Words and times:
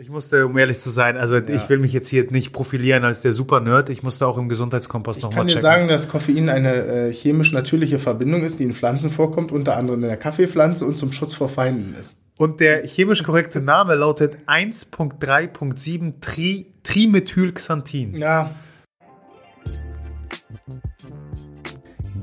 Ich 0.00 0.10
musste, 0.10 0.46
um 0.46 0.56
ehrlich 0.56 0.78
zu 0.78 0.90
sein, 0.90 1.16
also 1.16 1.38
ja. 1.38 1.48
ich 1.48 1.68
will 1.68 1.78
mich 1.78 1.92
jetzt 1.92 2.08
hier 2.08 2.30
nicht 2.30 2.52
profilieren 2.52 3.02
als 3.02 3.20
der 3.20 3.32
Super-Nerd. 3.32 3.90
Ich 3.90 4.04
musste 4.04 4.28
auch 4.28 4.38
im 4.38 4.48
Gesundheitskompass 4.48 5.16
nochmal 5.16 5.30
checken. 5.30 5.48
Ich 5.48 5.54
kann 5.54 5.58
dir 5.58 5.60
sagen, 5.60 5.88
dass 5.88 6.08
Koffein 6.08 6.48
eine 6.48 7.08
äh, 7.08 7.12
chemisch 7.12 7.50
natürliche 7.50 7.98
Verbindung 7.98 8.44
ist, 8.44 8.60
die 8.60 8.62
in 8.62 8.74
Pflanzen 8.74 9.10
vorkommt, 9.10 9.50
unter 9.50 9.76
anderem 9.76 10.04
in 10.04 10.08
der 10.08 10.16
Kaffeepflanze 10.16 10.86
und 10.86 10.98
zum 10.98 11.10
Schutz 11.10 11.34
vor 11.34 11.48
Feinden 11.48 11.96
ist. 11.98 12.16
Und 12.36 12.60
der 12.60 12.86
chemisch 12.86 13.24
korrekte 13.24 13.60
Name 13.60 13.96
lautet 13.96 14.38
1.3.7 14.46 16.20
Tri 16.20 16.70
Trimethylxanthin. 16.84 18.14
Ja. 18.16 18.52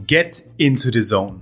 Get 0.08 0.46
into 0.56 0.92
the 0.94 1.02
zone. 1.02 1.42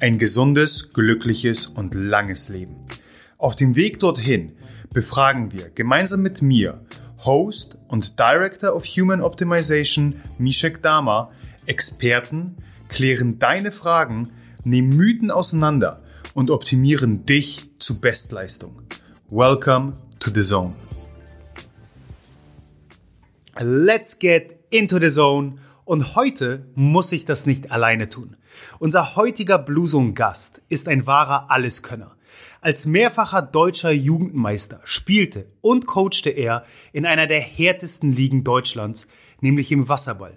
Ein 0.00 0.16
gesundes, 0.16 0.94
glückliches 0.94 1.66
und 1.66 1.94
langes 1.94 2.48
Leben. 2.48 2.86
Auf 3.36 3.54
dem 3.54 3.76
Weg 3.76 4.00
dorthin 4.00 4.52
befragen 4.94 5.52
wir 5.52 5.68
gemeinsam 5.68 6.22
mit 6.22 6.40
mir, 6.40 6.80
Host 7.26 7.76
und 7.86 8.18
Director 8.18 8.74
of 8.74 8.86
Human 8.86 9.20
Optimization 9.20 10.22
Mishek 10.38 10.80
Dama, 10.80 11.30
Experten, 11.66 12.56
klären 12.88 13.38
deine 13.38 13.70
Fragen, 13.70 14.30
nehmen 14.64 14.96
Mythen 14.96 15.30
auseinander 15.30 16.02
und 16.32 16.50
optimieren 16.50 17.26
dich 17.26 17.68
zu 17.78 18.00
Bestleistung. 18.00 18.80
Welcome 19.28 19.92
to 20.18 20.30
the 20.32 20.40
zone. 20.40 20.76
Let's 23.58 24.18
get 24.18 24.60
into 24.70 24.98
the 24.98 25.10
zone. 25.10 25.56
Und 25.84 26.16
heute 26.16 26.64
muss 26.74 27.12
ich 27.12 27.26
das 27.26 27.44
nicht 27.44 27.70
alleine 27.70 28.08
tun. 28.08 28.36
Unser 28.78 29.16
heutiger 29.16 29.58
Bluesong-Gast 29.58 30.62
ist 30.68 30.88
ein 30.88 31.06
wahrer 31.06 31.50
Alleskönner. 31.50 32.16
Als 32.60 32.86
mehrfacher 32.86 33.42
deutscher 33.42 33.90
Jugendmeister 33.90 34.80
spielte 34.84 35.46
und 35.60 35.86
coachte 35.86 36.30
er 36.30 36.64
in 36.92 37.06
einer 37.06 37.26
der 37.26 37.40
härtesten 37.40 38.12
Ligen 38.12 38.44
Deutschlands, 38.44 39.08
nämlich 39.40 39.72
im 39.72 39.88
Wasserball. 39.88 40.36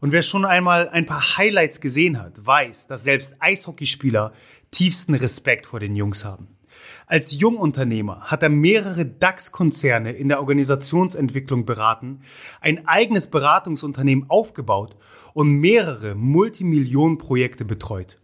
Und 0.00 0.12
wer 0.12 0.22
schon 0.22 0.44
einmal 0.44 0.88
ein 0.88 1.06
paar 1.06 1.36
Highlights 1.36 1.80
gesehen 1.80 2.20
hat, 2.20 2.46
weiß, 2.46 2.86
dass 2.86 3.04
selbst 3.04 3.34
Eishockeyspieler 3.40 4.32
tiefsten 4.70 5.14
Respekt 5.14 5.66
vor 5.66 5.80
den 5.80 5.96
Jungs 5.96 6.24
haben. 6.24 6.58
Als 7.06 7.38
Jungunternehmer 7.38 8.20
hat 8.22 8.42
er 8.42 8.50
mehrere 8.50 9.06
DAX-Konzerne 9.06 10.12
in 10.12 10.28
der 10.28 10.40
Organisationsentwicklung 10.40 11.64
beraten, 11.64 12.20
ein 12.60 12.86
eigenes 12.86 13.28
Beratungsunternehmen 13.28 14.28
aufgebaut 14.28 14.96
und 15.38 15.60
mehrere 15.60 16.16
Multimillionenprojekte 16.16 17.64
betreut. 17.64 18.18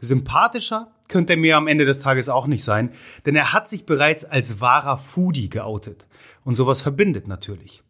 Sympathischer 0.00 0.90
könnte 1.06 1.34
er 1.34 1.38
mir 1.38 1.56
am 1.56 1.68
Ende 1.68 1.84
des 1.84 2.00
Tages 2.00 2.28
auch 2.28 2.48
nicht 2.48 2.64
sein, 2.64 2.90
denn 3.26 3.36
er 3.36 3.52
hat 3.52 3.68
sich 3.68 3.86
bereits 3.86 4.24
als 4.24 4.60
wahrer 4.60 4.98
Foodie 4.98 5.50
geoutet. 5.50 6.08
Und 6.42 6.56
sowas 6.56 6.82
verbindet 6.82 7.28
natürlich. 7.28 7.84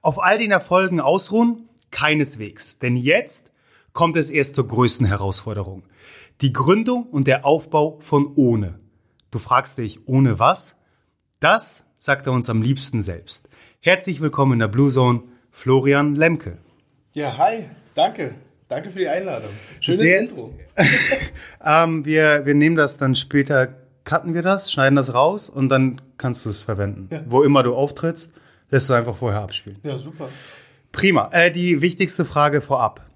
Auf 0.00 0.18
all 0.18 0.38
den 0.38 0.50
Erfolgen 0.50 0.98
ausruhen? 0.98 1.68
Keineswegs. 1.90 2.78
Denn 2.78 2.96
jetzt 2.96 3.52
kommt 3.92 4.16
es 4.16 4.30
erst 4.30 4.54
zur 4.54 4.66
größten 4.66 5.06
Herausforderung. 5.06 5.82
Die 6.40 6.54
Gründung 6.54 7.02
und 7.02 7.26
der 7.26 7.44
Aufbau 7.44 7.98
von 8.00 8.32
Ohne. 8.34 8.80
Du 9.30 9.38
fragst 9.38 9.76
dich, 9.76 10.08
ohne 10.08 10.38
was? 10.38 10.80
Das 11.38 11.84
sagt 11.98 12.26
er 12.26 12.32
uns 12.32 12.48
am 12.48 12.62
liebsten 12.62 13.02
selbst. 13.02 13.50
Herzlich 13.80 14.22
willkommen 14.22 14.54
in 14.54 14.60
der 14.60 14.68
Blue 14.68 14.88
Zone, 14.88 15.24
Florian 15.50 16.14
Lemke. 16.14 16.56
Ja, 17.12 17.36
hi, 17.36 17.68
danke. 17.96 18.34
Danke 18.68 18.90
für 18.90 18.98
die 18.98 19.08
Einladung. 19.08 19.50
Schönes 19.80 20.00
Sehr, 20.00 20.20
Intro. 20.20 20.52
ähm, 21.64 22.04
wir, 22.04 22.44
wir 22.44 22.54
nehmen 22.54 22.76
das 22.76 22.96
dann 22.96 23.14
später, 23.14 23.68
cutten 24.04 24.34
wir 24.34 24.42
das, 24.42 24.72
schneiden 24.72 24.96
das 24.96 25.14
raus 25.14 25.48
und 25.48 25.68
dann 25.68 26.00
kannst 26.18 26.44
du 26.44 26.50
es 26.50 26.62
verwenden. 26.62 27.08
Ja. 27.12 27.22
Wo 27.26 27.42
immer 27.42 27.62
du 27.62 27.74
auftrittst, 27.74 28.32
lässt 28.70 28.90
du 28.90 28.94
einfach 28.94 29.16
vorher 29.16 29.40
abspielen. 29.40 29.78
Ja, 29.84 29.96
super. 29.98 30.28
Prima. 30.90 31.30
Äh, 31.32 31.52
die 31.52 31.80
wichtigste 31.80 32.24
Frage 32.24 32.60
vorab. 32.60 33.06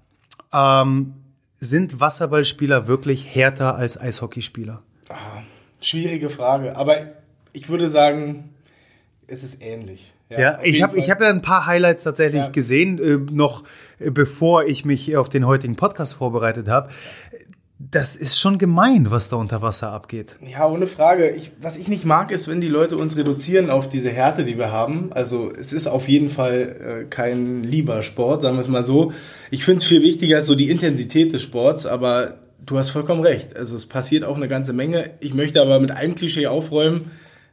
Ähm, 0.53 1.15
sind 1.59 1.99
Wasserballspieler 1.99 2.87
wirklich 2.87 3.35
härter 3.35 3.75
als 3.75 3.99
Eishockeyspieler? 3.99 4.81
Ah, 5.09 5.41
Schwierige 5.81 6.29
Frage, 6.29 6.75
aber 6.75 6.97
ich 7.53 7.67
würde 7.67 7.87
sagen, 7.87 8.49
es 9.27 9.43
ist 9.43 9.61
ähnlich. 9.61 10.13
Ja, 10.39 10.59
ich 10.63 10.81
habe 10.81 10.99
hab 11.01 11.21
ja 11.21 11.29
ein 11.29 11.41
paar 11.41 11.65
Highlights 11.65 12.03
tatsächlich 12.03 12.43
ja. 12.43 12.49
gesehen, 12.49 12.99
äh, 12.99 13.33
noch 13.33 13.63
äh, 13.99 14.11
bevor 14.11 14.65
ich 14.65 14.85
mich 14.85 15.15
auf 15.17 15.29
den 15.29 15.45
heutigen 15.45 15.75
Podcast 15.75 16.13
vorbereitet 16.13 16.67
habe. 16.67 16.89
Das 17.79 18.15
ist 18.15 18.39
schon 18.39 18.59
gemein, 18.59 19.09
was 19.09 19.29
da 19.29 19.37
unter 19.37 19.63
Wasser 19.63 19.91
abgeht. 19.91 20.35
Ja, 20.45 20.69
ohne 20.69 20.85
Frage. 20.85 21.31
Ich, 21.31 21.51
was 21.59 21.77
ich 21.77 21.87
nicht 21.87 22.05
mag, 22.05 22.29
ist, 22.31 22.47
wenn 22.47 22.61
die 22.61 22.67
Leute 22.67 22.95
uns 22.95 23.17
reduzieren 23.17 23.71
auf 23.71 23.89
diese 23.89 24.11
Härte, 24.11 24.43
die 24.43 24.57
wir 24.57 24.71
haben. 24.71 25.11
Also 25.13 25.51
es 25.51 25.73
ist 25.73 25.87
auf 25.87 26.07
jeden 26.07 26.29
Fall 26.29 27.01
äh, 27.01 27.05
kein 27.09 27.63
lieber 27.63 28.03
Sport, 28.03 28.43
sagen 28.43 28.55
wir 28.55 28.61
es 28.61 28.67
mal 28.67 28.83
so. 28.83 29.13
Ich 29.49 29.65
finde 29.65 29.79
es 29.79 29.85
viel 29.85 30.03
wichtiger 30.03 30.41
so 30.41 30.53
die 30.53 30.69
Intensität 30.69 31.33
des 31.33 31.41
Sports, 31.41 31.87
aber 31.87 32.35
du 32.63 32.77
hast 32.77 32.89
vollkommen 32.89 33.21
recht. 33.21 33.55
Also 33.55 33.75
es 33.75 33.87
passiert 33.87 34.23
auch 34.23 34.35
eine 34.35 34.47
ganze 34.47 34.73
Menge. 34.73 35.11
Ich 35.19 35.33
möchte 35.33 35.59
aber 35.59 35.79
mit 35.79 35.91
einem 35.91 36.13
Klischee 36.13 36.47
aufräumen. 36.47 37.09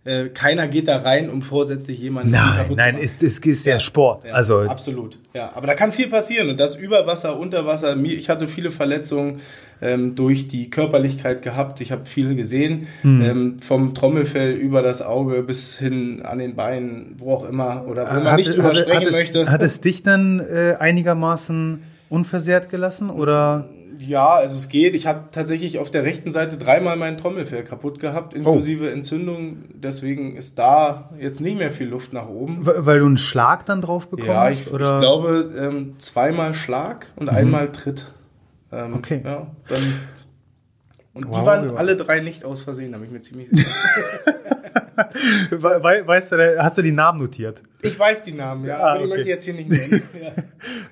Äh, 0.09 0.31
keiner 0.31 0.69
geht 0.69 0.89
da 0.89 0.97
rein, 0.97 1.29
um 1.29 1.43
vorsätzlich 1.43 1.99
jemanden 1.99 2.31
nein, 2.31 2.57
kaputt 2.57 2.79
nein, 2.79 2.95
zu 2.95 3.01
machen. 3.03 3.09
Nein, 3.21 3.27
es 3.27 3.39
ist 3.41 3.67
ja 3.67 3.79
Sport. 3.79 4.25
Ja, 4.25 4.33
also 4.33 4.61
absolut. 4.61 5.19
Ja, 5.35 5.53
aber 5.55 5.67
da 5.67 5.75
kann 5.75 5.93
viel 5.93 6.09
passieren 6.09 6.49
und 6.49 6.59
das 6.59 6.77
über 6.77 7.07
Wasser, 7.07 7.39
unter 7.39 7.67
Wasser. 7.67 7.95
Ich 8.03 8.31
hatte 8.31 8.49
viele 8.49 8.71
Verletzungen 8.71 9.41
ähm, 9.83 10.15
durch 10.15 10.49
die 10.49 10.71
Körperlichkeit 10.71 11.43
gehabt. 11.43 11.83
Ich 11.83 11.93
habe 11.93 12.07
viel 12.07 12.35
gesehen, 12.37 12.87
hm. 13.03 13.21
ähm, 13.21 13.57
vom 13.59 13.95
Trommelfell 13.95 14.53
über 14.53 14.81
das 14.81 15.03
Auge 15.03 15.43
bis 15.43 15.77
hin 15.79 16.23
an 16.23 16.39
den 16.39 16.57
Beinen, 16.57 17.17
wo 17.19 17.35
auch 17.35 17.47
immer 17.47 17.85
oder 17.87 18.09
wo 18.09 18.15
man 18.15 18.31
hat, 18.31 18.37
nicht 18.39 18.57
drüber 18.57 18.75
sprechen 18.75 19.05
hat 19.05 19.13
möchte. 19.13 19.41
Es, 19.43 19.49
hat 19.51 19.63
es 19.63 19.83
dich 19.83 20.03
dann 20.03 20.41
äh, 20.41 20.77
einigermaßen 20.79 21.83
unversehrt 22.09 22.71
gelassen 22.71 23.11
oder? 23.11 23.69
Ja, 23.99 24.35
also 24.35 24.57
es 24.57 24.69
geht. 24.69 24.95
Ich 24.95 25.07
habe 25.07 25.29
tatsächlich 25.33 25.79
auf 25.79 25.91
der 25.91 26.05
rechten 26.05 26.31
Seite 26.31 26.57
dreimal 26.57 26.97
mein 26.97 27.19
Trommelfell 27.19 27.65
kaputt 27.65 28.01
gehabt, 28.01 28.35
inklusive 28.35 28.87
oh. 28.87 28.89
Entzündung. 28.89 29.65
Deswegen 29.75 30.37
ist 30.37 30.59
da 30.59 31.11
jetzt 31.19 31.41
nicht 31.41 31.59
mehr 31.59 31.71
viel 31.71 31.89
Luft 31.89 32.13
nach 32.13 32.29
oben. 32.29 32.59
Weil 32.63 33.01
du 33.01 33.07
einen 33.07 33.17
Schlag 33.17 33.67
dann 33.67 33.81
drauf 33.81 34.09
bekommst? 34.09 34.29
Ja, 34.29 34.51
ich, 34.51 34.71
oder? 34.73 34.97
ich 34.97 35.01
glaube 35.01 35.53
ähm, 35.57 35.95
zweimal 35.99 36.55
Schlag 36.55 37.07
und 37.17 37.31
mhm. 37.31 37.37
einmal 37.37 37.73
Tritt. 37.73 38.13
Ähm, 38.71 38.95
okay. 38.95 39.23
Ja, 39.25 39.47
dann, 39.69 39.83
und 41.15 41.29
wow, 41.29 41.41
die 41.41 41.47
waren 41.47 41.77
alle 41.77 41.97
drei 41.97 42.21
nicht 42.21 42.45
aus 42.45 42.61
Versehen, 42.61 42.93
da 42.93 42.99
bin 42.99 43.07
ich 43.07 43.13
mir 43.13 43.23
ziemlich 43.23 43.49
sicher. 43.51 43.71
weißt 45.51 46.33
du, 46.33 46.63
hast 46.63 46.79
du 46.79 46.83
die 46.83 46.93
Namen 46.93 47.21
notiert? 47.21 47.63
Ich 47.83 47.99
weiß 47.99 48.25
die 48.25 48.33
Namen, 48.33 48.67
ja, 48.67 48.79
ah, 48.79 48.91
aber 48.91 48.99
die 48.99 49.05
okay. 49.05 49.09
möchte 49.09 49.23
ich 49.23 49.29
jetzt 49.29 49.45
hier 49.45 49.55
nicht 49.55 49.71
nennen. 49.71 50.03
Ja. 50.21 50.33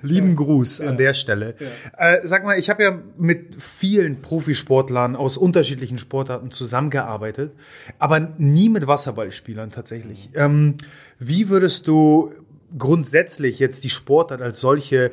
Lieben 0.01 0.35
Gruß 0.35 0.79
ja. 0.79 0.89
an 0.89 0.97
der 0.97 1.13
Stelle. 1.13 1.55
Ja. 1.59 2.13
Äh, 2.13 2.27
sag 2.27 2.45
mal, 2.45 2.57
ich 2.57 2.69
habe 2.69 2.83
ja 2.83 2.99
mit 3.17 3.61
vielen 3.61 4.21
Profisportlern 4.21 5.15
aus 5.15 5.37
unterschiedlichen 5.37 5.97
Sportarten 5.97 6.51
zusammengearbeitet, 6.51 7.51
aber 7.99 8.19
nie 8.37 8.69
mit 8.69 8.87
Wasserballspielern 8.87 9.71
tatsächlich. 9.71 10.29
Ähm, 10.33 10.75
wie 11.19 11.49
würdest 11.49 11.87
du 11.87 12.31
grundsätzlich 12.77 13.59
jetzt 13.59 13.83
die 13.83 13.89
Sportart 13.89 14.41
als 14.41 14.59
solche 14.59 15.11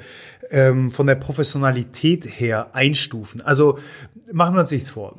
ähm, 0.51 0.91
von 0.91 1.07
der 1.07 1.17
Professionalität 1.17 2.25
her 2.25 2.75
einstufen? 2.75 3.41
Also 3.41 3.79
machen 4.33 4.55
wir 4.55 4.61
uns 4.61 4.71
nichts 4.71 4.91
vor 4.91 5.17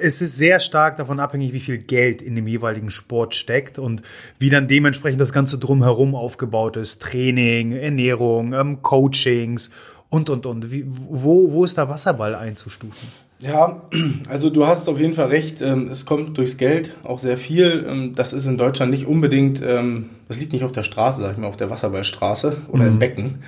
es 0.00 0.22
ist 0.22 0.36
sehr 0.36 0.60
stark 0.60 0.96
davon 0.96 1.20
abhängig, 1.20 1.52
wie 1.52 1.60
viel 1.60 1.78
Geld 1.78 2.22
in 2.22 2.34
dem 2.34 2.46
jeweiligen 2.46 2.90
Sport 2.90 3.34
steckt 3.34 3.78
und 3.78 4.02
wie 4.38 4.50
dann 4.50 4.68
dementsprechend 4.68 5.20
das 5.20 5.32
Ganze 5.32 5.58
drumherum 5.58 6.14
aufgebaut 6.14 6.76
ist. 6.76 7.00
Training, 7.00 7.72
Ernährung, 7.72 8.52
ähm, 8.52 8.82
Coachings 8.82 9.70
und, 10.10 10.30
und, 10.30 10.46
und. 10.46 10.70
Wie, 10.70 10.84
wo, 10.86 11.52
wo 11.52 11.64
ist 11.64 11.78
da 11.78 11.88
Wasserball 11.88 12.34
einzustufen? 12.34 13.08
Ja, 13.40 13.82
also 14.28 14.48
du 14.50 14.66
hast 14.66 14.88
auf 14.88 14.98
jeden 14.98 15.12
Fall 15.12 15.28
recht. 15.28 15.60
Ähm, 15.60 15.88
es 15.88 16.06
kommt 16.06 16.38
durchs 16.38 16.56
Geld 16.56 16.96
auch 17.04 17.18
sehr 17.18 17.36
viel. 17.36 17.84
Ähm, 17.88 18.14
das 18.14 18.32
ist 18.32 18.46
in 18.46 18.56
Deutschland 18.56 18.90
nicht 18.90 19.06
unbedingt, 19.06 19.60
ähm, 19.62 20.10
das 20.28 20.40
liegt 20.40 20.52
nicht 20.52 20.64
auf 20.64 20.72
der 20.72 20.82
Straße, 20.82 21.20
sag 21.20 21.32
ich 21.32 21.38
mal, 21.38 21.48
auf 21.48 21.56
der 21.56 21.70
Wasserballstraße 21.70 22.56
oder 22.68 22.84
mhm. 22.84 22.90
im 22.90 22.98
Becken. 22.98 23.38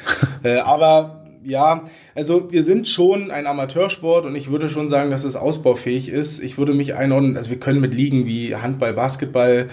Äh, 0.43 0.59
aber 0.59 1.26
ja, 1.47 1.85
also 2.15 2.51
wir 2.51 2.63
sind 2.63 2.89
schon 2.89 3.31
ein 3.31 3.47
Amateursport 3.47 4.27
und 4.27 4.35
ich 4.35 4.51
würde 4.51 4.69
schon 4.69 4.89
sagen, 4.89 5.11
dass 5.11 5.25
es 5.25 5.37
ausbaufähig 5.37 6.09
ist. 6.09 6.41
Ich 6.41 6.59
würde 6.59 6.75
mich 6.75 6.95
einordnen, 6.95 7.37
also 7.37 7.51
wir 7.51 7.61
können 7.61 7.81
mit 7.81 7.95
Ligen 7.95 8.27
wie 8.27 8.57
Handball, 8.57 8.93
Basketball, 8.93 9.69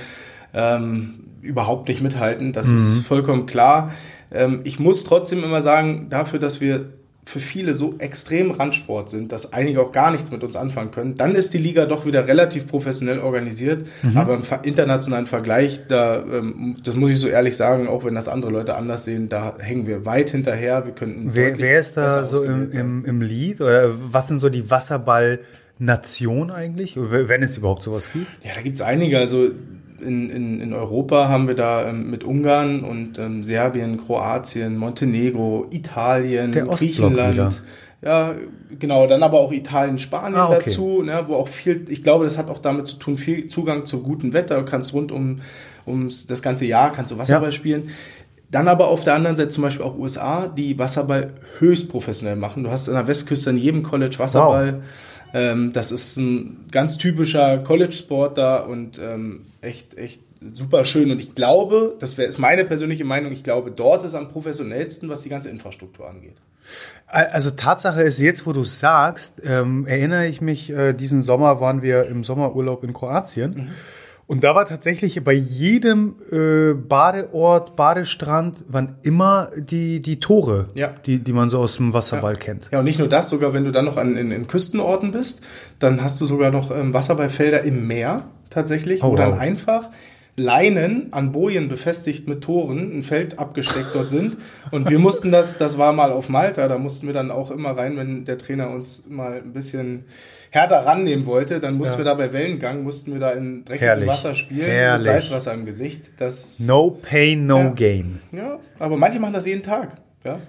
ähm, 0.53 1.15
überhaupt 1.41 1.87
nicht 1.87 2.01
mithalten. 2.01 2.53
Das 2.53 2.67
mhm. 2.67 2.77
ist 2.77 2.99
vollkommen 2.99 3.47
klar. 3.47 3.91
Ähm, 4.31 4.61
ich 4.65 4.79
muss 4.79 5.03
trotzdem 5.03 5.43
immer 5.43 5.63
sagen, 5.63 6.07
dafür, 6.09 6.39
dass 6.39 6.61
wir 6.61 6.93
für 7.25 7.39
viele 7.39 7.73
so 7.73 7.95
extrem 7.99 8.51
Randsport 8.51 9.09
sind, 9.09 9.31
dass 9.31 9.53
einige 9.53 9.81
auch 9.81 9.91
gar 9.91 10.11
nichts 10.11 10.31
mit 10.31 10.43
uns 10.43 10.55
anfangen 10.55 10.91
können, 10.91 11.15
dann 11.15 11.35
ist 11.35 11.53
die 11.53 11.57
Liga 11.57 11.85
doch 11.85 12.05
wieder 12.05 12.27
relativ 12.27 12.67
professionell 12.67 13.19
organisiert. 13.19 13.85
Mhm. 14.01 14.17
Aber 14.17 14.33
im 14.35 14.43
internationalen 14.63 15.25
Vergleich, 15.25 15.87
da, 15.87 16.17
ähm, 16.17 16.77
das 16.83 16.95
muss 16.95 17.11
ich 17.11 17.19
so 17.19 17.27
ehrlich 17.27 17.55
sagen, 17.55 17.87
auch 17.87 18.03
wenn 18.03 18.15
das 18.15 18.27
andere 18.27 18.51
Leute 18.51 18.75
anders 18.75 19.05
sehen, 19.05 19.29
da 19.29 19.55
hängen 19.57 19.87
wir 19.87 20.05
weit 20.05 20.31
hinterher. 20.31 20.85
Wir 20.85 20.93
könnten 20.93 21.33
wer, 21.33 21.57
wer 21.57 21.79
ist 21.79 21.95
da 21.95 22.25
so 22.25 22.43
im, 22.43 22.69
im, 22.71 23.05
im 23.05 23.21
Lead 23.21 23.61
oder 23.61 23.91
was 24.11 24.27
sind 24.27 24.39
so 24.39 24.49
die 24.49 24.63
Wasserball- 24.69 25.39
Nation 25.79 26.51
eigentlich, 26.51 26.95
wenn 26.95 27.43
es 27.43 27.57
überhaupt 27.57 27.83
sowas 27.83 28.11
gibt? 28.13 28.27
Ja, 28.43 28.51
da 28.53 28.61
gibt 28.61 28.75
es 28.75 28.81
einige. 28.81 29.17
Also 29.17 29.49
in, 30.03 30.29
in, 30.29 30.61
in 30.61 30.73
Europa 30.73 31.27
haben 31.29 31.47
wir 31.47 31.55
da 31.55 31.87
ähm, 31.87 32.09
mit 32.09 32.23
Ungarn 32.23 32.83
und 32.83 33.17
ähm, 33.17 33.43
Serbien, 33.43 33.97
Kroatien, 33.97 34.77
Montenegro, 34.77 35.67
Italien, 35.71 36.51
Der 36.51 36.65
Griechenland. 36.65 37.33
Wieder. 37.33 37.49
Ja, 38.03 38.35
genau, 38.79 39.07
dann 39.07 39.23
aber 39.23 39.39
auch 39.39 39.53
Italien, 39.53 39.97
Spanien 39.97 40.39
ah, 40.39 40.49
okay. 40.49 40.63
dazu, 40.65 41.01
ne, 41.03 41.23
wo 41.27 41.35
auch 41.35 41.47
viel, 41.47 41.85
ich 41.87 42.03
glaube, 42.03 42.25
das 42.25 42.37
hat 42.37 42.49
auch 42.49 42.59
damit 42.59 42.85
zu 42.85 42.97
tun, 42.97 43.17
viel 43.17 43.47
Zugang 43.47 43.85
zu 43.85 44.01
gutem 44.01 44.33
Wetter. 44.33 44.57
Du 44.57 44.65
kannst 44.65 44.93
rund 44.93 45.11
um 45.11 45.39
ums 45.85 46.27
das 46.27 46.41
ganze 46.41 46.65
Jahr 46.65 46.91
kannst 46.91 47.11
du 47.11 47.17
Wasserball 47.17 47.49
ja. 47.49 47.51
spielen. 47.51 47.91
Dann 48.51 48.67
aber 48.67 48.87
auf 48.87 49.03
der 49.03 49.15
anderen 49.15 49.35
Seite 49.35 49.49
zum 49.49 49.63
Beispiel 49.63 49.85
auch 49.85 49.97
USA, 49.97 50.47
die 50.47 50.77
Wasserball 50.77 51.33
höchst 51.57 51.89
professionell 51.89 52.35
machen. 52.35 52.63
Du 52.63 52.69
hast 52.69 52.87
an 52.87 52.95
der 52.95 53.07
Westküste 53.07 53.49
in 53.49 53.57
jedem 53.57 53.83
College 53.83 54.19
Wasserball. 54.19 54.73
Wow. 54.73 54.83
Ähm, 55.33 55.73
das 55.73 55.91
ist 55.91 56.17
ein 56.17 56.67
ganz 56.71 56.97
typischer 56.97 57.57
College-Sport 57.59 58.37
da 58.37 58.57
und 58.57 58.99
ähm, 58.99 59.41
echt, 59.61 59.97
echt 59.97 60.21
super 60.53 60.85
schön. 60.85 61.11
Und 61.11 61.19
ich 61.19 61.35
glaube, 61.35 61.95
das 61.99 62.17
wäre 62.17 62.27
ist 62.27 62.37
meine 62.37 62.65
persönliche 62.65 63.03
Meinung, 63.03 63.31
ich 63.31 63.43
glaube, 63.43 63.71
dort 63.71 64.03
ist 64.03 64.15
am 64.15 64.29
professionellsten, 64.29 65.09
was 65.09 65.23
die 65.23 65.29
ganze 65.29 65.49
Infrastruktur 65.49 66.07
angeht. 66.09 66.35
Also 67.07 67.51
Tatsache 67.51 68.03
ist 68.03 68.19
jetzt, 68.19 68.45
wo 68.45 68.53
du 68.53 68.63
sagst, 68.63 69.41
ähm, 69.43 69.85
erinnere 69.85 70.27
ich 70.27 70.39
mich, 70.39 70.71
äh, 70.71 70.93
diesen 70.93 71.21
Sommer 71.21 71.59
waren 71.59 71.81
wir 71.81 72.05
im 72.05 72.23
Sommerurlaub 72.23 72.83
in 72.83 72.93
Kroatien. 72.93 73.53
Mhm. 73.53 73.69
Und 74.33 74.43
da 74.43 74.55
war 74.55 74.65
tatsächlich 74.65 75.23
bei 75.23 75.33
jedem 75.33 76.15
äh, 76.31 76.73
Badeort, 76.73 77.75
Badestrand, 77.75 78.63
waren 78.67 78.95
immer 79.03 79.51
die, 79.55 79.99
die 79.99 80.19
Tore, 80.19 80.69
ja. 80.73 80.87
die, 81.05 81.19
die 81.19 81.33
man 81.33 81.51
so 81.51 81.59
aus 81.59 81.75
dem 81.75 81.93
Wasserball 81.93 82.33
ja. 82.33 82.39
kennt. 82.39 82.67
Ja, 82.71 82.79
und 82.79 82.85
nicht 82.85 82.97
nur 82.97 83.07
das, 83.07 83.29
sogar 83.29 83.53
wenn 83.53 83.63
du 83.63 83.71
dann 83.71 83.85
noch 83.85 83.95
an, 83.95 84.17
in, 84.17 84.31
in 84.31 84.47
Küstenorten 84.47 85.11
bist, 85.11 85.43
dann 85.77 86.01
hast 86.01 86.19
du 86.19 86.25
sogar 86.25 86.49
noch 86.49 86.71
ähm, 86.71 86.95
Wasserballfelder 86.95 87.61
im 87.61 87.85
Meer 87.85 88.23
tatsächlich, 88.49 89.03
oh, 89.03 89.11
wo 89.11 89.17
wow. 89.19 89.37
einfach 89.37 89.91
Leinen 90.35 91.13
an 91.13 91.31
Bojen 91.31 91.67
befestigt 91.67 92.27
mit 92.27 92.43
Toren, 92.43 92.97
ein 92.97 93.03
Feld 93.03 93.37
abgesteckt 93.37 93.89
dort 93.93 94.09
sind. 94.09 94.37
Und 94.71 94.89
wir 94.89 94.97
mussten 94.97 95.31
das, 95.31 95.59
das 95.59 95.77
war 95.77 95.93
mal 95.93 96.11
auf 96.11 96.27
Malta, 96.27 96.67
da 96.67 96.79
mussten 96.79 97.05
wir 97.05 97.13
dann 97.13 97.29
auch 97.29 97.51
immer 97.51 97.77
rein, 97.77 97.97
wenn 97.97 98.25
der 98.25 98.39
Trainer 98.39 98.71
uns 98.71 99.03
mal 99.07 99.33
ein 99.33 99.53
bisschen 99.53 100.05
härter 100.49 100.85
rannehmen 100.85 101.25
wollte, 101.25 101.59
dann 101.59 101.75
mussten 101.75 101.99
ja. 101.99 101.99
wir 101.99 102.05
da 102.05 102.13
bei 102.15 102.33
Wellengang, 102.33 102.83
mussten 102.83 103.13
wir 103.13 103.19
da 103.19 103.31
in 103.31 103.63
dreckigem 103.65 104.07
Wasser 104.07 104.33
spielen, 104.33 104.69
Herrlich. 104.69 104.97
mit 104.97 105.05
Salzwasser 105.05 105.53
im 105.53 105.65
Gesicht. 105.65 106.11
Das, 106.17 106.59
no 106.59 106.91
pain, 106.91 107.45
no 107.45 107.59
ja. 107.59 107.69
gain. 107.69 108.19
Ja, 108.31 108.59
aber 108.79 108.97
manche 108.97 109.19
machen 109.19 109.33
das 109.33 109.45
jeden 109.45 109.63
Tag. 109.63 109.97
Ja. 110.23 110.39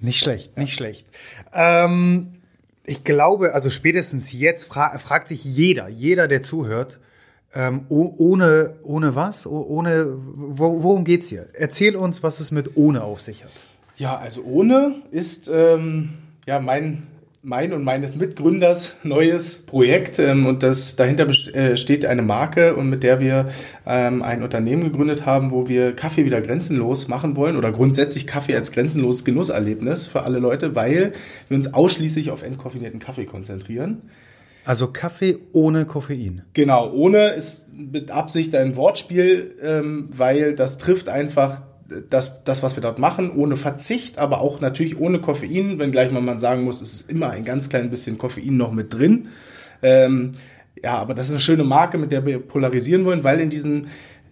Nicht 0.00 0.20
schlecht, 0.20 0.56
nicht 0.58 0.74
schlecht. 0.74 1.06
Ähm, 1.54 2.40
ich 2.84 3.04
glaube, 3.04 3.54
also 3.54 3.70
spätestens 3.70 4.32
jetzt 4.32 4.64
fra 4.64 4.96
fragt 4.98 5.28
sich 5.28 5.44
jeder, 5.44 5.88
jeder, 5.88 6.28
der 6.28 6.42
zuhört, 6.42 6.98
ähm, 7.56 7.86
ohne, 7.88 8.74
ohne 8.82 9.14
was? 9.14 9.46
Ohne, 9.46 10.18
wo, 10.18 10.82
worum 10.82 11.04
geht's 11.04 11.28
hier? 11.28 11.46
Erzähl 11.54 11.96
uns, 11.96 12.22
was 12.22 12.38
es 12.38 12.50
mit 12.50 12.76
ohne 12.76 13.02
auf 13.02 13.22
sich 13.22 13.44
hat. 13.44 13.50
Ja, 13.96 14.16
also 14.18 14.42
ohne 14.42 14.96
ist 15.10 15.50
ähm, 15.52 16.18
ja 16.46 16.60
mein 16.60 17.06
mein 17.46 17.72
und 17.72 17.84
meines 17.84 18.16
Mitgründers 18.16 18.96
neues 19.04 19.64
Projekt 19.64 20.18
ähm, 20.18 20.46
und 20.46 20.64
das 20.64 20.96
dahinter 20.96 21.28
äh, 21.28 21.76
steht 21.76 22.04
eine 22.04 22.22
Marke 22.22 22.74
und 22.74 22.90
mit 22.90 23.04
der 23.04 23.20
wir 23.20 23.50
ähm, 23.86 24.22
ein 24.22 24.42
Unternehmen 24.42 24.82
gegründet 24.82 25.24
haben, 25.24 25.52
wo 25.52 25.68
wir 25.68 25.94
Kaffee 25.94 26.24
wieder 26.24 26.40
grenzenlos 26.40 27.06
machen 27.06 27.36
wollen 27.36 27.56
oder 27.56 27.70
grundsätzlich 27.70 28.26
Kaffee 28.26 28.56
als 28.56 28.72
grenzenloses 28.72 29.24
Genusserlebnis 29.24 30.08
für 30.08 30.24
alle 30.24 30.40
Leute, 30.40 30.74
weil 30.74 31.12
wir 31.48 31.56
uns 31.56 31.72
ausschließlich 31.72 32.32
auf 32.32 32.42
entkoffinierten 32.42 32.98
Kaffee 32.98 33.26
konzentrieren. 33.26 34.02
Also 34.66 34.88
Kaffee 34.88 35.38
ohne 35.52 35.86
Koffein. 35.86 36.42
Genau, 36.52 36.92
ohne 36.92 37.28
ist 37.28 37.66
mit 37.72 38.10
Absicht 38.10 38.52
ein 38.56 38.74
Wortspiel, 38.74 39.54
ähm, 39.62 40.08
weil 40.10 40.56
das 40.56 40.78
trifft 40.78 41.08
einfach 41.08 41.62
das, 42.10 42.42
das, 42.42 42.64
was 42.64 42.76
wir 42.76 42.80
dort 42.80 42.98
machen, 42.98 43.30
ohne 43.30 43.56
Verzicht, 43.56 44.18
aber 44.18 44.40
auch 44.40 44.60
natürlich 44.60 44.98
ohne 44.98 45.20
Koffein, 45.20 45.78
wenngleich 45.78 46.10
man 46.10 46.24
mal 46.24 46.40
sagen 46.40 46.64
muss, 46.64 46.82
es 46.82 46.92
ist 46.94 47.10
immer 47.10 47.30
ein 47.30 47.44
ganz 47.44 47.68
klein 47.68 47.90
bisschen 47.90 48.18
Koffein 48.18 48.56
noch 48.56 48.72
mit 48.72 48.92
drin. 48.92 49.28
Ähm, 49.82 50.32
ja, 50.82 50.98
aber 50.98 51.14
das 51.14 51.28
ist 51.28 51.32
eine 51.32 51.40
schöne 51.40 51.62
Marke, 51.62 51.96
mit 51.96 52.10
der 52.10 52.26
wir 52.26 52.40
polarisieren 52.40 53.04
wollen, 53.04 53.22
weil 53.22 53.38
in 53.38 53.50
diesem, 53.50 53.86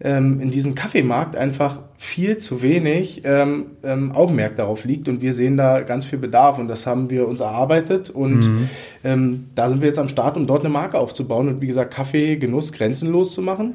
ähm, 0.04 0.40
in 0.40 0.50
diesem 0.50 0.76
Kaffeemarkt 0.76 1.34
einfach 1.34 1.80
viel 1.96 2.36
zu 2.38 2.62
wenig 2.62 3.22
ähm, 3.24 3.72
ähm, 3.82 4.12
Augenmerk 4.12 4.54
darauf 4.56 4.84
liegt 4.84 5.08
und 5.08 5.22
wir 5.22 5.34
sehen 5.34 5.56
da 5.56 5.80
ganz 5.80 6.04
viel 6.04 6.18
Bedarf 6.18 6.58
und 6.58 6.68
das 6.68 6.86
haben 6.86 7.10
wir 7.10 7.26
uns 7.26 7.40
erarbeitet 7.40 8.10
und 8.10 8.46
mhm. 8.46 8.68
ähm, 9.02 9.46
da 9.56 9.68
sind 9.68 9.80
wir 9.80 9.88
jetzt 9.88 9.98
am 9.98 10.08
Start, 10.08 10.36
um 10.36 10.46
dort 10.46 10.60
eine 10.60 10.72
Marke 10.72 10.98
aufzubauen 10.98 11.48
und 11.48 11.60
wie 11.60 11.66
gesagt 11.66 11.92
Kaffee, 11.92 12.36
Genuss 12.36 12.72
grenzenlos 12.72 13.32
zu 13.32 13.42
machen. 13.42 13.74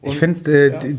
Und, 0.00 0.10
ich 0.12 0.18
finde, 0.18 0.50
äh, 0.52 0.70
ja 0.70 0.96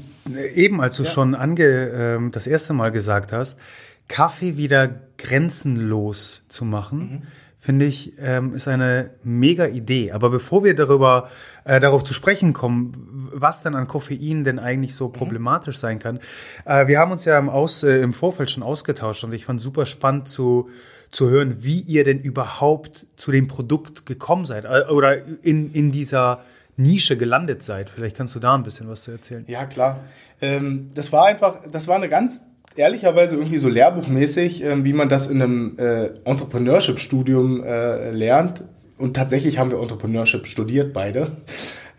eben 0.55 0.81
als 0.81 0.97
du 0.97 1.03
ja. 1.03 1.09
schon 1.09 1.35
ange, 1.35 1.63
äh, 1.63 2.29
das 2.31 2.47
erste 2.47 2.73
Mal 2.73 2.91
gesagt 2.91 3.31
hast, 3.31 3.59
Kaffee 4.07 4.57
wieder 4.57 4.89
grenzenlos 5.17 6.43
zu 6.47 6.65
machen, 6.65 6.99
mhm. 6.99 7.21
Finde 7.63 7.85
ich, 7.85 8.11
ähm, 8.19 8.55
ist 8.55 8.67
eine 8.67 9.11
mega 9.23 9.67
Idee. 9.67 10.11
Aber 10.11 10.29
bevor 10.29 10.65
wir 10.65 10.75
darüber, 10.75 11.29
äh, 11.63 11.79
darauf 11.79 12.03
zu 12.03 12.13
sprechen 12.13 12.51
kommen, 12.51 13.29
was 13.31 13.63
denn 13.63 13.73
an 13.73 13.87
Koffein 13.87 14.43
denn 14.43 14.59
eigentlich 14.59 14.95
so 14.95 15.07
mhm. 15.07 15.13
problematisch 15.13 15.77
sein 15.77 15.97
kann, 15.97 16.19
äh, 16.65 16.87
wir 16.87 16.99
haben 16.99 17.13
uns 17.13 17.23
ja 17.23 17.39
im, 17.39 17.47
Aus, 17.47 17.81
äh, 17.83 18.01
im 18.01 18.11
Vorfeld 18.11 18.51
schon 18.51 18.63
ausgetauscht 18.63 19.23
und 19.23 19.33
ich 19.33 19.45
fand 19.45 19.61
super 19.61 19.85
spannend 19.85 20.27
zu, 20.27 20.67
zu 21.09 21.29
hören, 21.29 21.63
wie 21.63 21.79
ihr 21.79 22.03
denn 22.03 22.19
überhaupt 22.19 23.07
zu 23.15 23.31
dem 23.31 23.47
Produkt 23.47 24.05
gekommen 24.05 24.43
seid 24.43 24.65
äh, 24.65 24.91
oder 24.91 25.23
in, 25.41 25.71
in 25.71 25.93
dieser 25.93 26.43
Nische 26.75 27.15
gelandet 27.15 27.63
seid. 27.63 27.89
Vielleicht 27.89 28.17
kannst 28.17 28.35
du 28.35 28.41
da 28.41 28.55
ein 28.55 28.63
bisschen 28.63 28.89
was 28.89 29.03
zu 29.03 29.11
erzählen. 29.11 29.45
Ja, 29.47 29.65
klar. 29.67 30.01
Ähm, 30.41 30.91
das 30.95 31.13
war 31.13 31.27
einfach, 31.27 31.61
das 31.71 31.87
war 31.87 31.95
eine 31.95 32.09
ganz 32.09 32.41
ehrlicherweise 32.75 33.35
irgendwie 33.35 33.57
so 33.57 33.69
lehrbuchmäßig, 33.69 34.63
ähm, 34.63 34.85
wie 34.85 34.93
man 34.93 35.09
das 35.09 35.27
in 35.27 35.41
einem 35.41 35.77
äh, 35.77 36.09
Entrepreneurship-Studium 36.25 37.63
äh, 37.63 38.11
lernt. 38.11 38.63
Und 38.97 39.15
tatsächlich 39.15 39.57
haben 39.57 39.71
wir 39.71 39.79
Entrepreneurship 39.79 40.47
studiert, 40.47 40.93
beide. 40.93 41.31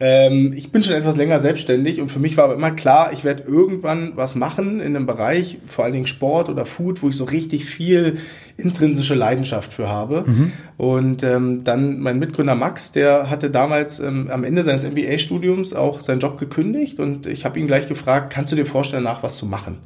Ähm, 0.00 0.52
ich 0.56 0.72
bin 0.72 0.82
schon 0.82 0.94
etwas 0.94 1.16
länger 1.16 1.38
selbstständig 1.38 2.00
und 2.00 2.08
für 2.08 2.18
mich 2.18 2.36
war 2.36 2.44
aber 2.44 2.54
immer 2.54 2.72
klar, 2.72 3.12
ich 3.12 3.22
werde 3.22 3.44
irgendwann 3.44 4.12
was 4.16 4.34
machen 4.34 4.80
in 4.80 4.96
einem 4.96 5.06
Bereich, 5.06 5.58
vor 5.66 5.84
allen 5.84 5.92
Dingen 5.92 6.06
Sport 6.06 6.48
oder 6.48 6.66
Food, 6.66 7.02
wo 7.02 7.08
ich 7.08 7.16
so 7.16 7.24
richtig 7.24 7.64
viel 7.64 8.18
intrinsische 8.56 9.14
Leidenschaft 9.14 9.72
für 9.72 9.88
habe. 9.88 10.24
Mhm. 10.26 10.52
Und 10.76 11.22
ähm, 11.22 11.62
dann 11.62 12.00
mein 12.00 12.18
Mitgründer 12.18 12.56
Max, 12.56 12.90
der 12.90 13.30
hatte 13.30 13.50
damals 13.50 14.00
ähm, 14.00 14.30
am 14.30 14.42
Ende 14.42 14.64
seines 14.64 14.84
MBA-Studiums 14.84 15.74
auch 15.74 16.00
seinen 16.00 16.20
Job 16.20 16.38
gekündigt 16.38 16.98
und 16.98 17.26
ich 17.26 17.44
habe 17.44 17.60
ihn 17.60 17.68
gleich 17.68 17.86
gefragt, 17.86 18.32
kannst 18.32 18.50
du 18.50 18.56
dir 18.56 18.66
vorstellen, 18.66 19.04
nach 19.04 19.22
was 19.22 19.36
zu 19.36 19.46
machen? 19.46 19.78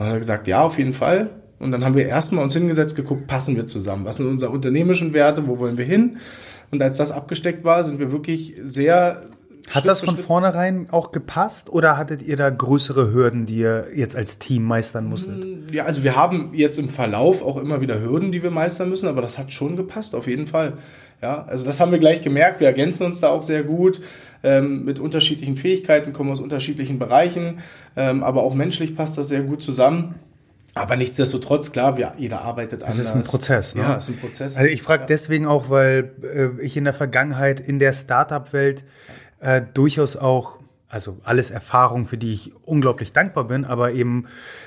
Und 0.00 0.06
dann 0.06 0.08
hat 0.08 0.16
er 0.16 0.20
gesagt, 0.20 0.46
ja, 0.46 0.62
auf 0.62 0.78
jeden 0.78 0.94
Fall. 0.94 1.28
Und 1.58 1.72
dann 1.72 1.84
haben 1.84 1.94
wir 1.94 2.06
erstmal 2.06 2.42
uns 2.42 2.54
hingesetzt, 2.54 2.96
geguckt, 2.96 3.26
passen 3.26 3.54
wir 3.54 3.66
zusammen? 3.66 4.06
Was 4.06 4.16
sind 4.16 4.26
unsere 4.26 4.50
unternehmischen 4.50 5.12
Werte? 5.12 5.46
Wo 5.46 5.58
wollen 5.58 5.76
wir 5.76 5.84
hin? 5.84 6.16
Und 6.70 6.82
als 6.82 6.96
das 6.96 7.12
abgesteckt 7.12 7.64
war, 7.64 7.84
sind 7.84 7.98
wir 7.98 8.10
wirklich 8.10 8.56
sehr 8.64 9.28
hat 9.68 9.86
das 9.86 10.00
von 10.00 10.16
vornherein 10.16 10.88
auch 10.90 11.12
gepasst 11.12 11.70
oder 11.70 11.98
hattet 11.98 12.22
ihr 12.22 12.36
da 12.36 12.48
größere 12.48 13.12
Hürden, 13.12 13.44
die 13.44 13.58
ihr 13.58 13.88
jetzt 13.94 14.16
als 14.16 14.38
Team 14.38 14.64
meistern 14.64 15.06
musstet? 15.06 15.44
Mm, 15.44 15.72
ja, 15.72 15.84
also 15.84 16.02
wir 16.02 16.16
haben 16.16 16.52
jetzt 16.54 16.78
im 16.78 16.88
Verlauf 16.88 17.42
auch 17.42 17.58
immer 17.58 17.82
wieder 17.82 18.00
Hürden, 18.00 18.32
die 18.32 18.42
wir 18.42 18.50
meistern 18.50 18.88
müssen, 18.88 19.06
aber 19.06 19.20
das 19.20 19.38
hat 19.38 19.52
schon 19.52 19.76
gepasst, 19.76 20.14
auf 20.14 20.26
jeden 20.26 20.46
Fall. 20.46 20.78
Ja, 21.22 21.44
also 21.44 21.66
das 21.66 21.80
haben 21.80 21.92
wir 21.92 21.98
gleich 21.98 22.22
gemerkt. 22.22 22.60
Wir 22.60 22.68
ergänzen 22.68 23.04
uns 23.04 23.20
da 23.20 23.28
auch 23.28 23.42
sehr 23.42 23.62
gut 23.62 24.00
ähm, 24.42 24.84
mit 24.84 24.98
unterschiedlichen 24.98 25.56
Fähigkeiten, 25.56 26.12
kommen 26.12 26.30
aus 26.30 26.40
unterschiedlichen 26.40 26.98
Bereichen, 26.98 27.58
ähm, 27.96 28.22
aber 28.22 28.42
auch 28.42 28.54
menschlich 28.54 28.96
passt 28.96 29.18
das 29.18 29.28
sehr 29.28 29.42
gut 29.42 29.62
zusammen. 29.62 30.14
Aber 30.74 30.96
nichtsdestotrotz, 30.96 31.72
klar, 31.72 31.96
wir, 31.98 32.12
jeder 32.16 32.42
arbeitet 32.42 32.82
anders. 32.82 32.98
Es 32.98 33.06
ist 33.06 33.14
ein 33.14 33.22
Prozess. 33.22 33.74
Ne? 33.74 33.82
Ja, 33.82 33.96
es 33.96 34.08
ist 34.08 34.14
ein 34.14 34.20
Prozess. 34.20 34.56
Also 34.56 34.70
ich 34.70 34.82
frage 34.82 35.02
ja. 35.02 35.06
deswegen 35.06 35.46
auch, 35.46 35.68
weil 35.68 36.12
äh, 36.22 36.62
ich 36.62 36.76
in 36.76 36.84
der 36.84 36.92
Vergangenheit 36.92 37.60
in 37.60 37.78
der 37.80 37.92
Startup-Welt 37.92 38.84
äh, 39.40 39.62
durchaus 39.74 40.16
auch 40.16 40.59
also 40.90 41.18
alles 41.22 41.52
Erfahrungen, 41.52 42.06
für 42.06 42.18
die 42.18 42.32
ich 42.32 42.52
unglaublich 42.64 43.12
dankbar 43.12 43.44
bin, 43.44 43.64
aber 43.64 43.92
eben 43.92 44.26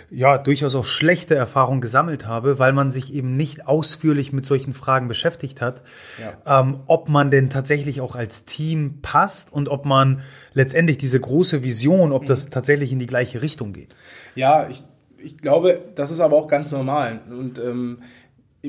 ja 0.10 0.38
durchaus 0.38 0.74
auch 0.74 0.86
schlechte 0.86 1.36
Erfahrungen 1.36 1.82
gesammelt 1.82 2.26
habe, 2.26 2.60
weil 2.60 2.72
man 2.72 2.94
sich 2.94 3.14
eben 3.14 3.36
nicht 3.36 3.68
ausführlich 3.68 4.32
mit 4.32 4.46
solchen 4.46 4.74
Fragen 4.74 5.10
beschäftigt 5.10 5.60
hat, 5.60 5.82
ja. 6.20 6.62
ähm, 6.62 6.80
ob 6.88 7.10
man 7.10 7.30
denn 7.30 7.50
tatsächlich 7.50 8.00
auch 8.00 8.16
als 8.16 8.46
Team 8.46 9.00
passt 9.02 9.52
und 9.52 9.68
ob 9.68 9.86
man 9.86 10.22
letztendlich 10.54 10.98
diese 10.98 11.20
große 11.20 11.62
Vision, 11.62 12.14
ob 12.14 12.26
das 12.26 12.46
mhm. 12.46 12.52
tatsächlich 12.52 12.94
in 12.94 13.00
die 13.00 13.08
gleiche 13.08 13.42
Richtung 13.42 13.74
geht. 13.74 13.94
Ja, 14.34 14.70
ich, 14.70 14.82
ich 15.18 15.38
glaube, 15.38 15.82
das 15.96 16.10
ist 16.10 16.22
aber 16.22 16.38
auch 16.38 16.48
ganz 16.48 16.72
normal 16.72 17.20
und 17.30 17.60
ähm, 17.60 18.02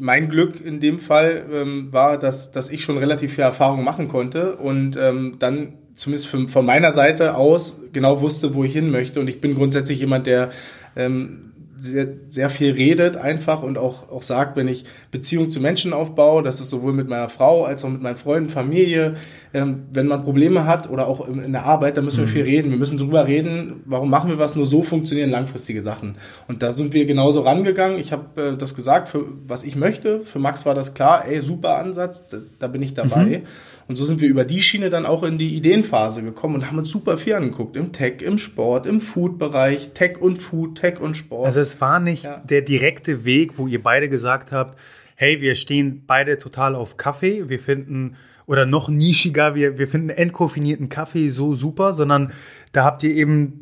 mein 0.01 0.29
Glück 0.29 0.61
in 0.61 0.81
dem 0.81 0.99
Fall 0.99 1.47
ähm, 1.53 1.93
war, 1.93 2.19
dass, 2.19 2.51
dass 2.51 2.71
ich 2.71 2.83
schon 2.83 2.99
relativ 2.99 3.35
viel 3.35 3.45
Erfahrung 3.45 3.85
machen 3.85 4.09
konnte 4.09 4.57
und 4.57 4.97
ähm, 4.97 5.37
dann 5.39 5.75
zumindest 5.95 6.29
von, 6.29 6.49
von 6.49 6.67
meiner 6.67 6.93
Seite 6.93 7.37
aus 7.37 7.81
genau 7.93 8.21
wusste, 8.21 8.55
wo 8.55 8.65
ich 8.65 8.73
hin 8.73 8.91
möchte. 8.91 9.21
Und 9.21 9.29
ich 9.29 9.41
bin 9.41 9.55
grundsätzlich 9.55 10.01
jemand, 10.01 10.27
der 10.27 10.51
ähm, 10.97 11.53
sehr, 11.85 12.09
sehr 12.31 12.51
viel 12.51 12.73
redet 12.73 13.17
einfach 13.17 13.63
und 13.63 13.79
auch, 13.79 14.11
auch 14.11 14.23
sagt, 14.23 14.57
wenn 14.57 14.69
ich 14.69 14.85
Beziehung 15.11 15.51
zu 15.51 15.61
Menschen 15.61 15.93
aufbaue, 15.93 16.43
das 16.43 16.61
ist 16.61 16.71
sowohl 16.71 16.93
mit 16.93 17.09
meiner 17.09 17.29
Frau 17.29 17.65
als 17.65 17.85
auch 17.85 17.91
mit 17.91 18.03
meinen 18.03 18.17
Freunden, 18.17 18.51
Familie, 18.51 19.15
ähm, 19.53 19.85
wenn 19.93 20.07
man 20.07 20.23
Probleme 20.23 20.67
hat 20.67 20.89
oder 20.91 21.07
auch 21.07 21.29
in, 21.29 21.53
der 21.53 21.65
Arbeit, 21.65 21.97
dann 21.97 22.05
müssen 22.05 22.21
wir 22.21 22.27
mhm. 22.27 22.33
viel 22.33 22.45
reden. 22.45 22.71
Wir 22.71 22.79
müssen 22.79 22.99
drüber 22.99 23.27
reden, 23.27 23.83
warum 23.85 24.11
machen 24.11 24.31
wir 24.31 24.39
was, 24.39 24.57
nur 24.57 24.67
so 24.67 24.83
funktionieren 24.83 25.31
langfristige 25.31 25.83
Sachen. 25.83 26.17
Und 26.49 26.63
da 26.63 26.73
sind 26.73 26.95
wir 26.95 27.05
genauso 27.07 27.43
rangegangen. 27.43 27.99
Ich 27.99 28.13
habe 28.13 28.43
äh, 28.43 28.57
das 28.57 28.75
gesagt, 28.75 29.09
für 29.09 29.25
was 29.47 29.63
ich 29.63 29.77
möchte. 29.77 30.21
Für 30.21 30.39
Max 30.39 30.67
war 30.67 30.75
das 30.75 30.95
klar, 30.95 31.27
ey, 31.27 31.41
super 31.41 31.77
Ansatz, 31.77 32.27
da, 32.27 32.39
da 32.59 32.67
bin 32.67 32.83
ich 32.83 32.95
dabei. 32.95 33.25
Mhm. 33.25 33.43
Und 33.87 33.97
so 33.97 34.05
sind 34.05 34.21
wir 34.21 34.29
über 34.29 34.45
die 34.45 34.63
Schiene 34.63 34.91
dann 34.91 35.05
auch 35.05 35.23
in 35.23 35.37
die 35.39 35.55
Ideenphase 35.55 36.23
gekommen 36.23 36.57
und 36.57 36.67
haben 36.67 36.79
uns 36.79 36.89
super 36.89 37.19
viel 37.19 37.35
angeguckt. 37.35 37.77
Im 37.77 37.93
Tech, 37.93 38.23
im 38.23 38.39
Sport, 38.39 38.87
im 38.87 39.01
Food-Bereich, 39.01 39.91
Tech 39.93 40.21
und 40.21 40.39
Food, 40.39 40.79
Tech 40.79 41.01
und 41.01 41.17
Sport. 41.17 41.47
Also 41.47 41.61
es 41.61 41.81
war 41.81 42.01
nicht 42.01 42.25
ja. 42.25 42.39
der 42.39 42.63
direkte 42.63 43.25
Weg, 43.25 43.59
wo 43.59 43.67
ihr 43.67 43.83
beide 43.83 44.09
gesagt 44.09 44.53
habt, 44.53 44.79
hey, 45.17 45.41
wir 45.41 45.55
stehen 45.55 46.05
beide 46.07 46.39
total 46.39 46.75
auf 46.75 46.97
Kaffee, 46.97 47.49
wir 47.49 47.61
finden 47.61 48.17
oder 48.47 48.67
noch 48.67 48.89
nischiger, 48.89 49.55
wir, 49.55 49.79
wir 49.79 49.89
finden 49.89 50.11
entkoffinierten 50.11 50.89
Kaffee 50.89 51.31
so 51.31 51.55
super, 51.55 51.95
sondern 51.95 52.33
da 52.73 52.85
habt 52.85 53.03
ihr 53.03 53.15
eben, 53.15 53.59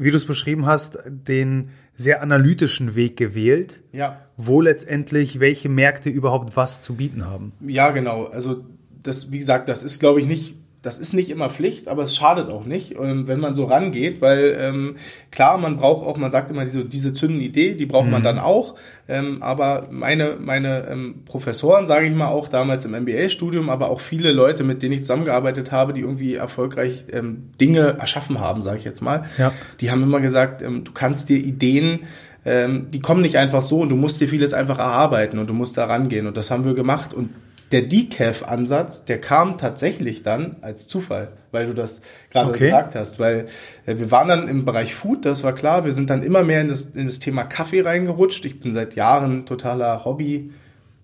wie 0.00 0.10
du 0.10 0.16
es 0.16 0.26
beschrieben 0.26 0.66
hast, 0.66 0.98
den 1.06 1.70
sehr 1.94 2.22
analytischen 2.22 2.94
Weg 2.94 3.16
gewählt, 3.16 3.80
ja. 3.92 4.20
wo 4.36 4.60
letztendlich 4.60 5.40
welche 5.40 5.70
Märkte 5.70 6.10
überhaupt 6.10 6.56
was 6.56 6.82
zu 6.82 6.96
bieten 6.96 7.24
haben. 7.24 7.52
Ja, 7.66 7.90
genau. 7.90 8.24
Also 8.26 8.66
das, 9.06 9.30
wie 9.30 9.38
gesagt, 9.38 9.68
das 9.68 9.82
ist, 9.82 10.00
glaube 10.00 10.20
ich, 10.20 10.26
nicht 10.26 10.54
das 10.86 11.00
ist 11.00 11.14
nicht 11.14 11.30
immer 11.30 11.50
Pflicht, 11.50 11.88
aber 11.88 12.04
es 12.04 12.14
schadet 12.14 12.48
auch 12.48 12.64
nicht, 12.64 12.94
ähm, 12.94 13.26
wenn 13.26 13.40
man 13.40 13.56
so 13.56 13.64
rangeht, 13.64 14.20
weil 14.20 14.56
ähm, 14.56 14.96
klar, 15.32 15.58
man 15.58 15.78
braucht 15.78 16.06
auch, 16.06 16.16
man 16.16 16.30
sagt 16.30 16.48
immer 16.48 16.62
diese, 16.62 16.84
diese 16.84 17.12
zündende 17.12 17.44
Idee, 17.44 17.74
die 17.74 17.86
braucht 17.86 18.06
mhm. 18.06 18.12
man 18.12 18.22
dann 18.22 18.38
auch. 18.38 18.76
Ähm, 19.08 19.42
aber 19.42 19.88
meine, 19.90 20.36
meine 20.38 20.86
ähm, 20.88 21.24
Professoren, 21.24 21.86
sage 21.86 22.06
ich 22.06 22.14
mal 22.14 22.28
auch 22.28 22.46
damals 22.46 22.84
im 22.84 22.92
MBA-Studium, 22.92 23.68
aber 23.68 23.90
auch 23.90 23.98
viele 23.98 24.30
Leute, 24.30 24.62
mit 24.62 24.80
denen 24.80 24.92
ich 24.92 25.00
zusammengearbeitet 25.00 25.72
habe, 25.72 25.92
die 25.92 26.02
irgendwie 26.02 26.36
erfolgreich 26.36 27.06
ähm, 27.12 27.50
Dinge 27.60 27.96
erschaffen 27.98 28.38
haben, 28.38 28.62
sage 28.62 28.78
ich 28.78 28.84
jetzt 28.84 29.00
mal, 29.00 29.24
ja. 29.38 29.52
die 29.80 29.90
haben 29.90 30.04
immer 30.04 30.20
gesagt, 30.20 30.62
ähm, 30.62 30.84
du 30.84 30.92
kannst 30.92 31.28
dir 31.28 31.38
Ideen 31.38 32.00
die 32.48 33.00
kommen 33.00 33.22
nicht 33.22 33.38
einfach 33.38 33.60
so 33.60 33.80
und 33.80 33.88
du 33.88 33.96
musst 33.96 34.20
dir 34.20 34.28
vieles 34.28 34.54
einfach 34.54 34.78
erarbeiten 34.78 35.40
und 35.40 35.48
du 35.48 35.52
musst 35.52 35.76
da 35.76 35.86
rangehen. 35.86 36.28
Und 36.28 36.36
das 36.36 36.52
haben 36.52 36.64
wir 36.64 36.74
gemacht. 36.74 37.12
Und 37.12 37.30
der 37.72 37.82
Decaf-Ansatz, 37.82 39.04
der 39.04 39.20
kam 39.20 39.58
tatsächlich 39.58 40.22
dann 40.22 40.56
als 40.62 40.86
Zufall, 40.86 41.32
weil 41.50 41.66
du 41.66 41.74
das 41.74 42.00
gerade 42.30 42.50
okay. 42.50 42.66
gesagt 42.66 42.94
hast. 42.94 43.18
Weil 43.18 43.46
äh, 43.86 43.98
wir 43.98 44.10
waren 44.10 44.28
dann 44.28 44.48
im 44.48 44.64
Bereich 44.64 44.94
Food, 44.94 45.24
das 45.24 45.42
war 45.42 45.52
klar. 45.52 45.84
Wir 45.84 45.92
sind 45.92 46.10
dann 46.10 46.22
immer 46.22 46.42
mehr 46.42 46.60
in 46.60 46.68
das, 46.68 46.86
in 46.86 47.06
das 47.06 47.18
Thema 47.18 47.44
Kaffee 47.44 47.80
reingerutscht. 47.80 48.44
Ich 48.44 48.60
bin 48.60 48.72
seit 48.72 48.94
Jahren 48.94 49.46
totaler 49.46 50.04
Hobby. 50.04 50.52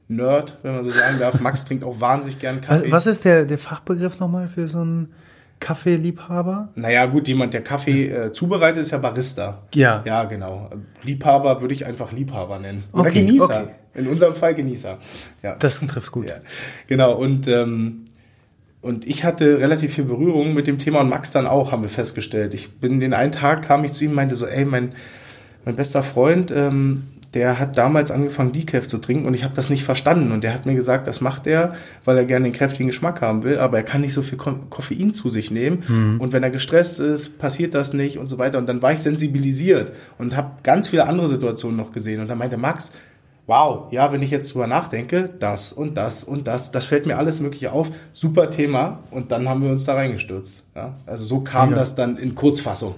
Nerd, 0.08 0.58
wenn 0.62 0.74
man 0.74 0.84
so 0.84 0.90
sagen 0.90 1.18
darf. 1.18 1.40
Max 1.40 1.64
trinkt 1.64 1.84
auch 1.84 2.00
wahnsinnig 2.00 2.38
gern 2.38 2.60
Kaffee. 2.60 2.86
Was, 2.86 2.92
was 2.92 3.06
ist 3.06 3.24
der, 3.24 3.46
der 3.46 3.56
Fachbegriff 3.56 4.18
nochmal 4.18 4.48
für 4.48 4.68
so 4.68 4.80
einen 4.80 5.14
Kaffeeliebhaber? 5.58 6.68
Naja, 6.74 7.06
gut, 7.06 7.28
jemand, 7.28 7.54
der 7.54 7.62
Kaffee 7.62 8.08
äh, 8.08 8.32
zubereitet, 8.32 8.82
ist 8.82 8.90
ja 8.90 8.98
Barista. 8.98 9.62
Ja. 9.72 10.02
Ja, 10.04 10.24
genau. 10.24 10.70
Liebhaber 11.02 11.62
würde 11.62 11.72
ich 11.72 11.86
einfach 11.86 12.12
Liebhaber 12.12 12.58
nennen. 12.58 12.84
Oder 12.92 13.02
okay, 13.02 13.24
Genießer. 13.24 13.62
Okay. 13.62 13.74
In 13.94 14.06
unserem 14.06 14.34
Fall 14.34 14.54
Genießer. 14.54 14.98
Ja. 15.42 15.56
Das 15.56 15.80
trifft 15.80 16.12
gut. 16.12 16.28
Ja. 16.28 16.36
Genau, 16.86 17.14
und, 17.14 17.46
ähm, 17.46 18.04
und 18.80 19.06
ich 19.06 19.24
hatte 19.24 19.60
relativ 19.60 19.94
viel 19.94 20.04
Berührung 20.04 20.54
mit 20.54 20.66
dem 20.66 20.78
Thema 20.78 21.00
und 21.00 21.08
Max 21.08 21.30
dann 21.30 21.46
auch, 21.46 21.72
haben 21.72 21.82
wir 21.82 21.90
festgestellt. 21.90 22.54
Ich 22.54 22.70
bin 22.72 23.00
den 23.00 23.14
einen 23.14 23.32
Tag, 23.32 23.62
kam 23.62 23.84
ich 23.84 23.92
zu 23.92 24.04
ihm 24.04 24.10
und 24.10 24.16
meinte 24.16 24.34
so, 24.34 24.46
ey, 24.46 24.64
mein, 24.64 24.94
mein 25.64 25.76
bester 25.76 26.02
Freund, 26.02 26.50
ähm, 26.50 27.04
der 27.34 27.58
hat 27.58 27.78
damals 27.78 28.10
angefangen, 28.10 28.52
Decaf 28.52 28.86
zu 28.86 28.98
trinken 28.98 29.26
und 29.26 29.32
ich 29.32 29.42
habe 29.42 29.54
das 29.54 29.70
nicht 29.70 29.84
verstanden. 29.84 30.32
Und 30.32 30.44
der 30.44 30.52
hat 30.52 30.66
mir 30.66 30.74
gesagt, 30.74 31.06
das 31.06 31.20
macht 31.20 31.46
er, 31.46 31.74
weil 32.04 32.16
er 32.18 32.24
gerne 32.24 32.44
den 32.44 32.52
kräftigen 32.52 32.88
Geschmack 32.88 33.22
haben 33.22 33.42
will, 33.42 33.58
aber 33.58 33.78
er 33.78 33.84
kann 33.84 34.02
nicht 34.02 34.12
so 34.12 34.22
viel 34.22 34.36
Koffein 34.36 35.14
zu 35.14 35.30
sich 35.30 35.50
nehmen. 35.50 35.82
Mhm. 35.88 36.20
Und 36.20 36.32
wenn 36.32 36.42
er 36.42 36.50
gestresst 36.50 37.00
ist, 37.00 37.38
passiert 37.38 37.74
das 37.74 37.94
nicht 37.94 38.18
und 38.18 38.26
so 38.26 38.36
weiter. 38.36 38.58
Und 38.58 38.68
dann 38.68 38.82
war 38.82 38.92
ich 38.92 39.00
sensibilisiert 39.00 39.92
und 40.18 40.36
habe 40.36 40.50
ganz 40.62 40.88
viele 40.88 41.06
andere 41.06 41.28
Situationen 41.28 41.76
noch 41.76 41.92
gesehen. 41.92 42.20
Und 42.20 42.28
dann 42.28 42.38
meinte 42.38 42.58
Max, 42.58 42.92
wow, 43.46 43.92
ja, 43.92 44.12
wenn 44.12 44.22
ich 44.22 44.30
jetzt 44.30 44.54
drüber 44.54 44.66
nachdenke, 44.66 45.30
das 45.38 45.72
und 45.72 45.96
das 45.96 46.24
und 46.24 46.46
das, 46.46 46.70
das 46.70 46.84
fällt 46.84 47.06
mir 47.06 47.18
alles 47.18 47.40
Mögliche 47.40 47.72
auf. 47.72 47.90
Super 48.12 48.50
Thema. 48.50 49.02
Und 49.10 49.32
dann 49.32 49.48
haben 49.48 49.62
wir 49.62 49.70
uns 49.70 49.84
da 49.84 49.94
reingestürzt. 49.94 50.64
Ja? 50.74 50.96
Also 51.06 51.26
so 51.26 51.40
kam 51.40 51.70
Mega. 51.70 51.80
das 51.80 51.94
dann 51.94 52.16
in 52.16 52.34
Kurzfassung. 52.34 52.94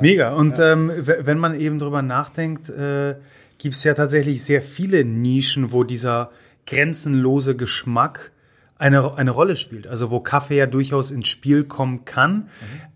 Mega. 0.00 0.34
Und 0.34 0.58
ja. 0.58 0.72
ähm, 0.72 0.90
wenn 0.96 1.38
man 1.38 1.58
eben 1.58 1.78
drüber 1.78 2.02
nachdenkt, 2.02 2.68
äh, 2.68 3.16
gibt 3.58 3.74
es 3.74 3.84
ja 3.84 3.94
tatsächlich 3.94 4.42
sehr 4.42 4.62
viele 4.62 5.04
Nischen, 5.04 5.72
wo 5.72 5.84
dieser 5.84 6.30
grenzenlose 6.66 7.56
Geschmack 7.56 8.32
eine, 8.78 9.16
eine 9.16 9.30
Rolle 9.30 9.56
spielt. 9.56 9.86
Also 9.86 10.10
wo 10.10 10.20
Kaffee 10.20 10.56
ja 10.56 10.66
durchaus 10.66 11.10
ins 11.10 11.28
Spiel 11.28 11.64
kommen 11.64 12.04
kann, 12.04 12.34
mhm. 12.34 12.46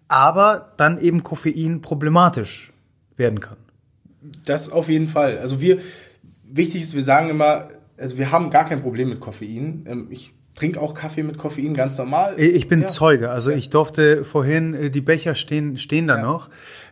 aber 0.09 0.73
dann 0.77 0.99
eben 0.99 1.23
Koffein 1.23 1.81
problematisch 1.81 2.73
werden 3.17 3.41
kann. 3.41 3.57
Das 4.45 4.71
auf 4.71 4.89
jeden 4.89 5.09
Fall. 5.09 5.39
Also 5.39 5.61
wir, 5.61 5.79
wichtig 6.51 6.83
ist, 6.83 6.95
wir 6.95 7.05
sagen 7.05 7.31
immer, 7.31 7.69
also 7.97 8.19
wir 8.19 8.31
haben 8.31 8.51
gar 8.51 8.65
kein 8.65 8.83
Problem 8.83 9.09
mit 9.09 9.21
Koffein. 9.21 9.85
Ähm, 9.89 10.09
ich 10.11 10.33
trinke 10.55 10.81
auch 10.81 10.95
Kaffee 10.95 11.23
mit 11.23 11.39
Koffein 11.39 11.75
ganz 11.75 11.97
normal. 11.99 12.39
Ich 12.39 12.69
bin 12.69 12.83
ja. 12.83 12.89
Zeuge. 12.89 13.31
Also 13.31 13.53
ich 13.53 13.71
durfte 13.71 14.25
vorhin, 14.25 14.75
äh, 14.75 14.91
die 14.91 15.01
Becher 15.01 15.35
stehen, 15.35 15.79
stehen 15.79 16.09
da 16.09 16.17
ja. 16.17 16.23
noch, 16.23 16.51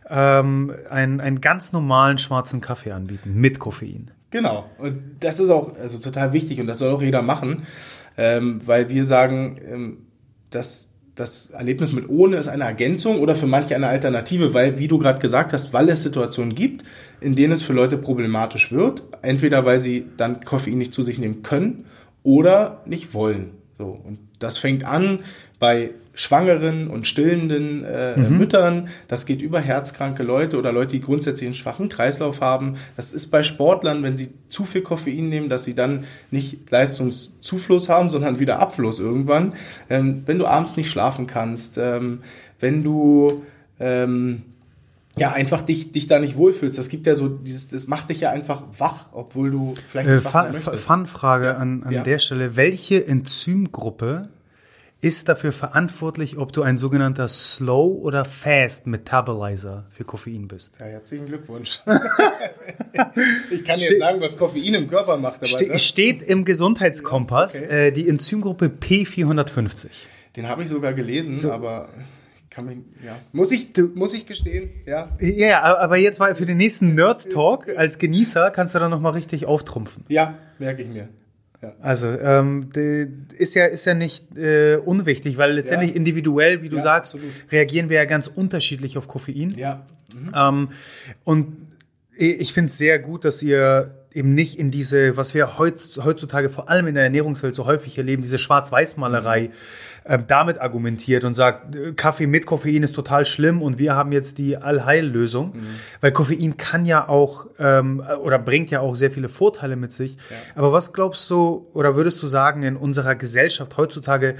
ähm, 0.09 0.73
einen, 0.89 1.19
einen 1.19 1.41
ganz 1.41 1.73
normalen 1.73 2.17
schwarzen 2.17 2.61
Kaffee 2.61 2.91
anbieten 2.91 3.33
mit 3.33 3.59
Koffein. 3.59 4.11
Genau. 4.31 4.69
Und 4.77 5.17
das 5.19 5.39
ist 5.39 5.49
auch 5.49 5.77
also 5.77 5.99
total 5.99 6.33
wichtig 6.33 6.59
und 6.59 6.67
das 6.67 6.79
soll 6.79 6.93
auch 6.93 7.01
jeder 7.01 7.21
machen, 7.21 7.63
ähm, 8.17 8.59
weil 8.65 8.89
wir 8.89 9.05
sagen, 9.05 9.57
ähm, 9.65 9.97
dass 10.49 10.93
das 11.17 11.49
Erlebnis 11.49 11.93
mit 11.93 12.07
ohne 12.09 12.37
ist 12.37 12.47
eine 12.47 12.63
Ergänzung 12.63 13.19
oder 13.19 13.35
für 13.35 13.47
manche 13.47 13.75
eine 13.75 13.87
Alternative, 13.87 14.53
weil, 14.53 14.77
wie 14.77 14.87
du 14.87 14.99
gerade 14.99 15.17
gesagt 15.17 15.51
hast, 15.51 15.73
weil 15.73 15.89
es 15.89 16.03
Situationen 16.03 16.53
gibt, 16.53 16.83
in 17.19 17.35
denen 17.35 17.53
es 17.53 17.63
für 17.63 17.73
Leute 17.73 17.97
problematisch 17.97 18.71
wird. 18.71 19.01
Entweder 19.23 19.65
weil 19.65 19.79
sie 19.79 20.05
dann 20.15 20.41
Koffein 20.41 20.77
nicht 20.77 20.93
zu 20.93 21.01
sich 21.01 21.17
nehmen 21.17 21.41
können 21.41 21.85
oder 22.21 22.83
nicht 22.85 23.15
wollen. 23.15 23.49
So, 23.79 23.99
und 24.05 24.19
das 24.37 24.59
fängt 24.59 24.85
an 24.85 25.19
bei 25.59 25.91
schwangeren 26.17 26.87
und 26.87 27.05
stillenden 27.05 27.83
äh, 27.83 28.17
mhm. 28.17 28.37
Müttern. 28.39 28.89
Das 29.07 29.27
geht 29.27 29.41
über 29.41 29.59
herzkranke 29.59 30.23
Leute 30.23 30.57
oder 30.57 30.71
Leute, 30.71 30.93
die 30.93 31.01
grundsätzlich 31.01 31.47
einen 31.47 31.53
schwachen 31.53 31.89
Kreislauf 31.89 32.41
haben. 32.41 32.75
Das 32.95 33.13
ist 33.13 33.29
bei 33.29 33.43
Sportlern, 33.43 34.01
wenn 34.01 34.17
sie 34.17 34.31
zu 34.49 34.65
viel 34.65 34.81
Koffein 34.81 35.29
nehmen, 35.29 35.47
dass 35.47 35.63
sie 35.63 35.75
dann 35.75 36.05
nicht 36.31 36.71
Leistungszufluss 36.71 37.87
haben, 37.89 38.09
sondern 38.09 38.39
wieder 38.39 38.59
Abfluss 38.59 38.99
irgendwann. 38.99 39.53
Ähm, 39.91 40.23
wenn 40.25 40.39
du 40.39 40.47
abends 40.47 40.75
nicht 40.75 40.89
schlafen 40.89 41.27
kannst, 41.27 41.77
ähm, 41.77 42.23
wenn 42.59 42.83
du 42.83 43.43
ähm, 43.79 44.41
ja, 45.17 45.31
einfach 45.31 45.61
dich, 45.61 45.91
dich 45.91 46.07
da 46.07 46.19
nicht 46.19 46.35
wohlfühlst. 46.35 46.79
Das 46.79 46.89
gibt 46.89 47.05
ja 47.05 47.13
so 47.13 47.27
dieses, 47.27 47.69
das 47.69 47.87
macht 47.87 48.09
dich 48.09 48.21
ja 48.21 48.31
einfach 48.31 48.63
wach, 48.77 49.05
obwohl 49.11 49.51
du 49.51 49.75
vielleicht 49.87 50.09
äh, 50.09 50.19
Fun-Frage 50.19 51.57
an, 51.57 51.83
an 51.83 51.93
ja. 51.93 52.03
der 52.03 52.17
Stelle. 52.17 52.55
Welche 52.55 53.05
Enzymgruppe 53.05 54.29
ist 54.99 55.29
dafür 55.29 55.51
verantwortlich, 55.51 56.37
ob 56.37 56.51
du 56.53 56.63
ein 56.63 56.77
sogenannter 56.77 57.27
Slow- 57.27 58.01
oder 58.01 58.25
Fast-Metabolizer 58.25 59.85
für 59.89 60.03
Koffein 60.03 60.47
bist. 60.47 60.73
Ja, 60.79 60.87
herzlichen 60.87 61.27
Glückwunsch. 61.27 61.81
ich 63.51 63.63
kann 63.63 63.79
jetzt 63.79 63.99
sagen, 63.99 64.19
was 64.21 64.37
Koffein 64.37 64.73
im 64.73 64.87
Körper 64.87 65.17
macht. 65.17 65.37
Aber 65.37 65.45
Ste 65.45 65.77
steht 65.77 66.23
im 66.23 66.45
Gesundheitskompass 66.45 67.61
okay. 67.61 67.87
äh, 67.87 67.91
die 67.91 68.09
Enzymgruppe 68.09 68.67
P450. 68.67 69.89
Den 70.35 70.47
habe 70.47 70.63
ich 70.63 70.69
sogar 70.69 70.93
gelesen, 70.93 71.37
so. 71.37 71.51
aber 71.51 71.89
mich, 72.61 72.79
ja. 73.05 73.15
Muss 73.33 73.51
ich, 73.51 73.69
muss 73.93 74.13
ich 74.15 74.25
gestehen, 74.25 74.71
ja. 74.85 75.09
Ja, 75.19 75.61
aber 75.77 75.97
jetzt 75.97 76.19
war 76.19 76.33
für 76.35 76.45
den 76.45 76.57
nächsten 76.57 76.95
Nerd-Talk 76.95 77.77
als 77.77 77.99
Genießer 77.99 78.51
kannst 78.51 78.73
du 78.73 78.79
dann 78.79 78.89
nochmal 78.89 79.11
richtig 79.13 79.45
auftrumpfen. 79.45 80.03
Ja, 80.07 80.39
merke 80.57 80.81
ich 80.81 80.89
mir. 80.89 81.09
Ja. 81.61 81.73
Also 81.81 82.09
ähm, 82.09 82.69
ist 83.37 83.55
ja 83.55 83.65
ist 83.65 83.85
ja 83.85 83.95
nicht 83.95 84.37
äh, 84.37 84.77
unwichtig, 84.77 85.37
weil 85.37 85.53
letztendlich 85.53 85.91
ja. 85.91 85.95
individuell, 85.95 86.61
wie 86.61 86.69
du 86.69 86.77
ja, 86.77 86.83
sagst, 86.83 87.15
absolut. 87.15 87.33
reagieren 87.51 87.89
wir 87.89 87.97
ja 87.97 88.05
ganz 88.05 88.27
unterschiedlich 88.27 88.97
auf 88.97 89.07
Koffein. 89.07 89.51
Ja. 89.57 89.85
Mhm. 90.13 90.31
Ähm, 90.35 90.69
und 91.23 91.67
ich 92.15 92.53
finde 92.53 92.67
es 92.67 92.77
sehr 92.77 92.99
gut, 92.99 93.25
dass 93.25 93.43
ihr 93.43 93.91
eben 94.11 94.33
nicht 94.33 94.57
in 94.57 94.71
diese, 94.71 95.17
was 95.17 95.35
wir 95.35 95.59
heutzutage 95.59 96.49
vor 96.49 96.69
allem 96.69 96.87
in 96.87 96.95
der 96.95 97.03
Ernährungswelt 97.03 97.53
so 97.53 97.65
häufig 97.65 97.97
erleben, 97.97 98.23
diese 98.23 98.39
Schwarz-Weiß-Malerei. 98.39 99.51
Mhm 100.07 100.17
äh, 100.17 100.19
damit 100.25 100.61
argumentiert 100.61 101.25
und 101.25 101.35
sagt, 101.35 101.75
äh, 101.75 101.91
Kaffee 101.91 102.27
mit 102.27 102.45
Koffein 102.45 102.83
ist 102.83 102.93
total 102.95 103.25
schlimm 103.25 103.61
und 103.61 103.77
wir 103.77 103.95
haben 103.95 104.13
jetzt 104.13 104.37
die 104.37 104.55
Allheillösung. 104.55 105.47
Mhm. 105.47 105.67
Weil 105.99 106.13
Koffein 106.13 106.55
kann 106.55 106.85
ja 106.85 107.09
auch 107.09 107.47
ähm, 107.59 108.01
oder 108.23 108.39
bringt 108.39 108.71
ja 108.71 108.79
auch 108.79 108.95
sehr 108.95 109.11
viele 109.11 109.27
Vorteile 109.27 109.75
mit 109.75 109.91
sich. 109.91 110.15
Ja. 110.15 110.37
Aber 110.55 110.71
was 110.71 110.93
glaubst 110.93 111.29
du 111.29 111.67
oder 111.73 111.95
würdest 111.97 112.23
du 112.23 112.27
sagen 112.27 112.63
in 112.63 112.77
unserer 112.77 113.15
Gesellschaft 113.15 113.75
heutzutage, 113.75 114.35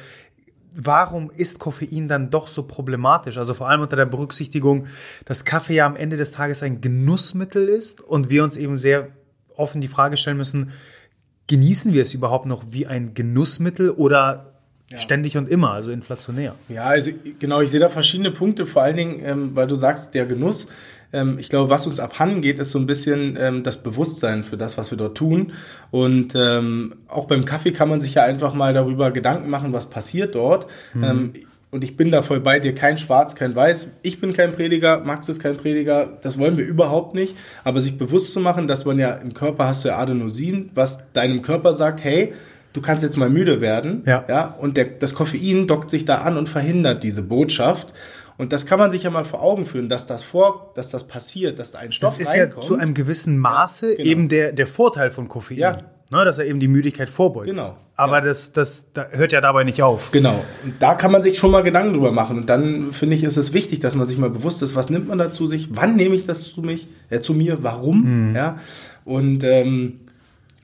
warum 0.74 1.32
ist 1.32 1.60
Koffein 1.60 2.08
dann 2.08 2.30
doch 2.30 2.48
so 2.48 2.64
problematisch? 2.64 3.38
Also 3.38 3.54
vor 3.54 3.68
allem 3.68 3.82
unter 3.82 3.98
der 3.98 4.06
Berücksichtigung, 4.06 4.88
dass 5.26 5.44
Kaffee 5.44 5.76
ja 5.76 5.86
am 5.86 5.98
Ende 5.98 6.16
des 6.16 6.32
Tages 6.32 6.64
ein 6.64 6.80
Genussmittel 6.80 7.68
ist 7.68 8.00
und 8.00 8.30
wir 8.30 8.46
uns 8.46 8.56
eben 8.56 8.78
sehr 8.78 9.10
offen 9.56 9.82
die 9.82 9.90
Frage 9.90 10.16
stellen 10.16 10.38
müssen, 10.38 10.72
genießen 11.48 11.94
wir 11.94 12.04
es 12.04 12.14
überhaupt 12.14 12.46
noch 12.46 12.64
wie 12.70 12.88
ein 12.88 13.14
Genussmittel 13.14 13.90
oder 13.90 14.57
ja. 14.91 14.98
Ständig 15.00 15.36
und 15.36 15.50
immer, 15.50 15.72
also 15.72 15.91
inflationär. 15.91 16.56
Ja, 16.70 16.86
also 16.86 17.12
genau, 17.39 17.60
ich 17.60 17.72
sehe 17.72 17.79
da 17.79 17.89
verschiedene 17.89 18.32
Punkte, 18.32 18.65
vor 18.65 18.84
allen 18.84 18.96
Dingen, 18.96 19.22
ähm, 19.25 19.51
weil 19.53 19.67
du 19.67 19.75
sagst, 19.75 20.13
der 20.13 20.25
Genuss. 20.25 20.70
Ähm, 21.12 21.38
ich 21.39 21.50
glaube, 21.50 21.70
was 21.70 21.88
uns 21.88 22.00
abhanden 22.00 22.41
geht, 22.41 22.60
ist 22.60 22.72
so 22.72 22.79
ein 22.79 22.88
bisschen 22.88 23.38
ähm, 23.39 23.63
das 23.63 23.84
Bewusstsein 23.84 24.44
für 24.44 24.56
das, 24.56 24.77
was 24.77 24.91
wir 24.91 24.98
dort 24.98 25.17
tun. 25.17 25.53
Und 25.91 26.36
ähm, 26.36 26.96
auch 27.10 27.25
beim 27.25 27.44
Kaffee 27.44 27.72
kann 27.72 27.89
man 27.89 28.00
sich 28.00 28.13
ja 28.13 28.24
einfach 28.24 28.53
mal 28.53 28.74
darüber 28.74 29.12
Gedanken 29.12 29.50
machen, 29.50 29.74
was 29.74 29.89
passiert 29.89 30.36
dort. 30.36 30.67
Mhm. 30.94 31.03
Ähm, 31.03 31.34
und 31.70 31.84
ich 31.84 31.98
bin 31.98 32.12
da 32.12 32.22
voll 32.22 32.39
bei 32.39 32.62
dir, 32.62 32.74
kein 32.74 32.98
Schwarz, 32.98 33.36
kein 33.36 33.53
Weiß. 33.53 33.91
Ich 34.01 34.22
bin 34.22 34.32
kein 34.32 34.53
Prediger, 34.53 35.01
Max 35.01 35.27
ist 35.27 35.41
kein 35.41 35.58
Prediger, 35.58 36.17
das 36.22 36.38
wollen 36.38 36.56
wir 36.56 36.65
überhaupt 36.65 37.13
nicht. 37.13 37.36
Aber 37.65 37.82
sich 37.82 37.98
bewusst 37.98 38.32
zu 38.32 38.39
machen, 38.39 38.67
dass 38.67 38.86
man 38.86 38.98
ja 39.00 39.12
im 39.12 39.34
Körper 39.34 39.65
hast 39.67 39.84
du 39.84 39.89
ja 39.89 39.98
Adenosin, 39.98 40.70
was 40.75 41.12
deinem 41.12 41.41
Körper 41.41 41.74
sagt, 41.74 42.03
hey, 42.06 42.34
du 42.77 42.81
kannst 42.81 43.03
jetzt 43.03 43.17
mal 43.17 43.29
müde 43.29 43.60
werden. 43.60 44.03
Ja. 44.05 44.24
ja 44.29 44.55
und 44.60 44.77
der, 44.77 44.86
das 44.86 45.13
Koffein 45.13 45.67
dockt 45.67 45.89
sich 45.89 46.05
da 46.05 46.19
an 46.19 46.38
und 46.38 46.48
verhindert 46.48 47.03
diese 47.03 47.24
Botschaft. 47.24 47.93
Und 48.38 48.53
das 48.53 48.67
kann 48.67 48.77
man 48.77 48.91
sich 48.91 49.03
ja 49.03 49.10
mal 49.10 49.25
vor 49.25 49.41
Augen 49.41 49.65
führen, 49.65 49.89
dass 49.89 50.05
das 50.05 50.24
vor, 50.24 50.72
dass 50.75 50.89
das 50.89 51.07
passiert, 51.07 51.57
dass 51.57 51.72
da 51.72 51.79
ein 51.79 51.91
Stoff 51.91 52.17
Das 52.17 52.27
ist 52.27 52.36
reinkommt. 52.36 52.63
ja 52.63 52.67
zu 52.67 52.75
einem 52.75 52.93
gewissen 52.93 53.39
Maße 53.39 53.96
genau. 53.96 54.07
eben 54.07 54.29
der, 54.29 54.51
der 54.53 54.67
Vorteil 54.67 55.10
von 55.10 55.27
Koffein. 55.27 55.57
Ja. 55.57 55.77
Ne, 56.10 56.24
dass 56.24 56.39
er 56.39 56.46
eben 56.46 56.62
die 56.62 56.69
Müdigkeit 56.69 57.10
vorbeugt. 57.10 57.48
Genau. 57.48 57.75
Aber 57.98 58.19
ja. 58.19 58.25
das, 58.25 58.53
das, 58.53 58.93
das 58.93 59.07
hört 59.12 59.34
ja 59.34 59.41
dabei 59.41 59.65
nicht 59.65 59.84
auf. 59.84 60.12
Genau. 60.12 60.41
Und 60.63 60.75
da 60.79 60.96
kann 60.96 61.12
man 61.12 61.22
sich 61.22 61.38
schon 61.38 61.51
mal 61.51 61.63
Gedanken 61.63 61.93
drüber 61.93 62.13
machen. 62.13 62.38
Und 62.38 62.50
dann 62.50 62.93
finde 62.93 63.15
ich, 63.17 63.25
ist 63.25 63.36
es 63.36 63.53
wichtig, 63.53 63.81
dass 63.81 63.96
man 63.96 64.07
sich 64.07 64.17
mal 64.17 64.29
bewusst 64.29 64.62
ist, 64.62 64.74
was 64.74 64.89
nimmt 64.89 65.10
man 65.10 65.17
da 65.17 65.31
zu 65.31 65.48
sich, 65.48 65.69
wann 65.72 65.98
nehme 65.98 66.15
ich 66.15 66.25
das 66.25 66.43
zu 66.43 66.62
mich, 66.62 66.88
äh, 67.10 67.19
zu 67.19 67.34
mir, 67.34 67.62
warum, 67.62 68.29
mhm. 68.29 68.36
ja. 68.38 68.57
Und 69.03 69.43
ähm, 69.43 70.00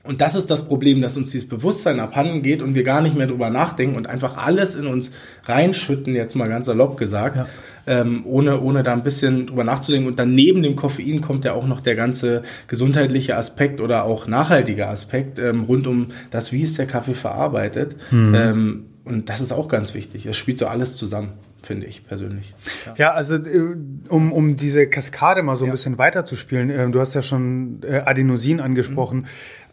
und 0.06 0.20
das 0.20 0.34
ist 0.34 0.50
das 0.50 0.66
Problem, 0.68 1.00
dass 1.00 1.16
uns 1.16 1.30
dieses 1.30 1.48
Bewusstsein 1.48 1.98
abhanden 1.98 2.42
geht 2.42 2.60
und 2.60 2.74
wir 2.74 2.82
gar 2.82 3.00
nicht 3.00 3.16
mehr 3.16 3.26
drüber 3.26 3.48
nachdenken 3.48 3.96
und 3.96 4.06
einfach 4.06 4.36
alles 4.36 4.74
in 4.74 4.86
uns 4.86 5.12
reinschütten, 5.44 6.14
jetzt 6.14 6.34
mal 6.34 6.46
ganz 6.46 6.66
salopp 6.66 6.98
gesagt, 6.98 7.36
ja. 7.36 7.46
ähm, 7.86 8.22
ohne, 8.26 8.60
ohne 8.60 8.82
da 8.82 8.92
ein 8.92 9.02
bisschen 9.02 9.46
drüber 9.46 9.64
nachzudenken. 9.64 10.06
Und 10.06 10.18
dann 10.18 10.34
neben 10.34 10.62
dem 10.62 10.76
Koffein 10.76 11.22
kommt 11.22 11.46
ja 11.46 11.54
auch 11.54 11.66
noch 11.66 11.80
der 11.80 11.94
ganze 11.94 12.42
gesundheitliche 12.68 13.36
Aspekt 13.36 13.80
oder 13.80 14.04
auch 14.04 14.26
nachhaltige 14.26 14.88
Aspekt 14.88 15.38
ähm, 15.38 15.62
rund 15.62 15.86
um 15.86 16.08
das, 16.30 16.52
wie 16.52 16.60
ist 16.60 16.76
der 16.76 16.86
Kaffee 16.86 17.14
verarbeitet. 17.14 17.96
Mhm. 18.10 18.34
Ähm, 18.34 18.84
und 19.04 19.30
das 19.30 19.40
ist 19.40 19.52
auch 19.52 19.68
ganz 19.68 19.94
wichtig. 19.94 20.26
Es 20.26 20.36
spielt 20.36 20.58
so 20.58 20.66
alles 20.66 20.96
zusammen 20.96 21.32
finde 21.64 21.86
ich 21.86 22.06
persönlich. 22.06 22.54
Ja, 22.86 22.94
ja 22.96 23.12
also 23.12 23.36
äh, 23.36 23.76
um, 24.08 24.32
um 24.32 24.56
diese 24.56 24.86
Kaskade 24.86 25.42
mal 25.42 25.56
so 25.56 25.64
ein 25.64 25.68
ja. 25.68 25.72
bisschen 25.72 25.98
weiterzuspielen, 25.98 26.70
äh, 26.70 26.90
du 26.90 27.00
hast 27.00 27.14
ja 27.14 27.22
schon 27.22 27.80
äh, 27.82 28.02
Adenosin 28.04 28.60
angesprochen. 28.60 29.18
Mhm. 29.18 29.26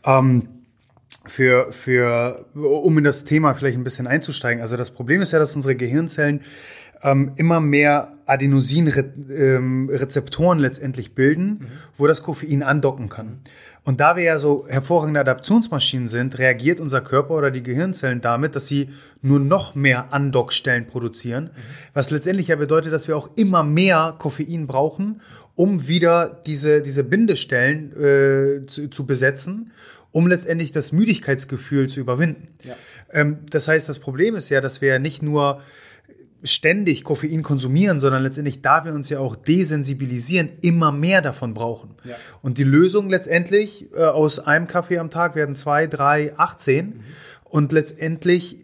Ähm, 0.05 0.47
für, 1.25 1.71
für, 1.71 2.45
um 2.55 2.97
in 2.97 3.03
das 3.03 3.25
Thema 3.25 3.53
vielleicht 3.53 3.77
ein 3.77 3.83
bisschen 3.83 4.07
einzusteigen. 4.07 4.59
Also 4.61 4.75
das 4.75 4.89
Problem 4.89 5.21
ist 5.21 5.33
ja, 5.33 5.39
dass 5.39 5.55
unsere 5.55 5.75
Gehirnzellen 5.75 6.41
ähm, 7.03 7.33
immer 7.35 7.59
mehr 7.59 8.13
Adenosin-Rezeptoren 8.25 10.57
ähm, 10.57 10.63
letztendlich 10.63 11.13
bilden, 11.15 11.47
mhm. 11.47 11.67
wo 11.95 12.07
das 12.07 12.23
Koffein 12.23 12.63
andocken 12.63 13.09
kann. 13.09 13.41
Und 13.83 13.99
da 13.99 14.15
wir 14.15 14.23
ja 14.23 14.37
so 14.37 14.67
hervorragende 14.67 15.19
Adaptionsmaschinen 15.19 16.07
sind, 16.07 16.37
reagiert 16.37 16.79
unser 16.79 17.01
Körper 17.01 17.33
oder 17.33 17.49
die 17.49 17.63
Gehirnzellen 17.63 18.21
damit, 18.21 18.55
dass 18.55 18.67
sie 18.67 18.89
nur 19.23 19.39
noch 19.39 19.73
mehr 19.73 20.13
Andockstellen 20.13 20.85
produzieren, 20.85 21.45
mhm. 21.45 21.49
was 21.93 22.11
letztendlich 22.11 22.49
ja 22.49 22.57
bedeutet, 22.57 22.93
dass 22.93 23.07
wir 23.07 23.17
auch 23.17 23.31
immer 23.35 23.63
mehr 23.63 24.15
Koffein 24.19 24.67
brauchen, 24.67 25.21
um 25.55 25.87
wieder 25.87 26.41
diese, 26.45 26.81
diese 26.81 27.03
Bindestellen 27.03 27.91
äh, 27.97 28.65
zu, 28.67 28.87
zu 28.89 29.05
besetzen, 29.05 29.71
um 30.11 30.27
letztendlich 30.27 30.71
das 30.71 30.91
Müdigkeitsgefühl 30.91 31.89
zu 31.89 31.99
überwinden. 31.99 32.49
Ja. 32.63 32.75
Ähm, 33.11 33.39
das 33.49 33.67
heißt, 33.67 33.89
das 33.89 33.97
Problem 33.97 34.35
ist 34.35 34.49
ja, 34.49 34.61
dass 34.61 34.81
wir 34.81 34.89
ja 34.89 34.99
nicht 34.99 35.23
nur 35.23 35.61
ständig 36.43 37.03
Koffein 37.03 37.43
konsumieren, 37.43 37.99
sondern 37.99 38.23
letztendlich, 38.23 38.61
da 38.61 38.83
wir 38.85 38.93
uns 38.93 39.09
ja 39.09 39.19
auch 39.19 39.35
desensibilisieren, 39.35 40.49
immer 40.61 40.91
mehr 40.91 41.21
davon 41.21 41.53
brauchen. 41.53 41.91
Ja. 42.03 42.15
Und 42.41 42.57
die 42.57 42.63
Lösung 42.63 43.09
letztendlich 43.09 43.87
äh, 43.93 44.03
aus 44.03 44.39
einem 44.39 44.67
Kaffee 44.67 44.97
am 44.97 45.09
Tag 45.09 45.35
werden 45.35 45.55
zwei, 45.55 45.87
drei, 45.87 46.33
18. 46.37 46.85
Mhm. 46.85 46.93
Und 47.43 47.71
letztendlich 47.71 48.57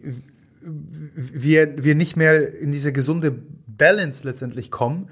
wir, 0.62 1.84
wir 1.84 1.94
nicht 1.94 2.16
mehr 2.16 2.58
in 2.58 2.72
diese 2.72 2.92
gesunde 2.92 3.34
Balance 3.66 4.26
letztendlich 4.26 4.70
kommen, 4.70 5.08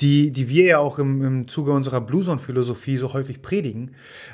die, 0.00 0.30
die 0.30 0.48
wir 0.48 0.64
ja 0.64 0.78
auch 0.78 0.98
im, 0.98 1.24
im 1.24 1.48
Zuge 1.48 1.72
unserer 1.72 2.00
Blueson-Philosophie 2.00 2.98
so 2.98 3.12
häufig 3.12 3.42
predigen. 3.42 3.92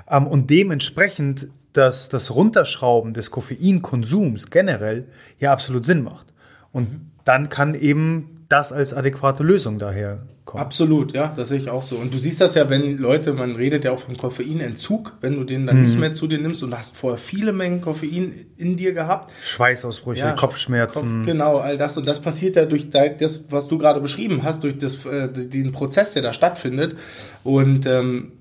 Ähm, 0.09 0.27
und 0.27 0.51
dementsprechend 0.51 1.49
dass 1.73 2.09
das 2.09 2.35
Runterschrauben 2.35 3.13
des 3.13 3.31
Koffeinkonsums 3.31 4.51
generell 4.51 5.09
ja 5.39 5.53
absolut 5.53 5.85
Sinn 5.85 6.03
macht. 6.03 6.33
Und 6.73 6.91
mhm 6.91 7.11
dann 7.27 7.49
kann 7.49 7.75
eben 7.75 8.47
das 8.49 8.73
als 8.73 8.95
adäquate 8.95 9.43
Lösung 9.43 9.79
daher 9.79 10.23
kommen. 10.45 10.63
Absolut, 10.63 11.13
ja, 11.13 11.33
das 11.35 11.49
sehe 11.49 11.59
ich 11.59 11.69
auch 11.69 11.83
so. 11.83 11.97
Und 11.97 12.15
du 12.15 12.19
siehst 12.19 12.41
das 12.41 12.55
ja, 12.55 12.71
wenn 12.71 12.99
Leute, 12.99 13.33
man 13.33 13.57
redet 13.57 13.85
ja 13.85 13.91
auch 13.91 13.99
vom 13.99 14.17
Koffeinentzug, 14.17 15.17
wenn 15.21 15.35
du 15.35 15.43
den 15.43 15.67
dann 15.67 15.79
mhm. 15.79 15.83
nicht 15.83 15.99
mehr 15.99 16.13
zu 16.13 16.29
dir 16.29 16.39
nimmst 16.39 16.63
und 16.63 16.73
hast 16.77 16.97
vorher 16.97 17.19
viele 17.19 17.53
Mengen 17.53 17.81
Koffein 17.81 18.47
in 18.57 18.77
dir 18.77 18.93
gehabt. 18.93 19.33
Schweißausbrüche, 19.43 20.21
ja, 20.21 20.33
Kopfschmerzen. 20.35 21.19
Kopf, 21.19 21.27
genau, 21.27 21.59
all 21.59 21.77
das. 21.77 21.99
Und 21.99 22.07
das 22.07 22.23
passiert 22.23 22.55
ja 22.55 22.65
durch 22.65 22.91
das, 22.91 23.51
was 23.51 23.67
du 23.67 23.77
gerade 23.77 24.01
beschrieben 24.01 24.45
hast, 24.45 24.63
durch 24.63 24.79
das, 24.79 25.05
äh, 25.05 25.29
den 25.29 25.73
Prozess, 25.73 26.13
der 26.13 26.23
da 26.23 26.33
stattfindet. 26.33 26.97
Und 27.43 27.87
ähm, 27.87 28.33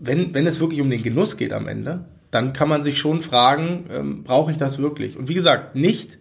wenn, 0.00 0.34
wenn 0.34 0.48
es 0.48 0.58
wirklich 0.58 0.80
um 0.80 0.90
den 0.90 1.04
Genuss 1.04 1.36
geht 1.36 1.52
am 1.52 1.68
Ende, 1.68 2.06
dann 2.32 2.52
kann 2.52 2.68
man 2.68 2.82
sich 2.82 2.98
schon 2.98 3.22
fragen, 3.22 3.86
ähm, 3.92 4.24
brauche 4.24 4.50
ich 4.50 4.56
das 4.56 4.78
wirklich? 4.78 5.16
Und 5.16 5.28
wie 5.28 5.34
gesagt, 5.34 5.76
nicht 5.76 6.18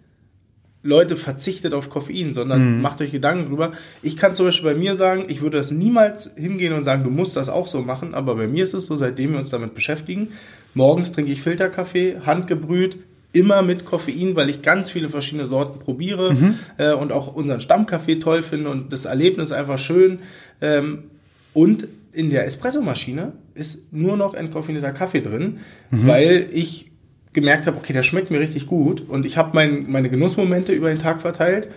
Leute 0.83 1.15
verzichtet 1.15 1.73
auf 1.73 1.89
Koffein, 1.89 2.33
sondern 2.33 2.75
mhm. 2.75 2.81
macht 2.81 3.01
euch 3.01 3.11
Gedanken 3.11 3.49
drüber. 3.49 3.71
Ich 4.01 4.17
kann 4.17 4.35
zum 4.35 4.45
Beispiel 4.45 4.73
bei 4.73 4.77
mir 4.77 4.95
sagen, 4.97 5.25
ich 5.29 5.41
würde 5.41 5.57
das 5.57 5.71
niemals 5.71 6.33
hingehen 6.35 6.73
und 6.73 6.83
sagen, 6.83 7.03
du 7.03 7.09
musst 7.09 7.37
das 7.37 7.47
auch 7.47 7.67
so 7.67 7.81
machen, 7.81 8.13
aber 8.13 8.35
bei 8.35 8.47
mir 8.47 8.65
ist 8.65 8.73
es 8.73 8.85
so, 8.85 8.97
seitdem 8.97 9.31
wir 9.31 9.39
uns 9.39 9.49
damit 9.49 9.73
beschäftigen, 9.73 10.29
morgens 10.73 11.13
trinke 11.13 11.31
ich 11.31 11.41
Filterkaffee, 11.41 12.17
handgebrüht, 12.25 12.97
immer 13.31 13.61
mit 13.63 13.85
Koffein, 13.85 14.35
weil 14.35 14.49
ich 14.49 14.61
ganz 14.61 14.91
viele 14.91 15.09
verschiedene 15.09 15.47
Sorten 15.47 15.79
probiere 15.79 16.33
mhm. 16.33 16.59
äh, 16.77 16.93
und 16.93 17.11
auch 17.11 17.33
unseren 17.33 17.61
Stammkaffee 17.61 18.19
toll 18.19 18.43
finde 18.43 18.69
und 18.69 18.93
das 18.93 19.05
Erlebnis 19.05 19.51
einfach 19.51 19.79
schön. 19.79 20.19
Ähm, 20.61 21.05
und 21.53 21.87
in 22.11 22.29
der 22.29 22.45
Espressomaschine 22.45 23.31
ist 23.55 23.91
nur 23.91 24.17
noch 24.17 24.35
entkoffinierter 24.35 24.91
Kaffee 24.91 25.21
drin, 25.21 25.59
mhm. 25.89 26.07
weil 26.07 26.47
ich 26.51 26.91
gemerkt 27.33 27.67
habe, 27.67 27.77
okay, 27.77 27.93
der 27.93 28.03
schmeckt 28.03 28.31
mir 28.31 28.39
richtig 28.39 28.67
gut 28.67 29.01
und 29.07 29.25
ich 29.25 29.37
habe 29.37 29.51
mein, 29.53 29.91
meine 29.91 30.09
Genussmomente 30.09 30.71
über 30.71 30.89
den 30.89 30.99
Tag 30.99 31.21
verteilt. 31.21 31.69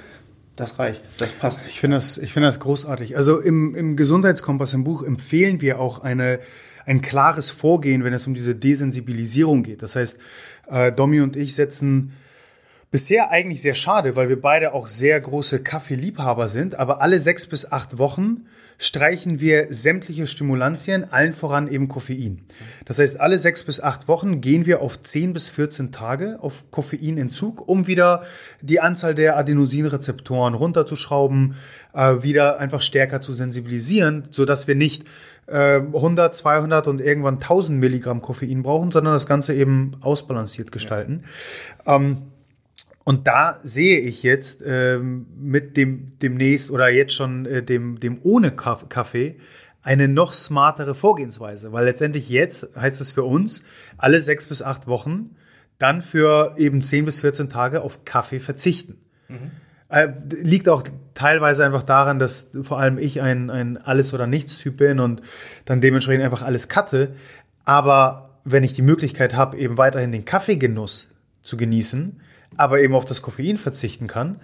Das 0.55 0.79
reicht, 0.79 1.03
das 1.19 1.33
passt. 1.33 1.66
Ich 1.66 1.81
finde 1.81 1.97
das, 1.99 2.16
ich 2.16 2.33
das 2.33 2.61
großartig. 2.61 3.16
Also 3.16 3.38
im, 3.40 3.75
im 3.75 3.97
Gesundheitskompass 3.97 4.73
im 4.73 4.85
Buch 4.85 5.03
empfehlen 5.03 5.61
wir 5.61 5.81
auch 5.81 5.99
eine, 5.99 6.38
ein 6.87 7.03
klares 7.03 7.51
Vorgehen, 7.51 8.05
wenn 8.05 8.14
es 8.14 8.27
um 8.27 8.33
diese 8.33 8.55
Desensibilisierung 8.55 9.62
geht. 9.62 9.83
Das 9.83 9.97
heißt, 9.97 10.16
äh, 10.71 10.92
Domi 10.92 11.21
und 11.21 11.37
ich 11.37 11.55
setzen 11.55 12.12
Bisher 12.90 13.31
eigentlich 13.31 13.61
sehr 13.61 13.75
schade, 13.75 14.14
weil 14.16 14.29
wir 14.29 14.40
beide 14.40 14.73
auch 14.73 14.87
sehr 14.87 15.21
große 15.21 15.61
Kaffeeliebhaber 15.62 16.49
sind, 16.49 16.77
aber 16.77 17.01
alle 17.01 17.19
sechs 17.19 17.47
bis 17.47 17.71
acht 17.71 17.99
Wochen 17.99 18.47
streichen 18.78 19.40
wir 19.40 19.68
sämtliche 19.70 20.26
Stimulantien, 20.26 21.10
allen 21.10 21.32
voran 21.32 21.68
eben 21.68 21.88
Koffein. 21.88 22.42
Das 22.84 22.98
heißt, 22.98 23.20
alle 23.20 23.38
sechs 23.38 23.64
bis 23.64 23.80
acht 23.80 24.08
Wochen 24.08 24.40
gehen 24.40 24.66
wir 24.66 24.80
auf 24.80 25.00
10 25.00 25.32
bis 25.32 25.48
14 25.48 25.92
Tage 25.92 26.38
auf 26.40 26.70
Koffeinentzug, 26.70 27.66
um 27.66 27.86
wieder 27.86 28.24
die 28.60 28.80
Anzahl 28.80 29.14
der 29.14 29.36
Adenosinrezeptoren 29.36 30.54
runterzuschrauben, 30.54 31.56
äh, 31.94 32.22
wieder 32.22 32.58
einfach 32.58 32.82
stärker 32.82 33.20
zu 33.20 33.32
sensibilisieren, 33.32 34.28
sodass 34.30 34.68
wir 34.68 34.74
nicht 34.74 35.04
äh, 35.46 35.80
100, 35.80 36.34
200 36.34 36.88
und 36.88 37.00
irgendwann 37.00 37.34
1000 37.34 37.78
Milligramm 37.78 38.20
Koffein 38.20 38.62
brauchen, 38.62 38.90
sondern 38.90 39.14
das 39.14 39.26
Ganze 39.26 39.54
eben 39.54 39.92
ausbalanciert 40.00 40.72
gestalten. 40.72 41.24
Ja. 41.86 41.96
Ähm, 41.96 42.22
und 43.07 43.29
da 43.29 43.61
sehe 43.62 44.01
ich 44.01 44.25
jetzt 44.25 44.64
ähm, 44.66 45.27
mit 45.38 45.77
dem 45.77 46.19
demnächst 46.19 46.73
oder 46.73 46.88
jetzt 46.88 47.14
schon 47.14 47.47
äh, 47.47 47.62
dem, 47.62 48.01
dem 48.01 48.19
ohne 48.25 48.51
Kaffee 48.51 49.37
eine 49.81 50.09
noch 50.09 50.33
smartere 50.33 50.92
Vorgehensweise, 50.92 51.73
weil 51.73 51.85
letztendlich 51.85 52.29
jetzt 52.29 52.75
heißt 52.75 53.01
es 53.01 53.12
für 53.12 53.23
uns 53.23 53.62
alle 53.97 54.19
sechs 54.19 54.49
bis 54.49 54.61
acht 54.61 54.88
Wochen 54.88 55.37
dann 55.79 56.03
für 56.03 56.57
eben 56.59 56.83
zehn 56.83 57.05
bis 57.05 57.21
14 57.21 57.49
Tage 57.49 57.83
auf 57.83 58.05
Kaffee 58.05 58.40
verzichten. 58.40 58.99
Mhm. 59.29 59.53
Äh, 59.88 60.09
liegt 60.29 60.69
auch 60.69 60.83
teilweise 61.14 61.64
einfach 61.64 61.85
daran, 61.85 62.19
dass 62.19 62.51
vor 62.62 62.81
allem 62.81 62.99
ich 62.99 63.23
ein, 63.23 63.51
ein 63.51 63.77
Alles- 63.77 64.14
oder 64.14 64.27
Nichts-Typ 64.27 64.79
bin 64.79 64.99
und 64.99 65.23
dann 65.64 65.81
dementsprechend 65.81 66.25
einfach 66.25 66.42
alles 66.42 66.69
cutte. 66.69 67.14
Aber 67.64 68.40
wenn 68.42 68.64
ich 68.64 68.73
die 68.73 68.83
Möglichkeit 68.83 69.37
habe, 69.37 69.59
eben 69.59 69.79
weiterhin 69.79 70.11
den 70.11 70.25
Kaffeegenuss 70.25 71.14
zu 71.42 71.57
genießen, 71.57 72.21
aber 72.57 72.81
eben 72.81 72.95
auf 72.95 73.05
das 73.05 73.23
Koffein 73.23 73.57
verzichten 73.57 74.07
kann, 74.07 74.40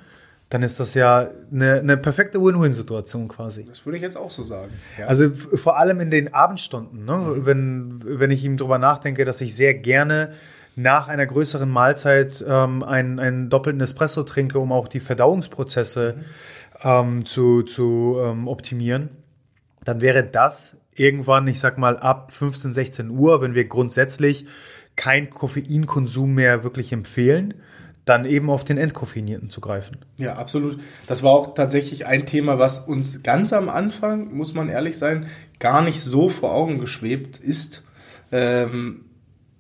dann 0.53 0.63
ist 0.63 0.79
das 0.81 0.93
ja 0.95 1.31
eine, 1.51 1.81
eine 1.81 1.97
perfekte 1.97 2.39
Win-Win-Situation 2.43 3.29
quasi. 3.29 3.65
Das 3.65 3.87
würde 3.87 3.97
ich 3.97 4.03
jetzt 4.03 4.17
auch 4.17 4.31
so 4.31 4.45
sagen. 4.45 4.73
Ja. 4.99 5.07
Also 5.07 5.31
vor 5.31 5.79
allem 5.79 6.01
in 6.01 6.11
den 6.11 6.35
Abendstunden, 6.35 7.07
ne? 7.07 7.17
mhm. 7.17 7.47
wenn, 7.47 8.03
wenn 8.05 8.31
ich 8.31 8.45
ihm 8.45 8.59
drüber 8.59 8.79
nachdenke, 8.79 9.25
dass 9.25 9.41
ich 9.41 9.57
sehr 9.57 9.73
gerne 9.75 10.33
nach 10.77 11.09
einer 11.09 11.27
größeren 11.27 11.71
Mahlzeit 11.71 12.45
ähm, 12.47 12.83
einen, 12.83 13.19
einen 13.19 13.49
doppelten 13.49 13.81
Espresso 13.81 14.25
trinke, 14.25 14.59
um 14.59 14.73
auch 14.73 14.89
die 14.89 15.01
Verdauungsprozesse 15.01 16.17
mhm. 16.17 16.25
ähm, 16.83 17.27
zu, 17.27 17.63
zu 17.63 18.19
ähm, 18.21 18.47
optimieren, 18.47 19.09
dann 19.85 20.03
wäre 20.03 20.23
das 20.23 20.77
irgendwann, 20.95 21.49
ich 21.49 21.61
sag 21.61 21.79
mal, 21.79 21.97
ab 21.97 22.31
15, 22.31 22.75
16 22.75 23.11
Uhr, 23.11 23.41
wenn 23.41 23.55
wir 23.55 23.65
grundsätzlich 23.67 24.47
kein 24.97 25.31
Koffeinkonsum 25.31 26.35
mehr 26.35 26.63
wirklich 26.65 26.93
empfehlen, 26.93 27.55
dann 28.05 28.25
eben 28.25 28.51
auf 28.51 28.65
den 28.65 28.79
Entkoffinierten 28.79 29.51
zu 29.51 29.61
greifen. 29.61 29.99
Ja, 30.17 30.35
absolut. 30.35 30.81
Das 31.07 31.23
war 31.23 31.33
auch 31.33 31.55
tatsächlich 31.55 32.07
ein 32.07 32.27
Thema, 32.27 32.59
was 32.59 32.81
uns 32.81 33.23
ganz 33.23 33.53
am 33.53 33.69
Anfang, 33.69 34.35
muss 34.35 34.55
man 34.55 34.69
ehrlich 34.69 34.99
sein, 34.99 35.27
gar 35.61 35.83
nicht 35.83 36.03
so 36.03 36.29
vor 36.29 36.53
Augen 36.53 36.79
geschwebt 36.79 37.39
ist. 37.39 37.83
Ähm, 38.33 39.02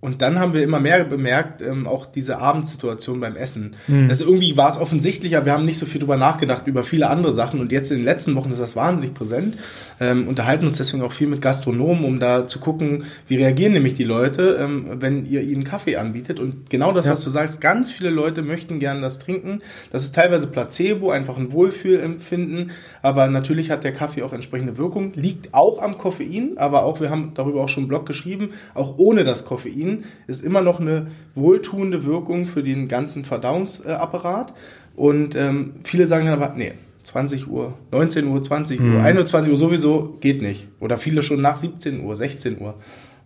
und 0.02 0.20
dann 0.20 0.40
haben 0.40 0.52
wir 0.52 0.64
immer 0.64 0.80
mehr 0.80 1.04
bemerkt, 1.04 1.62
ähm, 1.62 1.86
auch 1.86 2.06
diese 2.06 2.38
Abendsituation 2.38 3.20
beim 3.20 3.36
Essen. 3.36 3.76
Mhm. 3.86 4.08
Also 4.08 4.24
irgendwie 4.24 4.56
war 4.56 4.68
es 4.68 4.76
offensichtlicher, 4.76 5.44
wir 5.44 5.52
haben 5.52 5.64
nicht 5.64 5.78
so 5.78 5.86
viel 5.86 6.00
drüber 6.00 6.16
nachgedacht, 6.16 6.66
über 6.66 6.82
viele 6.82 7.08
andere 7.08 7.32
Sachen. 7.32 7.60
Und 7.60 7.70
jetzt 7.70 7.92
in 7.92 7.98
den 7.98 8.04
letzten 8.04 8.34
Wochen 8.34 8.50
ist 8.50 8.60
das 8.60 8.74
wahnsinnig 8.74 9.14
präsent. 9.14 9.58
Ähm, 10.00 10.26
unterhalten 10.26 10.64
uns 10.64 10.76
deswegen 10.76 11.04
auch 11.04 11.12
viel 11.12 11.28
mit 11.28 11.40
Gastronomen, 11.40 12.04
um 12.04 12.18
da 12.18 12.48
zu 12.48 12.58
gucken, 12.58 13.04
wie 13.28 13.36
reagieren 13.36 13.74
nämlich 13.74 13.94
die 13.94 14.02
Leute, 14.02 14.58
ähm, 14.60 14.86
wenn 14.98 15.24
ihr 15.24 15.40
ihnen 15.42 15.62
Kaffee 15.62 15.94
anbietet. 15.94 16.40
Und 16.40 16.68
genau 16.68 16.90
das, 16.90 17.06
ja. 17.06 17.12
was 17.12 17.22
du 17.22 17.30
sagst, 17.30 17.60
ganz 17.60 17.92
viele 17.92 18.10
Leute 18.10 18.42
möchten 18.42 18.80
gerne 18.80 19.02
das 19.02 19.20
trinken. 19.20 19.60
Das 19.92 20.02
ist 20.02 20.16
teilweise 20.16 20.48
Placebo, 20.48 21.12
einfach 21.12 21.36
ein 21.36 21.52
Wohlfühlempfinden. 21.52 22.72
Aber 23.02 23.28
natürlich 23.28 23.70
hat 23.70 23.84
der 23.84 23.92
Kaffee 23.92 24.24
auch 24.24 24.32
entsprechende 24.32 24.78
Wirkung. 24.78 25.12
Liegt 25.14 25.54
auch 25.54 25.80
am 25.80 25.96
Koffein, 25.96 26.54
aber 26.56 26.82
auch, 26.82 27.00
wir 27.00 27.08
haben 27.08 27.34
darüber 27.34 27.62
auch 27.62 27.68
schon 27.68 27.84
einen 27.84 27.88
Blog 27.88 28.04
geschrieben, 28.04 28.50
auch 28.74 28.98
ohne 28.98 29.22
das 29.22 29.44
Koffein 29.44 29.91
ist 30.26 30.44
immer 30.44 30.60
noch 30.60 30.80
eine 30.80 31.08
wohltuende 31.34 32.04
Wirkung 32.04 32.46
für 32.46 32.62
den 32.62 32.88
ganzen 32.88 33.24
Verdauungsapparat. 33.24 34.54
Und 34.96 35.34
ähm, 35.34 35.74
viele 35.84 36.06
sagen 36.06 36.26
dann 36.26 36.40
aber, 36.40 36.54
nee, 36.56 36.72
20 37.02 37.48
Uhr, 37.48 37.76
19 37.90 38.26
Uhr, 38.26 38.42
20 38.42 38.80
Uhr, 38.80 38.86
mhm. 38.86 39.00
21 39.00 39.50
Uhr 39.50 39.58
sowieso 39.58 40.16
geht 40.20 40.42
nicht. 40.42 40.68
Oder 40.80 40.98
viele 40.98 41.22
schon 41.22 41.40
nach 41.40 41.56
17 41.56 42.04
Uhr, 42.04 42.14
16 42.14 42.60
Uhr. 42.60 42.74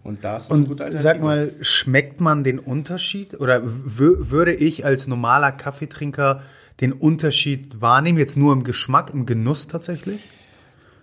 Und 0.03 0.25
da 0.25 0.37
ist 0.37 0.51
Und 0.51 0.71
sag 0.95 1.21
mal, 1.21 1.53
schmeckt 1.61 2.21
man 2.21 2.45
den 2.45 2.61
Unterschied? 2.61 3.41
Oder 3.41 3.63
würde 3.65 4.55
ich 4.55 4.85
als 4.85 5.09
normaler 5.09 5.51
Kaffeetrinker 5.51 6.43
den 6.81 6.93
Unterschied 6.93 7.81
wahrnehmen? 7.81 8.17
Jetzt 8.17 8.37
nur 8.37 8.53
im 8.53 8.63
Geschmack, 8.63 9.13
im 9.13 9.27
Genuss 9.27 9.67
tatsächlich? 9.67 10.21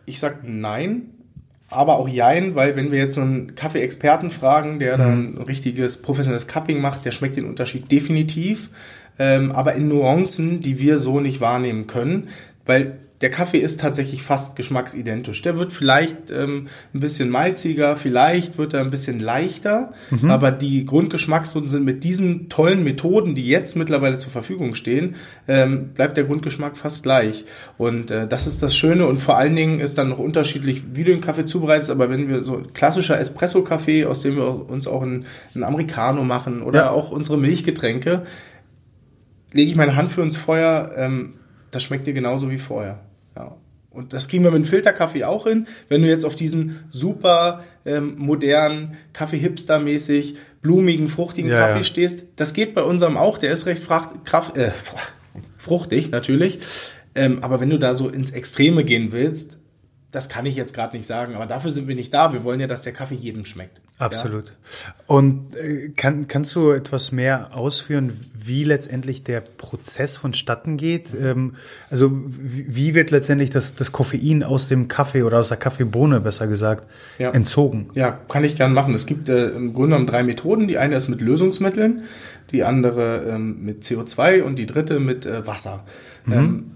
Ich 0.06 0.20
sag 0.20 0.48
nein 0.48 1.13
aber 1.74 1.98
auch 1.98 2.08
Jein, 2.08 2.56
weil 2.56 2.76
wenn 2.76 2.92
wir 2.92 3.00
jetzt 3.00 3.18
einen 3.18 3.56
Kaffee-Experten 3.56 4.30
fragen, 4.30 4.80
der 4.80 4.98
dann 4.98 5.32
mhm. 5.32 5.38
ein 5.38 5.44
richtiges 5.44 6.02
professionelles 6.02 6.48
Cupping 6.48 6.82
macht, 6.82 7.06
der 7.06 7.12
schmeckt 7.12 7.36
den 7.36 7.46
Unterschied 7.46 7.92
definitiv, 7.92 8.70
ähm, 9.20 9.52
aber 9.52 9.74
in 9.74 9.88
Nuancen, 9.88 10.62
die 10.62 10.80
wir 10.80 11.00
so 11.00 11.20
nicht 11.20 11.42
wahrnehmen 11.42 11.88
können, 11.88 12.30
weil 12.66 13.00
der 13.24 13.32
Kaffee 13.32 13.60
ist 13.60 13.80
tatsächlich 13.80 14.22
fast 14.22 14.58
geschmacksidentisch. 14.58 15.42
Der 15.44 15.58
wird 15.58 15.72
vielleicht 15.72 16.30
ähm, 16.30 16.68
ein 16.94 17.00
bisschen 17.00 17.30
malziger, 17.30 17.96
vielleicht 17.96 18.58
wird 18.58 18.74
er 18.74 18.82
ein 18.82 18.90
bisschen 18.90 19.22
leichter, 19.22 19.94
mhm. 20.10 20.30
aber 20.30 20.52
die 20.52 20.86
Grundgeschmacksnoten 20.86 21.70
sind 21.70 21.86
mit 21.86 22.04
diesen 22.04 22.50
tollen 22.50 22.84
Methoden, 22.84 23.34
die 23.34 23.48
jetzt 23.48 23.78
mittlerweile 23.78 24.18
zur 24.18 24.30
Verfügung 24.30 24.76
stehen, 24.76 25.16
ähm, 25.48 25.94
bleibt 25.94 26.18
der 26.18 26.26
Grundgeschmack 26.26 26.76
fast 26.76 27.04
gleich. 27.04 27.46
Und 27.78 28.12
äh, 28.12 28.28
das 28.28 28.46
ist 28.46 28.62
das 28.62 28.76
Schöne 28.76 29.08
und 29.08 29.22
vor 29.22 29.38
allen 29.38 29.56
Dingen 29.56 29.80
ist 29.80 29.98
dann 29.98 30.10
noch 30.10 30.20
unterschiedlich, 30.20 30.84
wie 30.92 31.06
du 31.06 31.12
den 31.14 31.22
Kaffee 31.22 31.46
zubereitest, 31.46 31.92
aber 31.92 32.10
wenn 32.10 32.28
wir 32.28 32.44
so 32.44 32.62
klassischer 32.74 33.18
Espresso-Kaffee, 33.18 34.04
aus 34.04 34.22
dem 34.24 34.36
wir 34.36 34.70
uns 34.70 34.86
auch 34.86 35.02
einen, 35.02 35.28
einen 35.56 35.64
Americano 35.64 36.26
machen 36.26 36.62
oder 36.62 36.80
ja. 36.80 36.90
auch 36.90 37.10
unsere 37.10 37.38
Milchgetränke, 37.38 38.24
lege 39.54 39.72
ich 39.72 39.78
meine 39.78 39.96
Hand 39.96 40.12
für 40.12 40.24
ins 40.24 40.36
Feuer, 40.36 40.92
ähm, 40.98 41.36
das 41.72 41.84
schmeckt 41.84 42.06
dir 42.06 42.14
genauso 42.14 42.52
wie 42.52 42.58
vorher. 42.58 43.00
Ja. 43.36 43.58
Und 43.90 44.12
das 44.14 44.28
kriegen 44.28 44.44
wir 44.44 44.50
mit 44.50 44.64
dem 44.64 44.68
Filterkaffee 44.68 45.24
auch 45.24 45.46
hin. 45.46 45.68
Wenn 45.88 46.02
du 46.02 46.08
jetzt 46.08 46.26
auf 46.26 46.36
diesen 46.36 46.80
super 46.90 47.64
ähm, 47.86 48.16
modernen, 48.18 48.98
Kaffee-Hipster-mäßig, 49.14 50.36
blumigen, 50.64 51.10
fruchtigen 51.10 51.52
ja, 51.52 51.68
Kaffee 51.68 51.80
ja. 51.80 51.84
stehst, 51.84 52.26
das 52.38 52.56
geht 52.56 52.74
bei 52.74 52.82
unserem 52.82 53.18
auch. 53.18 53.38
Der 53.38 53.54
ist 53.54 53.68
recht 53.68 53.84
fracht, 53.84 54.26
kraft, 54.26 54.58
äh, 54.58 54.72
fruchtig 55.58 56.10
natürlich. 56.10 56.60
Ähm, 57.14 57.44
aber 57.44 57.60
wenn 57.60 57.70
du 57.70 57.78
da 57.78 57.94
so 57.94 58.10
ins 58.10 58.32
Extreme 58.32 58.84
gehen 58.84 59.12
willst, 59.12 59.60
das 60.14 60.30
kann 60.30 60.46
ich 60.46 60.56
jetzt 60.56 60.76
gerade 60.76 60.96
nicht 60.96 61.08
sagen, 61.08 61.34
aber 61.34 61.48
dafür 61.48 61.72
sind 61.72 61.88
wir 61.88 61.96
nicht 61.96 62.14
da. 62.14 62.34
Wir 62.34 62.44
wollen 62.44 62.60
ja, 62.60 62.68
dass 62.68 62.84
der 62.84 62.94
Kaffee 62.94 63.16
jedem 63.16 63.46
schmeckt. 63.46 63.82
Absolut. 63.98 64.46
Ja? 64.46 64.94
Und 65.08 65.56
äh, 65.56 65.90
kann, 65.90 66.28
kannst 66.28 66.56
du 66.56 66.70
etwas 66.70 67.12
mehr 67.12 67.58
ausführen, 67.58 68.16
wie 68.36 68.64
letztendlich 68.64 69.24
der 69.24 69.42
Prozess 69.42 70.18
vonstatten 70.18 70.78
geht? 70.78 71.16
Ähm, 71.20 71.56
also 71.90 72.12
wie 72.14 72.94
wird 72.94 73.10
letztendlich 73.10 73.50
das, 73.50 73.74
das 73.74 73.92
Koffein 73.92 74.44
aus 74.44 74.68
dem 74.68 74.88
Kaffee 74.88 75.24
oder 75.24 75.40
aus 75.40 75.48
der 75.48 75.58
Kaffeebohne, 75.58 76.20
besser 76.20 76.46
gesagt, 76.46 76.88
ja. 77.18 77.32
entzogen? 77.32 77.90
Ja, 77.96 78.12
kann 78.12 78.44
ich 78.44 78.56
gern 78.56 78.72
machen. 78.72 78.94
Es 78.94 79.08
gibt 79.08 79.30
äh, 79.30 79.48
im 79.48 79.74
Grunde 79.74 79.96
genommen 79.96 80.08
drei 80.08 80.22
Methoden. 80.22 80.68
Die 80.68 80.78
eine 80.78 80.96
ist 80.96 81.08
mit 81.08 81.22
Lösungsmitteln, 81.22 82.04
die 82.52 82.64
andere 82.64 83.24
ähm, 83.24 83.66
mit 83.66 83.82
CO2 83.82 84.44
und 84.44 84.58
die 84.58 84.68
dritte 84.68 85.00
mit 85.00 85.26
äh, 85.26 85.48
Wasser. 85.48 85.84
Mhm. 86.26 86.34
Ähm, 86.34 86.72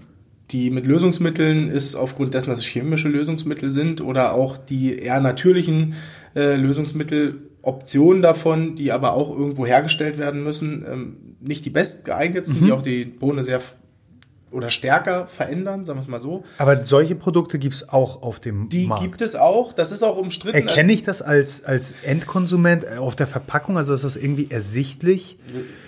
die 0.50 0.70
mit 0.70 0.86
Lösungsmitteln 0.86 1.70
ist 1.70 1.94
aufgrund 1.94 2.34
dessen, 2.34 2.50
dass 2.50 2.58
es 2.58 2.66
chemische 2.66 3.08
Lösungsmittel 3.08 3.70
sind 3.70 4.00
oder 4.00 4.34
auch 4.34 4.56
die 4.56 4.98
eher 4.98 5.20
natürlichen 5.20 5.94
äh, 6.34 6.56
Lösungsmittel, 6.56 7.42
Optionen 7.60 8.22
davon, 8.22 8.76
die 8.76 8.92
aber 8.92 9.12
auch 9.12 9.30
irgendwo 9.30 9.66
hergestellt 9.66 10.16
werden 10.16 10.42
müssen, 10.42 10.86
ähm, 10.90 11.16
nicht 11.40 11.66
die 11.66 11.70
bestgeeignetsten, 11.70 12.60
mhm. 12.60 12.66
die 12.66 12.72
auch 12.72 12.82
die 12.82 13.04
Bohne 13.04 13.42
sehr 13.42 13.60
oder 14.50 14.70
stärker 14.70 15.26
verändern, 15.26 15.84
sagen 15.84 15.98
wir 15.98 16.02
es 16.02 16.08
mal 16.08 16.20
so. 16.20 16.44
Aber 16.56 16.84
solche 16.84 17.14
Produkte 17.14 17.58
gibt 17.58 17.74
es 17.74 17.88
auch 17.88 18.22
auf 18.22 18.40
dem 18.40 18.68
die 18.68 18.86
Markt. 18.86 19.02
Die 19.02 19.06
gibt 19.06 19.22
es 19.22 19.36
auch, 19.36 19.72
das 19.72 19.92
ist 19.92 20.02
auch 20.02 20.16
umstritten. 20.16 20.56
Erkenne 20.56 20.92
ich 20.92 21.02
das 21.02 21.22
als, 21.22 21.64
als 21.64 21.94
Endkonsument 22.02 22.86
auf 22.98 23.16
der 23.16 23.26
Verpackung? 23.26 23.76
Also 23.76 23.92
ist 23.92 24.04
das 24.04 24.16
irgendwie 24.16 24.50
ersichtlich? 24.50 25.38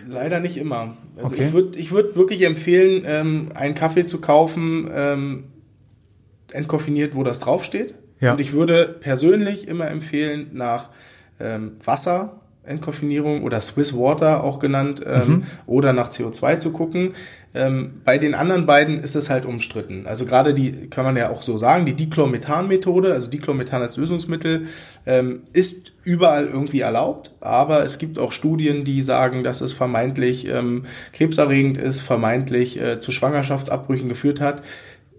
Leider 0.08 0.40
nicht 0.40 0.56
immer. 0.56 0.96
Also 1.16 1.34
okay. 1.34 1.46
ich 1.46 1.52
würde 1.52 1.78
ich 1.78 1.90
würd 1.90 2.16
wirklich 2.16 2.42
empfehlen, 2.42 3.02
ähm, 3.06 3.48
einen 3.54 3.74
Kaffee 3.74 4.04
zu 4.04 4.20
kaufen, 4.20 4.90
ähm, 4.92 5.44
entkoffiniert, 6.52 7.14
wo 7.14 7.22
das 7.22 7.38
draufsteht. 7.38 7.94
Ja. 8.20 8.32
Und 8.32 8.40
ich 8.40 8.52
würde 8.52 8.96
persönlich 9.00 9.68
immer 9.68 9.88
empfehlen, 9.88 10.50
nach 10.52 10.90
ähm, 11.38 11.76
Wasser 11.82 12.39
Entkoffinierung 12.64 13.42
oder 13.42 13.60
Swiss 13.60 13.96
Water 13.96 14.44
auch 14.44 14.58
genannt 14.58 15.02
ähm, 15.06 15.28
mhm. 15.28 15.42
oder 15.66 15.92
nach 15.92 16.10
CO2 16.10 16.58
zu 16.58 16.72
gucken. 16.72 17.14
Ähm, 17.52 18.02
bei 18.04 18.18
den 18.18 18.34
anderen 18.34 18.66
beiden 18.66 19.02
ist 19.02 19.16
es 19.16 19.28
halt 19.28 19.44
umstritten. 19.44 20.06
Also 20.06 20.24
gerade 20.24 20.54
die, 20.54 20.88
kann 20.88 21.04
man 21.04 21.16
ja 21.16 21.30
auch 21.30 21.42
so 21.42 21.56
sagen, 21.56 21.84
die 21.84 21.94
Dichlormethan-Methode, 21.94 23.12
also 23.12 23.28
Dichlormethan 23.28 23.82
als 23.82 23.96
Lösungsmittel, 23.96 24.66
ähm, 25.06 25.42
ist 25.52 25.92
überall 26.04 26.46
irgendwie 26.46 26.80
erlaubt, 26.80 27.32
aber 27.40 27.82
es 27.82 27.98
gibt 27.98 28.18
auch 28.18 28.32
Studien, 28.32 28.84
die 28.84 29.02
sagen, 29.02 29.42
dass 29.42 29.62
es 29.62 29.72
vermeintlich 29.72 30.46
ähm, 30.46 30.84
krebserregend 31.12 31.76
ist, 31.76 32.00
vermeintlich 32.00 32.80
äh, 32.80 33.00
zu 33.00 33.10
Schwangerschaftsabbrüchen 33.10 34.08
geführt 34.08 34.40
hat 34.40 34.62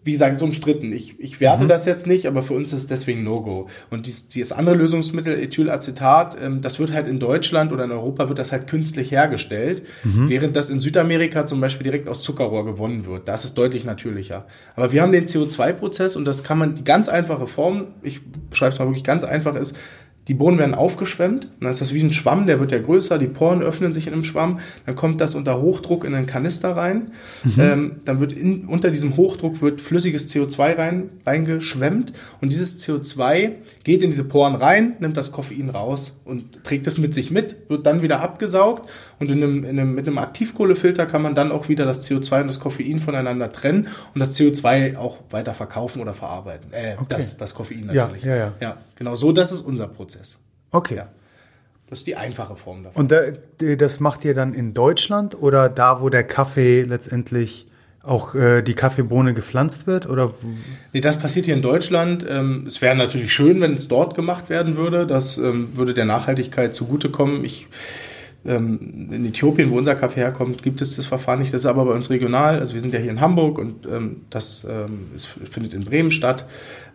wie 0.03 0.13
gesagt, 0.13 0.33
ist 0.33 0.41
umstritten. 0.41 0.91
Ich, 0.93 1.19
ich 1.19 1.39
werte 1.39 1.65
mhm. 1.65 1.67
das 1.67 1.85
jetzt 1.85 2.07
nicht, 2.07 2.25
aber 2.25 2.41
für 2.41 2.55
uns 2.55 2.73
ist 2.73 2.79
es 2.79 2.87
deswegen 2.87 3.23
No-Go. 3.23 3.67
Und 3.91 4.07
dies, 4.07 4.27
dieses 4.27 4.51
andere 4.51 4.75
Lösungsmittel, 4.75 5.37
Ethylacetat, 5.37 6.37
ähm, 6.41 6.61
das 6.61 6.79
wird 6.79 6.91
halt 6.91 7.05
in 7.05 7.19
Deutschland 7.19 7.71
oder 7.71 7.83
in 7.83 7.91
Europa 7.91 8.27
wird 8.27 8.39
das 8.39 8.51
halt 8.51 8.65
künstlich 8.67 9.11
hergestellt, 9.11 9.83
mhm. 10.03 10.27
während 10.27 10.55
das 10.55 10.71
in 10.71 10.79
Südamerika 10.79 11.45
zum 11.45 11.61
Beispiel 11.61 11.83
direkt 11.83 12.07
aus 12.07 12.23
Zuckerrohr 12.23 12.65
gewonnen 12.65 13.05
wird. 13.05 13.27
Das 13.27 13.45
ist 13.45 13.57
deutlich 13.57 13.83
natürlicher. 13.83 14.47
Aber 14.75 14.91
wir 14.91 15.03
haben 15.03 15.11
den 15.11 15.25
CO2-Prozess 15.25 16.15
und 16.15 16.25
das 16.25 16.43
kann 16.43 16.57
man, 16.57 16.73
die 16.73 16.83
ganz 16.83 17.07
einfache 17.07 17.45
Form, 17.45 17.87
ich 18.01 18.21
beschreibe 18.49 18.73
es 18.73 18.79
mal 18.79 18.85
wirklich 18.87 19.03
ganz 19.03 19.23
einfach, 19.23 19.55
ist, 19.55 19.77
die 20.31 20.35
Bohnen 20.35 20.57
werden 20.57 20.75
aufgeschwemmt, 20.75 21.49
dann 21.59 21.71
ist 21.71 21.81
das 21.81 21.93
wie 21.93 22.01
ein 22.01 22.13
Schwamm, 22.13 22.47
der 22.47 22.61
wird 22.61 22.71
ja 22.71 22.79
größer, 22.79 23.17
die 23.17 23.27
Poren 23.27 23.61
öffnen 23.61 23.91
sich 23.91 24.07
in 24.07 24.13
einem 24.13 24.23
Schwamm, 24.23 24.61
dann 24.85 24.95
kommt 24.95 25.19
das 25.19 25.35
unter 25.35 25.61
Hochdruck 25.61 26.05
in 26.05 26.15
einen 26.15 26.25
Kanister 26.25 26.77
rein, 26.77 27.11
mhm. 27.43 27.53
ähm, 27.59 27.95
dann 28.05 28.21
wird 28.21 28.31
in, 28.31 28.63
unter 28.63 28.91
diesem 28.91 29.17
Hochdruck 29.17 29.61
wird 29.61 29.81
flüssiges 29.81 30.33
CO2 30.33 30.77
rein, 30.77 31.09
reingeschwemmt. 31.25 32.13
Und 32.39 32.53
dieses 32.53 32.79
CO2 32.79 33.55
geht 33.83 34.03
in 34.03 34.11
diese 34.11 34.23
Poren 34.23 34.55
rein, 34.55 34.93
nimmt 35.01 35.17
das 35.17 35.33
Koffein 35.33 35.69
raus 35.69 36.21
und 36.23 36.63
trägt 36.63 36.87
es 36.87 36.97
mit 36.97 37.13
sich 37.13 37.29
mit, 37.29 37.57
wird 37.67 37.85
dann 37.85 38.01
wieder 38.01 38.21
abgesaugt 38.21 38.89
und 39.21 39.29
in 39.29 39.43
einem, 39.43 39.63
in 39.63 39.79
einem, 39.79 39.93
mit 39.93 40.07
einem 40.07 40.17
Aktivkohlefilter 40.17 41.05
kann 41.05 41.21
man 41.21 41.35
dann 41.35 41.51
auch 41.51 41.69
wieder 41.69 41.85
das 41.85 42.09
CO2 42.09 42.41
und 42.41 42.47
das 42.47 42.59
Koffein 42.59 42.99
voneinander 42.99 43.51
trennen 43.51 43.87
und 44.13 44.19
das 44.19 44.37
CO2 44.37 44.97
auch 44.97 45.19
weiter 45.29 45.53
verkaufen 45.53 46.01
oder 46.01 46.13
verarbeiten. 46.13 46.73
Äh, 46.73 46.95
okay. 46.97 47.05
das, 47.09 47.37
das 47.37 47.53
Koffein 47.53 47.85
natürlich. 47.85 48.23
Ja, 48.23 48.35
ja, 48.35 48.45
ja. 48.45 48.53
ja, 48.59 48.77
genau 48.95 49.15
so, 49.15 49.31
das 49.31 49.51
ist 49.51 49.61
unser 49.61 49.87
Prozess. 49.87 50.41
Okay. 50.71 50.95
Ja. 50.95 51.03
Das 51.87 51.99
ist 51.99 52.07
die 52.07 52.15
einfache 52.15 52.55
Form 52.55 52.83
davon. 52.83 52.99
Und 52.99 53.11
da, 53.11 53.21
das 53.75 53.99
macht 53.99 54.25
ihr 54.25 54.33
dann 54.33 54.53
in 54.53 54.73
Deutschland 54.73 55.39
oder 55.39 55.69
da, 55.69 56.01
wo 56.01 56.09
der 56.09 56.23
Kaffee 56.23 56.81
letztendlich 56.81 57.67
auch 58.03 58.33
äh, 58.33 58.63
die 58.63 58.73
Kaffeebohne 58.73 59.33
gepflanzt 59.33 59.85
wird? 59.85 60.09
Oder? 60.09 60.33
Nee, 60.93 61.01
das 61.01 61.19
passiert 61.19 61.45
hier 61.45 61.53
in 61.53 61.61
Deutschland. 61.61 62.25
Ähm, 62.27 62.65
es 62.67 62.81
wäre 62.81 62.95
natürlich 62.95 63.31
schön, 63.31 63.61
wenn 63.61 63.75
es 63.75 63.87
dort 63.87 64.15
gemacht 64.15 64.49
werden 64.49 64.77
würde. 64.77 65.05
Das 65.05 65.37
ähm, 65.37 65.77
würde 65.77 65.93
der 65.93 66.05
Nachhaltigkeit 66.05 66.73
zugutekommen. 66.73 67.45
Ich 67.45 67.67
in 68.43 69.25
Äthiopien, 69.25 69.69
wo 69.69 69.77
unser 69.77 69.93
Kaffee 69.93 70.21
herkommt, 70.21 70.63
gibt 70.63 70.81
es 70.81 70.95
das 70.95 71.05
Verfahren 71.05 71.39
nicht. 71.39 71.53
Das 71.53 71.61
ist 71.61 71.67
aber 71.67 71.85
bei 71.85 71.93
uns 71.93 72.09
regional. 72.09 72.59
Also 72.59 72.73
wir 72.73 72.81
sind 72.81 72.93
ja 72.93 72.99
hier 72.99 73.11
in 73.11 73.21
Hamburg 73.21 73.59
und 73.59 73.85
ähm, 73.85 74.21
das 74.31 74.65
ähm, 74.67 75.11
ist, 75.15 75.27
findet 75.27 75.75
in 75.75 75.85
Bremen 75.85 76.09
statt. 76.09 76.47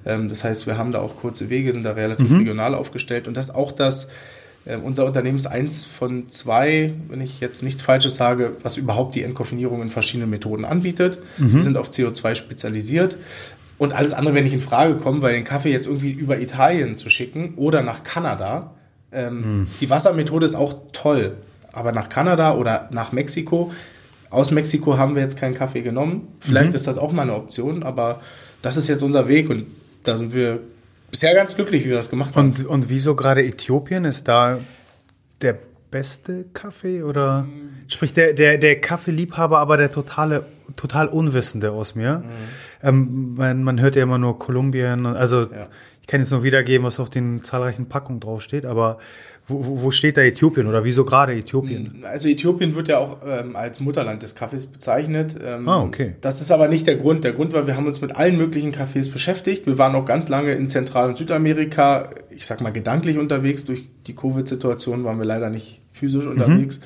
Ähm, 0.05 0.29
das 0.29 0.43
heißt, 0.43 0.67
wir 0.67 0.77
haben 0.77 0.91
da 0.91 1.01
auch 1.01 1.17
kurze 1.17 1.49
Wege, 1.49 1.73
sind 1.73 1.85
da 1.85 1.93
relativ 1.93 2.31
mhm. 2.31 2.39
regional 2.39 2.75
aufgestellt. 2.75 3.29
Und 3.29 3.37
das 3.37 3.51
ist 3.51 3.55
auch 3.55 3.71
das, 3.71 4.11
äh, 4.65 4.77
unser 4.77 5.07
Unternehmen 5.07 5.37
ist 5.37 5.47
eins 5.47 5.85
von 5.85 6.29
zwei, 6.29 6.95
wenn 7.09 7.21
ich 7.21 7.39
jetzt 7.39 7.63
nichts 7.63 7.81
Falsches 7.81 8.17
sage, 8.17 8.57
was 8.65 8.77
überhaupt 8.77 9.15
die 9.15 9.23
Entkoffinierung 9.23 9.83
in 9.83 9.89
verschiedenen 9.89 10.31
Methoden 10.31 10.65
anbietet. 10.65 11.21
Mhm. 11.39 11.55
Wir 11.55 11.63
sind 11.63 11.77
auf 11.77 11.91
CO2 11.91 12.35
spezialisiert. 12.35 13.17
Und 13.79 13.93
alles 13.93 14.15
andere, 14.15 14.35
wenn 14.35 14.47
ich 14.47 14.55
in 14.55 14.61
Frage 14.61 14.97
komme, 14.97 15.23
weil 15.23 15.35
den 15.35 15.45
Kaffee 15.45 15.71
jetzt 15.71 15.87
irgendwie 15.87 16.11
über 16.11 16.41
Italien 16.41 16.97
zu 16.97 17.09
schicken 17.09 17.55
oder 17.57 17.83
nach 17.83 18.03
Kanada, 18.03 18.73
ähm, 19.16 19.61
mhm. 19.61 19.66
Die 19.81 19.90
Wassermethode 19.90 20.46
ist 20.46 20.55
auch 20.55 20.76
toll, 20.92 21.38
aber 21.72 21.92
nach 21.92 22.09
Kanada 22.09 22.55
oder 22.55 22.88
nach 22.92 23.12
Mexiko, 23.12 23.72
aus 24.31 24.50
Mexiko 24.50 24.98
haben 24.98 25.14
wir 25.14 25.22
jetzt 25.22 25.38
keinen 25.38 25.55
Kaffee 25.55 25.83
genommen. 25.83 26.29
Vielleicht 26.40 26.70
mhm. 26.70 26.74
ist 26.74 26.87
das 26.87 26.98
auch 26.98 27.12
mal 27.12 27.22
eine 27.22 27.35
Option, 27.35 27.83
aber 27.83 28.20
das 28.62 28.76
ist 28.76 28.88
jetzt 28.88 29.02
unser 29.02 29.29
Weg 29.29 29.48
und 29.48 29.66
da 30.02 30.16
sind 30.18 30.35
wir 30.35 30.61
bisher 31.11 31.35
ganz 31.35 31.55
glücklich, 31.55 31.85
wie 31.85 31.90
wir 31.90 31.96
das 31.96 32.11
gemacht 32.11 32.37
haben. 32.37 32.48
Und, 32.48 32.66
und 32.66 32.88
wieso 32.90 33.14
gerade 33.14 33.44
Äthiopien? 33.44 34.05
Ist 34.05 34.29
da 34.29 34.59
der 35.40 35.57
beste 35.90 36.44
Kaffee 36.52 37.02
oder 37.02 37.42
mhm. 37.44 37.70
sprich 37.88 38.12
der, 38.12 38.35
der, 38.35 38.59
der 38.59 38.81
Kaffeeliebhaber, 38.81 39.59
aber 39.59 39.76
der 39.76 39.90
totale, 39.90 40.44
total 40.76 41.09
Unwissende 41.09 41.70
aus 41.70 41.94
mir? 41.94 42.18
Mhm. 42.18 42.24
Ähm, 42.83 43.35
man, 43.37 43.62
man 43.64 43.81
hört 43.81 43.96
ja 43.96 44.02
immer 44.02 44.18
nur 44.18 44.38
Kolumbien, 44.38 45.07
also 45.07 45.42
ja. 45.42 45.68
Ich 46.07 46.12
kann 46.12 46.21
jetzt 46.21 46.31
nur 46.31 46.45
wiedergeben, 46.45 46.87
was 46.87 47.01
auf 47.01 47.11
den 47.11 47.42
zahlreichen 47.42 47.88
Packungen 47.88 48.21
draufsteht, 48.21 48.64
aber 48.64 48.99
wo, 49.49 49.83
wo 49.83 49.90
steht 49.90 50.16
da 50.16 50.23
Äthiopien 50.23 50.69
oder 50.69 50.85
wieso 50.85 51.05
gerade 51.05 51.33
Äthiopien? 51.35 52.05
Also 52.05 52.29
Äthiopien 52.29 52.77
wird 52.77 52.87
ja 52.87 52.99
auch 52.99 53.19
ähm, 53.27 53.57
als 53.57 53.81
Mutterland 53.81 54.23
des 54.23 54.37
Kaffees 54.37 54.66
bezeichnet. 54.66 55.37
Ähm, 55.45 55.69
ah, 55.69 55.83
okay. 55.83 56.14
Das 56.21 56.40
ist 56.40 56.53
aber 56.53 56.69
nicht 56.69 56.87
der 56.87 56.95
Grund. 56.95 57.25
Der 57.25 57.33
Grund 57.33 57.53
war, 57.53 57.66
wir 57.66 57.77
haben 57.77 57.88
uns 57.88 58.01
mit 58.03 58.14
allen 58.14 58.37
möglichen 58.37 58.71
Kaffees 58.71 59.11
beschäftigt. 59.11 59.66
Wir 59.66 59.79
waren 59.79 59.97
auch 59.97 60.05
ganz 60.05 60.29
lange 60.29 60.53
in 60.53 60.69
Zentral- 60.69 61.09
und 61.09 61.16
Südamerika, 61.16 62.11
ich 62.31 62.47
sag 62.47 62.61
mal 62.61 62.71
gedanklich 62.71 63.19
unterwegs. 63.19 63.64
Durch 63.64 63.88
die 64.07 64.14
Covid-Situation 64.14 65.03
waren 65.03 65.19
wir 65.19 65.27
leider 65.27 65.51
nicht 65.51 65.81
physisch 65.90 66.27
unterwegs. 66.27 66.79
Mhm. 66.79 66.85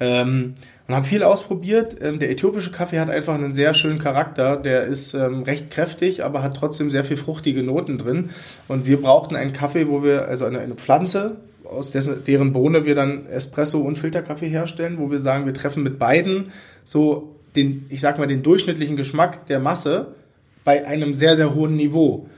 Ähm, 0.00 0.54
und 0.88 0.94
haben 0.94 1.04
viel 1.04 1.22
ausprobiert. 1.22 1.96
Ähm, 2.00 2.18
der 2.18 2.30
äthiopische 2.30 2.70
Kaffee 2.70 2.98
hat 2.98 3.10
einfach 3.10 3.34
einen 3.34 3.52
sehr 3.52 3.74
schönen 3.74 3.98
Charakter. 3.98 4.56
Der 4.56 4.84
ist 4.84 5.12
ähm, 5.12 5.42
recht 5.42 5.70
kräftig, 5.70 6.24
aber 6.24 6.42
hat 6.42 6.56
trotzdem 6.56 6.88
sehr 6.88 7.04
viel 7.04 7.18
fruchtige 7.18 7.62
Noten 7.62 7.98
drin. 7.98 8.30
Und 8.68 8.86
wir 8.86 9.00
brauchten 9.00 9.36
einen 9.36 9.52
Kaffee, 9.52 9.88
wo 9.88 10.02
wir, 10.02 10.26
also 10.26 10.46
eine, 10.46 10.60
eine 10.60 10.74
Pflanze, 10.74 11.36
aus 11.64 11.90
dessen, 11.90 12.24
deren 12.24 12.54
Bohne 12.54 12.86
wir 12.86 12.94
dann 12.94 13.26
Espresso 13.26 13.80
und 13.80 13.98
Filterkaffee 13.98 14.48
herstellen, 14.48 14.96
wo 14.98 15.10
wir 15.10 15.20
sagen, 15.20 15.44
wir 15.44 15.52
treffen 15.52 15.82
mit 15.82 15.98
beiden 15.98 16.52
so 16.86 17.36
den, 17.54 17.84
ich 17.90 18.00
sag 18.00 18.18
mal, 18.18 18.26
den 18.26 18.42
durchschnittlichen 18.42 18.96
Geschmack 18.96 19.46
der 19.46 19.60
Masse 19.60 20.14
bei 20.64 20.86
einem 20.86 21.12
sehr, 21.12 21.36
sehr 21.36 21.54
hohen 21.54 21.76
Niveau. 21.76 22.28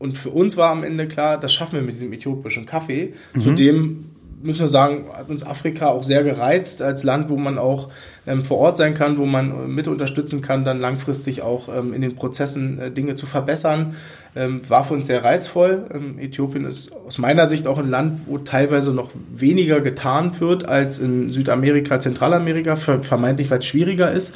Und 0.00 0.18
für 0.18 0.30
uns 0.30 0.56
war 0.56 0.70
am 0.70 0.82
Ende 0.82 1.06
klar, 1.06 1.38
das 1.38 1.52
schaffen 1.52 1.74
wir 1.74 1.82
mit 1.82 1.94
diesem 1.94 2.12
äthiopischen 2.12 2.66
Kaffee. 2.66 3.12
Mhm. 3.34 3.40
Zudem 3.40 4.09
müssen 4.42 4.60
wir 4.60 4.68
sagen, 4.68 5.06
hat 5.12 5.28
uns 5.28 5.44
Afrika 5.44 5.88
auch 5.88 6.02
sehr 6.02 6.22
gereizt 6.22 6.82
als 6.82 7.04
Land, 7.04 7.28
wo 7.28 7.36
man 7.36 7.58
auch 7.58 7.90
ähm, 8.26 8.44
vor 8.44 8.58
Ort 8.58 8.76
sein 8.76 8.94
kann, 8.94 9.18
wo 9.18 9.26
man 9.26 9.50
äh, 9.50 9.68
mit 9.68 9.88
unterstützen 9.88 10.40
kann, 10.40 10.64
dann 10.64 10.80
langfristig 10.80 11.42
auch 11.42 11.68
ähm, 11.68 11.92
in 11.92 12.02
den 12.02 12.14
Prozessen 12.14 12.78
äh, 12.78 12.90
Dinge 12.90 13.16
zu 13.16 13.26
verbessern. 13.26 13.96
Ähm, 14.36 14.60
war 14.68 14.84
für 14.84 14.94
uns 14.94 15.08
sehr 15.08 15.24
reizvoll. 15.24 15.86
Ähm, 15.92 16.18
Äthiopien 16.18 16.64
ist 16.64 16.92
aus 17.06 17.18
meiner 17.18 17.46
Sicht 17.46 17.66
auch 17.66 17.78
ein 17.78 17.90
Land, 17.90 18.20
wo 18.26 18.38
teilweise 18.38 18.92
noch 18.92 19.10
weniger 19.34 19.80
getan 19.80 20.38
wird 20.40 20.68
als 20.68 20.98
in 20.98 21.32
Südamerika, 21.32 22.00
Zentralamerika, 22.00 22.76
vermeintlich 22.76 23.50
weil 23.50 23.58
es 23.58 23.66
schwieriger 23.66 24.12
ist. 24.12 24.34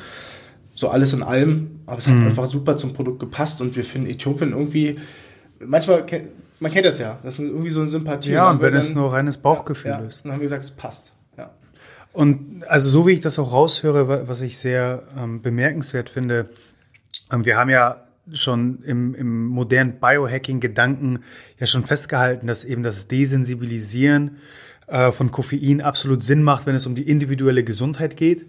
So 0.74 0.88
alles 0.88 1.12
in 1.12 1.22
allem, 1.22 1.80
aber 1.86 1.98
es 1.98 2.08
hat 2.08 2.16
mhm. 2.16 2.26
einfach 2.26 2.46
super 2.46 2.76
zum 2.76 2.94
Produkt 2.94 3.20
gepasst 3.20 3.60
und 3.60 3.76
wir 3.76 3.84
finden 3.84 4.10
Äthiopien 4.10 4.50
irgendwie 4.50 4.96
manchmal 5.60 6.04
man 6.60 6.72
kennt 6.72 6.86
das 6.86 6.98
ja. 6.98 7.18
Das 7.22 7.38
ist 7.38 7.46
irgendwie 7.46 7.70
so 7.70 7.80
eine 7.80 7.88
Sympathie. 7.88 8.32
Ja, 8.32 8.50
und 8.50 8.60
wenn 8.60 8.72
dann, 8.72 8.80
es 8.80 8.90
nur 8.90 9.12
reines 9.12 9.38
Bauchgefühl 9.38 9.90
ja, 9.90 9.98
ist. 9.98 10.24
Dann 10.24 10.32
haben 10.32 10.40
wir 10.40 10.44
gesagt, 10.44 10.64
es 10.64 10.70
passt. 10.70 11.12
Ja. 11.36 11.50
Und 12.12 12.64
also 12.68 12.88
so 12.88 13.06
wie 13.06 13.12
ich 13.12 13.20
das 13.20 13.38
auch 13.38 13.52
raushöre, 13.52 14.28
was 14.28 14.40
ich 14.40 14.58
sehr 14.58 15.02
ähm, 15.18 15.42
bemerkenswert 15.42 16.08
finde, 16.08 16.48
ähm, 17.32 17.44
wir 17.44 17.56
haben 17.56 17.70
ja 17.70 17.96
schon 18.32 18.82
im, 18.84 19.14
im 19.14 19.46
modernen 19.46 19.98
Biohacking-Gedanken 20.00 21.18
ja 21.58 21.66
schon 21.66 21.84
festgehalten, 21.84 22.46
dass 22.46 22.64
eben 22.64 22.82
das 22.82 23.08
Desensibilisieren 23.08 24.38
äh, 24.86 25.12
von 25.12 25.30
Koffein 25.30 25.82
absolut 25.82 26.22
Sinn 26.22 26.42
macht, 26.42 26.66
wenn 26.66 26.74
es 26.74 26.86
um 26.86 26.94
die 26.94 27.08
individuelle 27.08 27.64
Gesundheit 27.64 28.16
geht. 28.16 28.46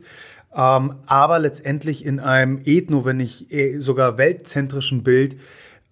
Ähm, 0.56 0.96
aber 1.06 1.40
letztendlich 1.40 2.06
in 2.06 2.20
einem 2.22 2.62
ethno, 2.64 3.04
wenn 3.04 3.18
nicht 3.18 3.52
eh 3.52 3.80
sogar 3.80 4.18
weltzentrischen 4.18 5.04
Bild 5.04 5.34
äh, 5.34 5.38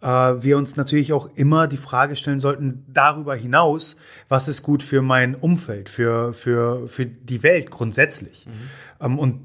wir 0.04 0.58
uns 0.58 0.76
natürlich 0.76 1.14
auch 1.14 1.30
immer 1.36 1.68
die 1.68 1.78
Frage 1.78 2.16
stellen 2.16 2.40
sollten, 2.40 2.86
darüber 2.88 3.36
hinaus, 3.36 3.96
was 4.28 4.48
ist 4.48 4.64
gut 4.64 4.84
für 4.84 5.02
mein 5.02 5.36
Umfeld, 5.36 5.90
für, 5.90 6.34
für, 6.34 6.88
für 6.88 7.06
die 7.06 7.42
Welt 7.44 7.72
grundsätzlich. 7.72 8.46
Mhm. 8.46 9.06
Ähm, 9.06 9.20
und 9.20 9.42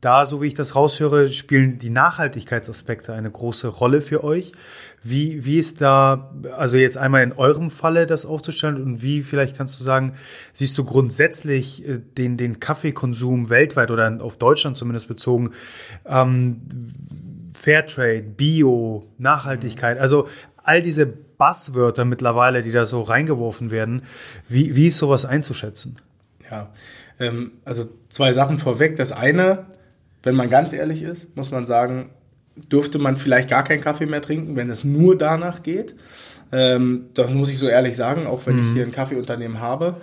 da, 0.00 0.24
so 0.24 0.40
wie 0.40 0.46
ich 0.46 0.54
das 0.54 0.76
raushöre, 0.76 1.30
spielen 1.32 1.78
die 1.78 1.90
Nachhaltigkeitsaspekte 1.90 3.12
eine 3.12 3.30
große 3.30 3.68
Rolle 3.68 4.00
für 4.00 4.24
euch. 4.24 4.52
Wie, 5.02 5.44
wie 5.44 5.58
ist 5.58 5.80
da, 5.80 6.32
also 6.56 6.76
jetzt 6.76 6.96
einmal 6.96 7.22
in 7.22 7.32
eurem 7.32 7.70
Falle 7.70 8.06
das 8.06 8.24
aufzustellen 8.24 8.82
und 8.82 9.02
wie, 9.02 9.22
vielleicht 9.22 9.56
kannst 9.56 9.78
du 9.78 9.84
sagen, 9.84 10.14
siehst 10.52 10.76
du 10.78 10.84
grundsätzlich 10.84 11.86
äh, 11.86 11.98
den, 12.16 12.36
den 12.36 12.60
Kaffeekonsum 12.60 13.50
weltweit 13.50 13.90
oder 13.90 14.18
auf 14.20 14.38
Deutschland 14.38 14.76
zumindest 14.76 15.08
bezogen, 15.08 15.50
ähm, 16.06 16.62
Fairtrade, 17.52 18.22
Bio, 18.22 19.06
Nachhaltigkeit, 19.18 19.98
also 19.98 20.28
all 20.62 20.82
diese 20.82 21.06
Buzzwörter 21.06 22.04
mittlerweile, 22.04 22.62
die 22.62 22.70
da 22.70 22.84
so 22.84 23.00
reingeworfen 23.00 23.70
werden. 23.70 24.02
Wie, 24.48 24.76
wie 24.76 24.88
ist 24.88 24.98
sowas 24.98 25.24
einzuschätzen? 25.24 25.96
Ja, 26.50 26.70
ähm, 27.18 27.52
also 27.64 27.86
zwei 28.08 28.32
Sachen 28.32 28.58
vorweg. 28.58 28.96
Das 28.96 29.12
eine, 29.12 29.66
wenn 30.22 30.34
man 30.34 30.50
ganz 30.50 30.72
ehrlich 30.72 31.02
ist, 31.02 31.34
muss 31.36 31.50
man 31.50 31.66
sagen, 31.66 32.10
dürfte 32.56 32.98
man 32.98 33.16
vielleicht 33.16 33.48
gar 33.48 33.64
keinen 33.64 33.80
Kaffee 33.80 34.06
mehr 34.06 34.20
trinken, 34.22 34.56
wenn 34.56 34.70
es 34.70 34.84
nur 34.84 35.16
danach 35.16 35.62
geht. 35.62 35.96
Ähm, 36.52 37.06
das 37.14 37.30
muss 37.30 37.50
ich 37.50 37.58
so 37.58 37.68
ehrlich 37.68 37.96
sagen, 37.96 38.26
auch 38.26 38.46
wenn 38.46 38.56
mhm. 38.56 38.66
ich 38.66 38.72
hier 38.74 38.84
ein 38.84 38.92
Kaffeeunternehmen 38.92 39.60
habe. 39.60 39.96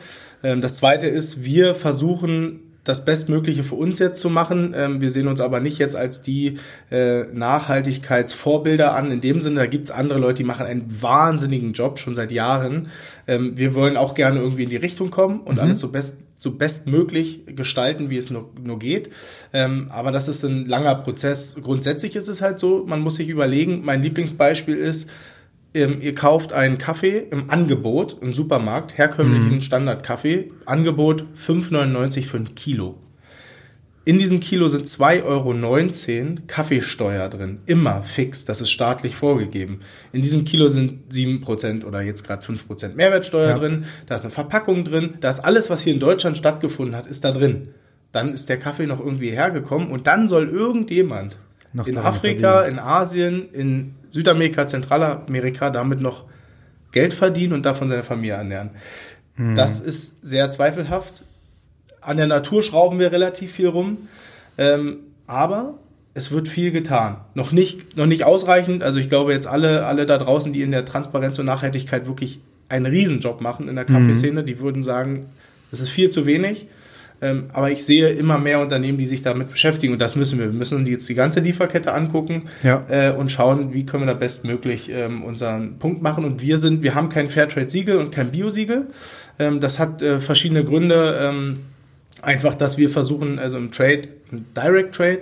Ähm, 0.43 0.61
das 0.61 0.77
zweite 0.77 1.07
ist, 1.07 1.43
wir 1.43 1.75
versuchen 1.75 2.61
das 2.87 3.03
Bestmögliche 3.03 3.63
für 3.63 3.75
uns 3.75 3.99
jetzt 3.99 4.19
zu 4.19 4.29
machen. 4.29 4.73
Ähm, 4.75 5.01
wir 5.01 5.11
sehen 5.11 5.27
uns 5.27 5.41
aber 5.41 5.59
nicht 5.59 5.77
jetzt 5.77 5.95
als 5.95 6.21
die 6.21 6.57
äh, 6.89 7.23
Nachhaltigkeitsvorbilder 7.33 8.95
an. 8.95 9.11
In 9.11 9.21
dem 9.21 9.41
Sinne, 9.41 9.61
da 9.61 9.65
gibt's 9.65 9.91
andere 9.91 10.19
Leute, 10.19 10.37
die 10.37 10.43
machen 10.43 10.65
einen 10.65 11.01
wahnsinnigen 11.01 11.73
Job 11.73 11.99
schon 11.99 12.15
seit 12.15 12.31
Jahren. 12.31 12.87
Ähm, 13.27 13.57
wir 13.57 13.75
wollen 13.75 13.97
auch 13.97 14.13
gerne 14.13 14.39
irgendwie 14.39 14.63
in 14.63 14.69
die 14.69 14.77
Richtung 14.77 15.11
kommen 15.11 15.41
und 15.41 15.55
mhm. 15.55 15.61
alles 15.61 15.79
so 15.79 15.89
best 15.89 16.19
so 16.39 16.51
bestmöglich 16.51 17.41
gestalten, 17.47 18.11
wie 18.11 18.17
es 18.17 18.29
nur, 18.29 18.51
nur 18.63 18.77
geht. 18.77 19.09
Ähm, 19.53 19.87
aber 19.89 20.11
das 20.11 20.27
ist 20.27 20.43
ein 20.43 20.67
langer 20.67 20.93
Prozess. 20.93 21.55
Grundsätzlich 21.61 22.15
ist 22.15 22.27
es 22.27 22.43
halt 22.43 22.59
so, 22.59 22.85
man 22.85 23.01
muss 23.01 23.15
sich 23.15 23.29
überlegen, 23.29 23.81
mein 23.83 24.03
Lieblingsbeispiel 24.03 24.77
ist, 24.77 25.09
ähm, 25.77 25.97
ihr 26.01 26.15
kauft 26.15 26.53
einen 26.53 26.77
Kaffee 26.77 27.23
im 27.31 27.49
Angebot 27.49 28.17
im 28.21 28.33
Supermarkt, 28.33 28.97
herkömmlichen 28.97 29.55
mhm. 29.55 29.61
Standardkaffee, 29.61 30.51
Angebot 30.65 31.25
5,99 31.37 32.25
für 32.25 32.37
ein 32.37 32.55
Kilo. 32.55 32.97
In 34.07 34.19
diesem 34.19 34.39
Kilo 34.39 34.69
sind 34.69 34.87
2,19 34.87 35.25
Euro 35.25 36.41
Kaffeesteuer 36.47 37.27
drin. 37.27 37.59
Immer 37.65 38.03
fix. 38.03 38.45
Das 38.45 38.61
ist 38.61 38.71
staatlich 38.71 39.17
vorgegeben. 39.17 39.81
In 40.13 40.21
diesem 40.21 40.45
Kilo 40.45 40.69
sind 40.69 41.11
7% 41.11 41.83
oder 41.83 42.01
jetzt 42.01 42.25
gerade 42.25 42.41
5% 42.41 42.95
Mehrwertsteuer 42.95 43.49
ja. 43.49 43.57
drin. 43.57 43.83
Da 44.05 44.15
ist 44.15 44.21
eine 44.21 44.31
Verpackung 44.31 44.85
drin. 44.85 45.15
Da 45.19 45.29
ist 45.29 45.41
alles, 45.41 45.69
was 45.69 45.81
hier 45.81 45.93
in 45.93 45.99
Deutschland 45.99 46.37
stattgefunden 46.37 46.95
hat, 46.95 47.05
ist 47.05 47.25
da 47.25 47.33
drin. 47.33 47.73
Dann 48.13 48.31
ist 48.31 48.47
der 48.47 48.57
Kaffee 48.57 48.85
noch 48.85 49.01
irgendwie 49.01 49.31
hergekommen 49.31 49.89
und 49.89 50.07
dann 50.07 50.29
soll 50.29 50.47
irgendjemand 50.47 51.37
noch 51.73 51.85
in 51.85 51.97
Afrika, 51.97 52.61
verdienen. 52.61 52.77
in 52.77 52.83
Asien, 52.83 53.49
in 53.51 53.95
Südamerika, 54.09 54.67
Zentralamerika 54.67 55.69
damit 55.69 56.01
noch 56.01 56.25
Geld 56.91 57.13
verdienen 57.13 57.53
und 57.53 57.65
davon 57.65 57.89
seine 57.89 58.03
Familie 58.03 58.35
ernähren. 58.35 58.71
Hm. 59.35 59.55
Das 59.55 59.79
ist 59.79 60.25
sehr 60.25 60.49
zweifelhaft. 60.49 61.23
An 62.01 62.17
der 62.17 62.27
Natur 62.27 62.63
schrauben 62.63 62.99
wir 62.99 63.11
relativ 63.11 63.51
viel 63.51 63.67
rum, 63.67 64.07
ähm, 64.57 64.99
aber 65.25 65.75
es 66.13 66.31
wird 66.31 66.47
viel 66.47 66.71
getan. 66.71 67.17
Noch 67.35 67.51
nicht, 67.51 67.95
noch 67.95 68.07
nicht 68.07 68.23
ausreichend. 68.23 68.81
Also 68.81 68.99
ich 68.99 69.09
glaube 69.09 69.33
jetzt 69.33 69.45
alle, 69.45 69.85
alle 69.85 70.05
da 70.05 70.17
draußen, 70.17 70.53
die 70.53 70.63
in 70.63 70.71
der 70.71 70.85
Transparenz 70.85 71.37
und 71.37 71.45
Nachhaltigkeit 71.45 72.07
wirklich 72.07 72.39
einen 72.69 72.85
Riesenjob 72.85 73.41
machen 73.41 73.67
in 73.67 73.75
der 73.75 73.85
Kaffeeszene, 73.85 74.41
mhm. 74.41 74.45
die 74.45 74.59
würden 74.59 74.83
sagen, 74.83 75.27
das 75.69 75.79
ist 75.79 75.89
viel 75.89 76.09
zu 76.09 76.25
wenig. 76.25 76.67
Ähm, 77.19 77.45
aber 77.51 77.71
ich 77.71 77.83
sehe 77.83 78.09
immer 78.09 78.37
mehr 78.37 78.59
Unternehmen, 78.59 78.97
die 78.97 79.07
sich 79.07 79.23
damit 79.23 79.49
beschäftigen 79.51 79.93
und 79.93 79.99
das 79.99 80.15
müssen 80.15 80.37
wir. 80.37 80.47
Wir 80.47 80.57
müssen 80.57 80.77
uns 80.77 80.87
jetzt 80.87 81.09
die 81.09 81.15
ganze 81.15 81.39
Lieferkette 81.39 81.93
angucken 81.93 82.43
ja. 82.63 82.85
äh, 82.89 83.11
und 83.11 83.31
schauen, 83.31 83.73
wie 83.73 83.85
können 83.85 84.03
wir 84.03 84.13
da 84.13 84.19
bestmöglich 84.19 84.89
ähm, 84.89 85.23
unseren 85.23 85.79
Punkt 85.79 86.01
machen. 86.01 86.25
Und 86.25 86.41
wir 86.41 86.59
sind, 86.59 86.83
wir 86.83 86.93
haben 86.93 87.09
kein 87.09 87.29
Fairtrade-Siegel 87.29 87.97
und 87.97 88.11
kein 88.11 88.31
Bio-Siegel. 88.31 88.87
Ähm, 89.39 89.59
das 89.59 89.79
hat 89.79 90.01
äh, 90.01 90.19
verschiedene 90.19 90.63
Gründe. 90.63 90.97
Einfach, 92.21 92.55
dass 92.55 92.77
wir 92.77 92.89
versuchen, 92.89 93.37
also 93.37 93.57
im 93.57 93.71
Trade, 93.71 94.03
im 94.31 94.45
Direct 94.55 94.95
Trade 94.95 95.21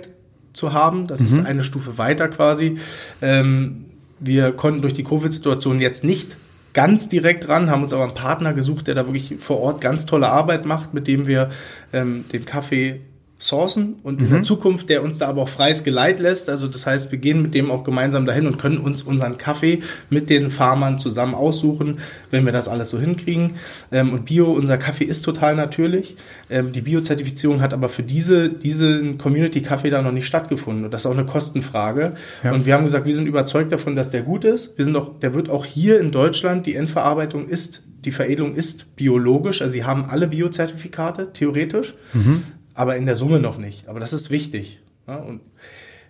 zu 0.52 0.72
haben. 0.72 1.06
Das 1.06 1.20
mhm. 1.20 1.26
ist 1.26 1.38
eine 1.44 1.62
Stufe 1.62 1.98
weiter 1.98 2.28
quasi. 2.28 2.78
Wir 3.20 4.52
konnten 4.52 4.80
durch 4.80 4.94
die 4.94 5.04
Covid-Situation 5.04 5.78
jetzt 5.78 6.04
nicht 6.04 6.36
ganz 6.76 7.08
direkt 7.08 7.48
ran, 7.48 7.70
haben 7.70 7.82
uns 7.82 7.94
aber 7.94 8.02
einen 8.02 8.12
Partner 8.12 8.52
gesucht, 8.52 8.86
der 8.86 8.94
da 8.94 9.06
wirklich 9.06 9.36
vor 9.40 9.60
Ort 9.60 9.80
ganz 9.80 10.04
tolle 10.04 10.28
Arbeit 10.28 10.66
macht, 10.66 10.92
mit 10.92 11.08
dem 11.08 11.26
wir 11.26 11.48
ähm, 11.94 12.26
den 12.30 12.44
Kaffee 12.44 13.00
sourcen 13.38 13.96
und 14.02 14.18
mhm. 14.18 14.24
in 14.24 14.32
der 14.32 14.42
Zukunft, 14.42 14.88
der 14.88 15.02
uns 15.02 15.18
da 15.18 15.28
aber 15.28 15.42
auch 15.42 15.48
freies 15.48 15.84
Geleit 15.84 16.20
lässt. 16.20 16.48
Also 16.48 16.68
das 16.68 16.86
heißt, 16.86 17.12
wir 17.12 17.18
gehen 17.18 17.42
mit 17.42 17.52
dem 17.52 17.70
auch 17.70 17.84
gemeinsam 17.84 18.24
dahin 18.24 18.46
und 18.46 18.58
können 18.58 18.78
uns 18.78 19.02
unseren 19.02 19.36
Kaffee 19.36 19.80
mit 20.08 20.30
den 20.30 20.50
Farmern 20.50 20.98
zusammen 20.98 21.34
aussuchen, 21.34 21.98
wenn 22.30 22.46
wir 22.46 22.52
das 22.52 22.66
alles 22.66 22.88
so 22.88 22.98
hinkriegen. 22.98 23.52
Ähm, 23.92 24.14
und 24.14 24.24
Bio, 24.24 24.50
unser 24.52 24.78
Kaffee 24.78 25.04
ist 25.04 25.22
total 25.22 25.54
natürlich. 25.54 26.16
Ähm, 26.48 26.72
die 26.72 26.80
Bio-Zertifizierung 26.80 27.60
hat 27.60 27.74
aber 27.74 27.90
für 27.90 28.02
diese, 28.02 28.48
diesen 28.48 29.18
Community-Kaffee 29.18 29.90
da 29.90 30.00
noch 30.00 30.12
nicht 30.12 30.26
stattgefunden. 30.26 30.86
Und 30.86 30.94
das 30.94 31.02
ist 31.02 31.06
auch 31.06 31.16
eine 31.16 31.26
Kostenfrage. 31.26 32.14
Ja. 32.42 32.52
Und 32.52 32.64
wir 32.64 32.72
haben 32.72 32.84
gesagt, 32.84 33.04
wir 33.04 33.14
sind 33.14 33.26
überzeugt 33.26 33.70
davon, 33.70 33.96
dass 33.96 34.08
der 34.08 34.22
gut 34.22 34.44
ist. 34.44 34.78
Wir 34.78 34.86
sind 34.86 34.96
auch, 34.96 35.18
der 35.20 35.34
wird 35.34 35.50
auch 35.50 35.66
hier 35.66 36.00
in 36.00 36.10
Deutschland, 36.10 36.64
die 36.64 36.74
Endverarbeitung 36.74 37.48
ist 37.48 37.82
die 38.04 38.12
Veredelung 38.12 38.54
ist 38.54 38.94
biologisch, 38.94 39.62
also 39.62 39.72
sie 39.72 39.82
haben 39.82 40.04
alle 40.04 40.28
Biozertifikate, 40.28 41.32
theoretisch. 41.32 41.94
Mhm 42.12 42.44
aber 42.76 42.96
in 42.96 43.06
der 43.06 43.16
Summe 43.16 43.40
noch 43.40 43.58
nicht. 43.58 43.88
Aber 43.88 43.98
das 43.98 44.12
ist 44.12 44.30
wichtig. 44.30 44.80
Ja, 45.08 45.16
und 45.16 45.40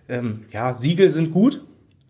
ähm, 0.09 0.45
ja, 0.51 0.75
Siegel 0.75 1.09
sind 1.09 1.31
gut, 1.31 1.63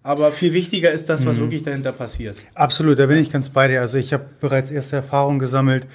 aber 0.03 0.31
viel 0.31 0.53
wichtiger 0.53 0.91
ist 0.91 1.09
das, 1.09 1.25
was 1.25 1.37
mhm. 1.37 1.43
wirklich 1.43 1.61
dahinter 1.61 1.91
passiert. 1.91 2.37
Absolut, 2.53 2.99
da 2.99 3.05
bin 3.05 3.17
ich 3.17 3.31
ganz 3.31 3.49
bei 3.49 3.67
dir. 3.67 3.81
Also 3.81 3.97
ich 3.97 4.13
habe 4.13 4.25
bereits 4.39 4.71
erste 4.71 4.95
Erfahrungen 4.95 5.39
gesammelt, 5.39 5.87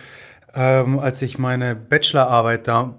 ähm, 0.55 0.99
als 0.99 1.23
ich 1.23 1.39
meine 1.39 1.75
Bachelorarbeit 1.75 2.69
da 2.69 2.99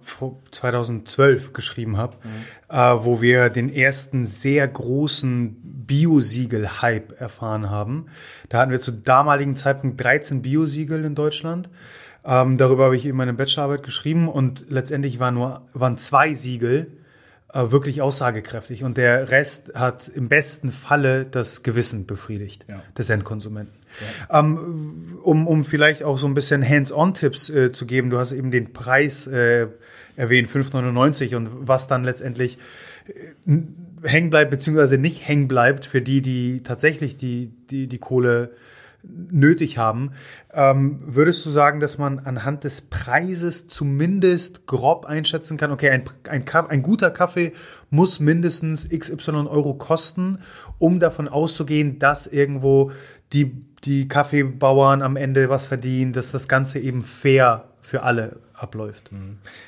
2012 0.52 1.54
geschrieben 1.54 1.98
habe, 1.98 2.18
mhm. 2.24 2.76
äh, 2.76 3.06
wo 3.06 3.22
wir 3.22 3.50
den 3.50 3.74
ersten 3.74 4.26
sehr 4.26 4.68
großen 4.68 5.56
Biosiegel-Hype 5.86 7.20
erfahren 7.22 7.70
haben. 7.70 8.08
Da 8.50 8.60
hatten 8.60 8.72
wir 8.72 8.80
zu 8.80 8.92
damaligen 8.92 9.56
Zeitpunkt 9.56 10.04
13 10.04 10.42
Biosiegel 10.42 11.06
in 11.06 11.16
Deutschland. 11.16 11.70
Ähm, 12.26 12.58
darüber 12.58 12.86
habe 12.86 12.96
ich 12.96 13.06
eben 13.06 13.18
meine 13.18 13.34
Bachelorarbeit 13.34 13.84
geschrieben 13.84 14.30
und 14.30 14.66
letztendlich 14.70 15.20
waren 15.20 15.34
nur 15.36 15.62
waren 15.74 15.98
zwei 15.98 16.34
Siegel 16.34 16.88
äh, 17.54 17.70
wirklich 17.70 18.02
aussagekräftig 18.02 18.84
und 18.84 18.98
der 18.98 19.30
Rest 19.30 19.76
hat 19.76 20.08
im 20.08 20.30
besten 20.30 20.72
Falle 20.72 21.26
das 21.26 21.64
Gewissen 21.64 22.06
befriedigt 22.06 22.66
ja. 22.70 22.82
des 22.98 23.10
Endkonsumenten. 23.10 23.76
Ja. 24.30 24.40
Ähm, 24.40 25.20
um, 25.22 25.48
um 25.48 25.66
vielleicht 25.66 26.04
auch 26.04 26.18
so 26.18 26.26
ein 26.28 26.34
bisschen 26.34 26.68
Hands-on-Tipps 26.68 27.50
äh, 27.50 27.72
zu 27.72 27.86
geben, 27.86 28.10
du 28.10 28.18
hast 28.18 28.32
eben 28.32 28.52
den 28.52 28.74
Preis 28.74 29.28
äh, 29.28 29.68
erwähnt, 30.16 30.50
5,99 30.50 31.36
und 31.36 31.50
was 31.68 31.88
dann 31.88 32.04
letztendlich 32.04 32.58
äh, 33.46 33.58
hängen 34.04 34.30
bleibt, 34.30 34.50
beziehungsweise 34.50 34.98
nicht 34.98 35.28
hängen 35.28 35.48
bleibt 35.48 35.86
für 35.86 36.02
die, 36.02 36.22
die 36.22 36.64
tatsächlich 36.64 37.18
die, 37.18 37.52
die, 37.70 37.88
die 37.88 38.00
Kohle 38.00 38.52
nötig 39.04 39.78
haben. 39.78 40.12
Ähm, 40.54 41.00
würdest 41.06 41.46
du 41.46 41.50
sagen, 41.50 41.80
dass 41.80 41.98
man 41.98 42.20
anhand 42.20 42.64
des 42.64 42.84
Preises 42.84 43.68
zumindest 43.68 44.66
grob 44.66 45.06
einschätzen 45.06 45.58
kann, 45.58 45.72
okay, 45.72 45.90
ein, 45.90 46.04
ein, 46.30 46.46
ein 46.48 46.82
guter 46.82 47.12
Kaffee 47.12 47.54
muss 47.90 48.20
mindestens 48.20 48.88
XY 48.90 49.48
Euro 49.48 49.74
kosten, 49.74 50.40
um 50.80 51.00
davon 51.00 51.28
auszugehen, 51.28 52.00
dass 52.00 52.28
irgendwo 52.28 52.92
die, 53.34 53.52
die 53.84 54.08
Kaffeebauern 54.08 55.02
am 55.02 55.16
Ende 55.16 55.50
was 55.50 55.68
verdienen, 55.68 56.14
dass 56.14 56.32
das 56.32 56.48
Ganze 56.48 56.80
eben 56.80 57.04
fair 57.04 57.66
für 57.82 58.04
alle 58.04 58.38
abläuft? 58.54 59.12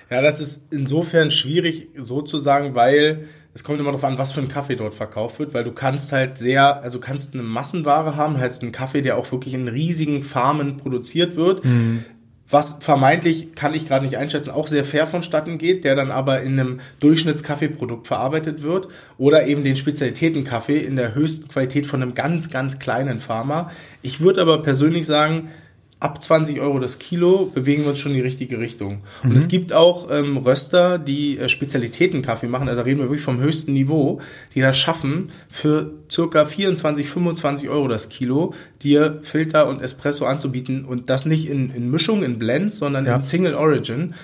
Ja, 0.10 0.22
das 0.22 0.40
ist 0.40 0.72
insofern 0.72 1.32
schwierig 1.32 1.90
sozusagen, 1.98 2.76
weil 2.76 3.28
es 3.56 3.64
kommt 3.64 3.80
immer 3.80 3.92
darauf 3.92 4.04
an, 4.04 4.18
was 4.18 4.34
für 4.34 4.42
ein 4.42 4.50
Kaffee 4.50 4.76
dort 4.76 4.94
verkauft 4.94 5.40
wird, 5.40 5.54
weil 5.54 5.64
du 5.64 5.72
kannst 5.72 6.12
halt 6.12 6.38
sehr, 6.38 6.84
also 6.84 7.00
kannst 7.00 7.34
eine 7.34 7.42
Massenware 7.42 8.18
haben, 8.18 8.38
heißt 8.38 8.62
einen 8.62 8.74
Kaffee, 8.74 9.02
der 9.02 9.18
auch 9.18 9.32
wirklich 9.32 9.54
in 9.54 9.70
riesigen 9.70 10.24
Farmen 10.24 10.76
produziert 10.76 11.38
wird. 11.38 11.64
Mhm. 11.64 12.04
Was 12.50 12.80
vermeintlich, 12.82 13.56
kann 13.56 13.74
ich 13.74 13.88
gerade 13.88 14.04
nicht 14.04 14.18
einschätzen, 14.18 14.52
auch 14.52 14.68
sehr 14.68 14.84
fair 14.84 15.08
vonstatten 15.08 15.58
geht, 15.58 15.86
der 15.86 15.96
dann 15.96 16.12
aber 16.12 16.42
in 16.42 16.60
einem 16.60 16.80
Durchschnittskaffeeprodukt 17.00 18.08
verarbeitet 18.08 18.62
wird. 18.62 18.90
Oder 19.18 19.48
eben 19.48 19.64
den 19.64 19.78
Spezialitätenkaffee 19.78 20.78
in 20.78 20.98
der 20.98 21.16
höchsten 21.16 21.48
Qualität 21.48 21.88
von 21.88 22.02
einem 22.02 22.14
ganz, 22.14 22.52
ganz 22.52 22.78
kleinen 22.78 23.20
Farmer. 23.20 23.72
Ich 24.02 24.20
würde 24.20 24.42
aber 24.42 24.64
persönlich 24.64 25.08
sagen, 25.08 25.50
ab 26.00 26.22
20 26.22 26.60
Euro 26.60 26.80
das 26.80 27.00
Kilo 27.00 27.46
bewegen 27.54 27.84
wir 27.84 27.92
uns 27.92 28.00
schon 28.00 28.12
in 28.12 28.18
die 28.18 28.24
richtige 28.24 28.60
Richtung. 28.60 29.02
Und 29.24 29.32
mhm. 29.32 29.36
es 29.38 29.48
gibt 29.48 29.72
auch 29.72 30.10
ähm, 30.12 30.38
Röster, 30.38 31.00
die 31.00 31.38
äh, 31.38 31.48
Spezialitätenkaffee 31.48 32.48
machen, 32.48 32.68
also 32.68 32.82
da 32.82 32.86
reden 32.86 33.00
wir 33.00 33.06
wirklich 33.06 33.22
vom 33.22 33.40
höchsten 33.40 33.74
Niveau, 33.74 34.22
die 34.54 34.62
das 34.62 34.78
schaffen, 34.78 35.32
für 35.50 35.92
circa 36.12 36.46
24, 36.46 37.08
25 37.10 37.70
Euro 37.70 37.88
das 37.88 38.10
Kilo, 38.10 38.54
dir 38.84 39.20
Filter 39.24 39.68
und 39.68 39.82
Espresso 39.82 40.26
anzubieten 40.26 40.86
und 40.86 41.10
das 41.10 41.26
nicht 41.26 41.50
in, 41.50 41.70
in 41.70 41.90
Mischung, 41.90 42.24
in 42.24 42.38
Blends, 42.38 42.78
sondern 42.78 43.06
ja. 43.06 43.16
in 43.16 43.22
Single 43.22 43.56
Origin. 43.56 44.16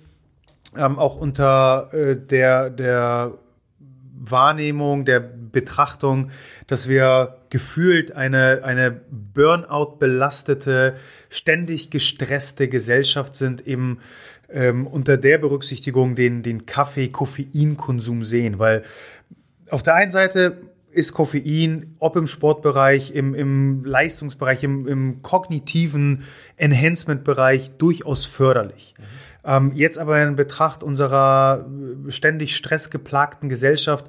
ähm, 0.76 0.98
auch 0.98 1.16
unter 1.16 1.92
äh, 1.92 2.16
der, 2.16 2.70
der 2.70 3.32
Wahrnehmung, 4.18 5.04
der 5.04 5.20
Betrachtung, 5.20 6.30
dass 6.66 6.88
wir 6.88 7.37
gefühlt 7.50 8.12
eine, 8.12 8.60
eine 8.64 9.00
Burnout-belastete, 9.10 10.96
ständig 11.30 11.90
gestresste 11.90 12.68
Gesellschaft 12.68 13.36
sind, 13.36 13.66
eben 13.66 13.98
ähm, 14.50 14.86
unter 14.86 15.16
der 15.16 15.38
Berücksichtigung 15.38 16.14
den, 16.14 16.42
den 16.42 16.66
Kaffee-Koffeinkonsum 16.66 18.24
sehen. 18.24 18.58
Weil 18.58 18.84
auf 19.70 19.82
der 19.82 19.94
einen 19.94 20.10
Seite 20.10 20.58
ist 20.90 21.12
Koffein, 21.12 21.94
ob 21.98 22.16
im 22.16 22.26
Sportbereich, 22.26 23.14
im, 23.14 23.34
im 23.34 23.84
Leistungsbereich, 23.84 24.64
im, 24.64 24.88
im 24.88 25.22
kognitiven 25.22 26.24
Enhancement-Bereich 26.56 27.72
durchaus 27.78 28.24
förderlich. 28.24 28.94
Mhm. 28.98 29.04
Ähm, 29.44 29.72
jetzt 29.74 29.98
aber 29.98 30.22
in 30.22 30.36
Betracht 30.36 30.82
unserer 30.82 31.66
ständig 32.08 32.56
stressgeplagten 32.56 33.48
Gesellschaft 33.48 34.06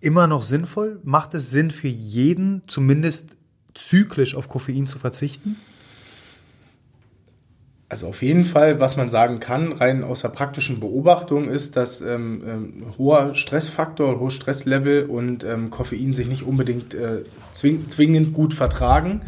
immer 0.00 0.26
noch 0.26 0.42
sinnvoll? 0.42 1.00
Macht 1.04 1.34
es 1.34 1.50
Sinn 1.50 1.70
für 1.70 1.88
jeden, 1.88 2.62
zumindest 2.66 3.30
zyklisch 3.74 4.34
auf 4.34 4.48
Koffein 4.48 4.86
zu 4.86 4.98
verzichten? 4.98 5.56
Also 7.88 8.08
auf 8.08 8.20
jeden 8.22 8.44
Fall, 8.44 8.80
was 8.80 8.96
man 8.96 9.10
sagen 9.10 9.38
kann, 9.38 9.70
rein 9.70 10.02
aus 10.02 10.22
der 10.22 10.30
praktischen 10.30 10.80
Beobachtung 10.80 11.48
ist, 11.48 11.76
dass 11.76 12.00
ähm, 12.00 12.42
ähm, 12.44 12.84
hoher 12.98 13.34
Stressfaktor, 13.36 14.18
hohes 14.18 14.34
Stresslevel 14.34 15.04
und 15.04 15.44
ähm, 15.44 15.70
Koffein 15.70 16.12
sich 16.12 16.26
nicht 16.26 16.42
unbedingt 16.42 16.94
äh, 16.94 17.22
zwing 17.52 17.88
zwingend 17.88 18.32
gut 18.34 18.54
vertragen. 18.54 19.20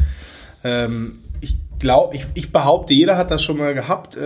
Ähm, 0.65 1.19
ich 1.39 1.57
glaube, 1.79 2.17
ich, 2.17 2.27
ich, 2.33 2.51
behaupte, 2.51 2.93
jeder 2.93 3.15
hat 3.15 3.31
das 3.31 3.41
schon 3.41 3.57
mal 3.57 3.73
gehabt. 3.73 4.17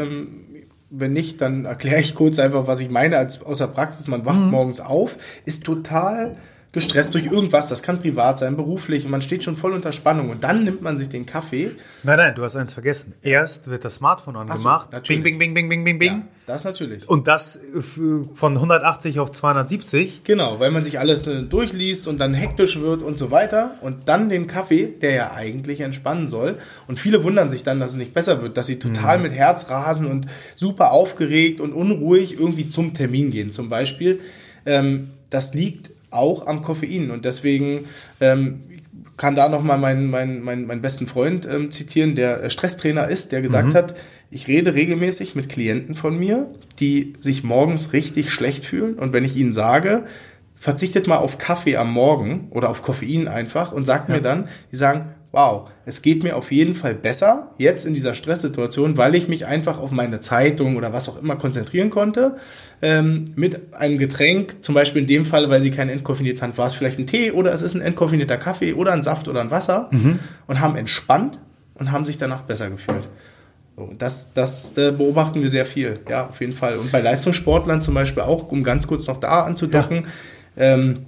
Wenn 0.95 1.13
nicht, 1.13 1.41
dann 1.41 1.65
erkläre 1.65 1.99
ich 1.99 2.13
kurz 2.13 2.37
einfach, 2.37 2.67
was 2.67 2.79
ich 2.79 2.89
meine 2.89 3.17
als 3.17 3.41
aus 3.41 3.57
der 3.57 3.67
Praxis. 3.67 4.07
Man 4.07 4.25
wacht 4.25 4.39
mhm. 4.39 4.51
morgens 4.51 4.79
auf, 4.79 5.17
ist 5.45 5.63
total 5.63 6.35
gestresst 6.73 7.13
durch 7.13 7.27
irgendwas. 7.27 7.69
Das 7.69 7.83
kann 7.83 8.01
privat 8.01 8.39
sein, 8.39 8.57
beruflich 8.57 9.05
und 9.05 9.11
man 9.11 9.21
steht 9.21 9.43
schon 9.43 9.55
voll 9.55 9.71
unter 9.73 9.93
Spannung. 9.93 10.29
Und 10.29 10.43
dann 10.43 10.63
nimmt 10.63 10.81
man 10.81 10.97
sich 10.97 11.07
den 11.07 11.25
Kaffee. 11.25 11.71
Nein, 12.01 12.17
nein, 12.17 12.35
du 12.35 12.43
hast 12.43 12.55
eins 12.55 12.73
vergessen. 12.73 13.13
Erst 13.21 13.69
wird 13.69 13.85
das 13.85 13.95
Smartphone 13.95 14.35
angemacht. 14.35 14.89
So, 14.91 14.99
bing, 15.07 15.21
bing, 15.21 15.37
bing, 15.37 15.53
bing, 15.53 15.69
bing, 15.69 15.85
bing, 15.85 15.99
bing. 15.99 16.11
Ja, 16.11 16.21
das 16.47 16.65
natürlich. 16.65 17.07
Und 17.07 17.27
das 17.27 17.61
von 18.33 18.55
180 18.55 19.19
auf 19.19 19.31
270. 19.31 20.23
Genau, 20.23 20.59
weil 20.59 20.71
man 20.71 20.83
sich 20.83 20.97
alles 20.97 21.27
äh, 21.27 21.43
durchliest 21.43 22.07
und 22.07 22.17
dann 22.17 22.33
hektisch 22.33 22.79
wird 22.79 23.03
und 23.03 23.19
so 23.19 23.29
weiter. 23.29 23.75
Und 23.81 24.09
dann 24.09 24.29
den 24.29 24.47
Kaffee, 24.47 24.87
der 24.87 25.13
ja 25.13 25.31
eigentlich 25.31 25.81
entspannen 25.81 26.27
soll. 26.27 26.57
Und 26.87 26.97
viele 26.97 27.23
wundern 27.23 27.51
sich 27.51 27.61
dann, 27.61 27.79
dass 27.79 27.91
es 27.91 27.97
nicht 27.97 28.15
besser 28.15 28.41
wird, 28.41 28.57
dass 28.57 28.65
sie 28.65 28.79
total 28.79 29.17
mhm. 29.17 29.23
mit 29.23 29.33
Herz 29.33 29.69
rasen 29.69 30.09
und 30.09 30.25
super 30.55 30.91
aufgeregt 30.91 31.61
und 31.61 31.71
unruhig 31.71 32.39
irgendwie 32.39 32.67
zum 32.67 32.95
Termin 32.95 33.29
gehen, 33.29 33.51
zum 33.51 33.69
Beispiel. 33.69 34.21
Ähm, 34.65 35.11
das 35.29 35.53
liegt 35.53 35.91
auch 36.13 36.47
am 36.47 36.61
Koffein. 36.61 37.11
Und 37.11 37.25
deswegen 37.25 37.85
ähm, 38.19 38.61
kann 39.17 39.35
da 39.35 39.49
nochmal 39.49 39.77
meinen, 39.77 40.09
meinen, 40.09 40.41
meinen, 40.41 40.65
meinen 40.65 40.81
besten 40.81 41.07
Freund 41.07 41.45
ähm, 41.45 41.71
zitieren, 41.71 42.15
der 42.15 42.49
Stresstrainer 42.49 43.07
ist, 43.07 43.31
der 43.31 43.41
gesagt 43.41 43.69
mhm. 43.69 43.73
hat, 43.73 43.95
ich 44.31 44.47
rede 44.47 44.73
regelmäßig 44.73 45.35
mit 45.35 45.49
Klienten 45.49 45.93
von 45.93 46.17
mir, 46.17 46.47
die 46.79 47.13
sich 47.19 47.43
morgens 47.43 47.93
richtig 47.93 48.31
schlecht 48.31 48.65
fühlen. 48.65 48.95
Und 48.95 49.13
wenn 49.13 49.23
ich 49.23 49.37
ihnen 49.37 49.53
sage, 49.53 50.05
verzichtet 50.55 51.07
mal 51.07 51.17
auf 51.17 51.37
Kaffee 51.37 51.77
am 51.77 51.91
Morgen 51.91 52.47
oder 52.49 52.69
auf 52.69 52.81
Koffein 52.81 53.27
einfach 53.27 53.71
und 53.71 53.85
sagt 53.85 54.09
ja. 54.09 54.15
mir 54.15 54.21
dann, 54.21 54.47
die 54.71 54.77
sagen, 54.77 55.13
wow, 55.33 55.67
es 55.85 56.03
geht 56.03 56.21
mir 56.21 56.37
auf 56.37 56.51
jeden 56.51 56.75
Fall 56.75 56.93
besser 56.93 57.49
jetzt 57.57 57.87
in 57.87 57.95
dieser 57.95 58.13
Stresssituation, 58.13 58.97
weil 58.97 59.15
ich 59.15 59.27
mich 59.27 59.47
einfach 59.47 59.79
auf 59.79 59.89
meine 59.89 60.19
Zeitung 60.19 60.77
oder 60.77 60.93
was 60.93 61.09
auch 61.09 61.19
immer 61.19 61.35
konzentrieren 61.35 61.89
konnte. 61.89 62.37
Ähm, 62.83 63.25
mit 63.35 63.73
einem 63.73 63.97
Getränk, 63.97 64.63
zum 64.63 64.75
Beispiel 64.75 65.01
in 65.01 65.07
dem 65.07 65.25
Fall, 65.25 65.49
weil 65.49 65.59
sie 65.59 65.71
keinen 65.71 65.89
entkoffiniert 65.89 66.41
hat, 66.43 66.55
war 66.59 66.67
es 66.67 66.75
vielleicht 66.75 66.99
ein 66.99 67.07
Tee 67.07 67.31
oder 67.31 67.51
es 67.51 67.63
ist 67.63 67.73
ein 67.73 67.81
entkoffinierter 67.81 68.37
Kaffee 68.37 68.73
oder 68.73 68.93
ein 68.93 69.01
Saft 69.01 69.27
oder 69.27 69.41
ein 69.41 69.49
Wasser 69.49 69.89
mhm. 69.89 70.19
und 70.45 70.59
haben 70.59 70.75
entspannt 70.75 71.39
und 71.73 71.91
haben 71.91 72.05
sich 72.05 72.19
danach 72.19 72.43
besser 72.43 72.69
gefühlt. 72.69 73.09
das, 73.97 74.33
das 74.33 74.77
äh, 74.77 74.91
beobachten 74.91 75.41
wir 75.41 75.49
sehr 75.49 75.65
viel, 75.65 75.99
ja, 76.07 76.27
auf 76.27 76.41
jeden 76.41 76.53
Fall. 76.53 76.77
Und 76.77 76.91
bei 76.91 77.01
Leistungssportlern 77.01 77.81
zum 77.81 77.95
Beispiel 77.95 78.21
auch, 78.21 78.51
um 78.51 78.63
ganz 78.63 78.85
kurz 78.85 79.07
noch 79.07 79.17
da 79.17 79.41
anzudocken, 79.45 80.05
ja. 80.55 80.75
ähm, 80.75 81.07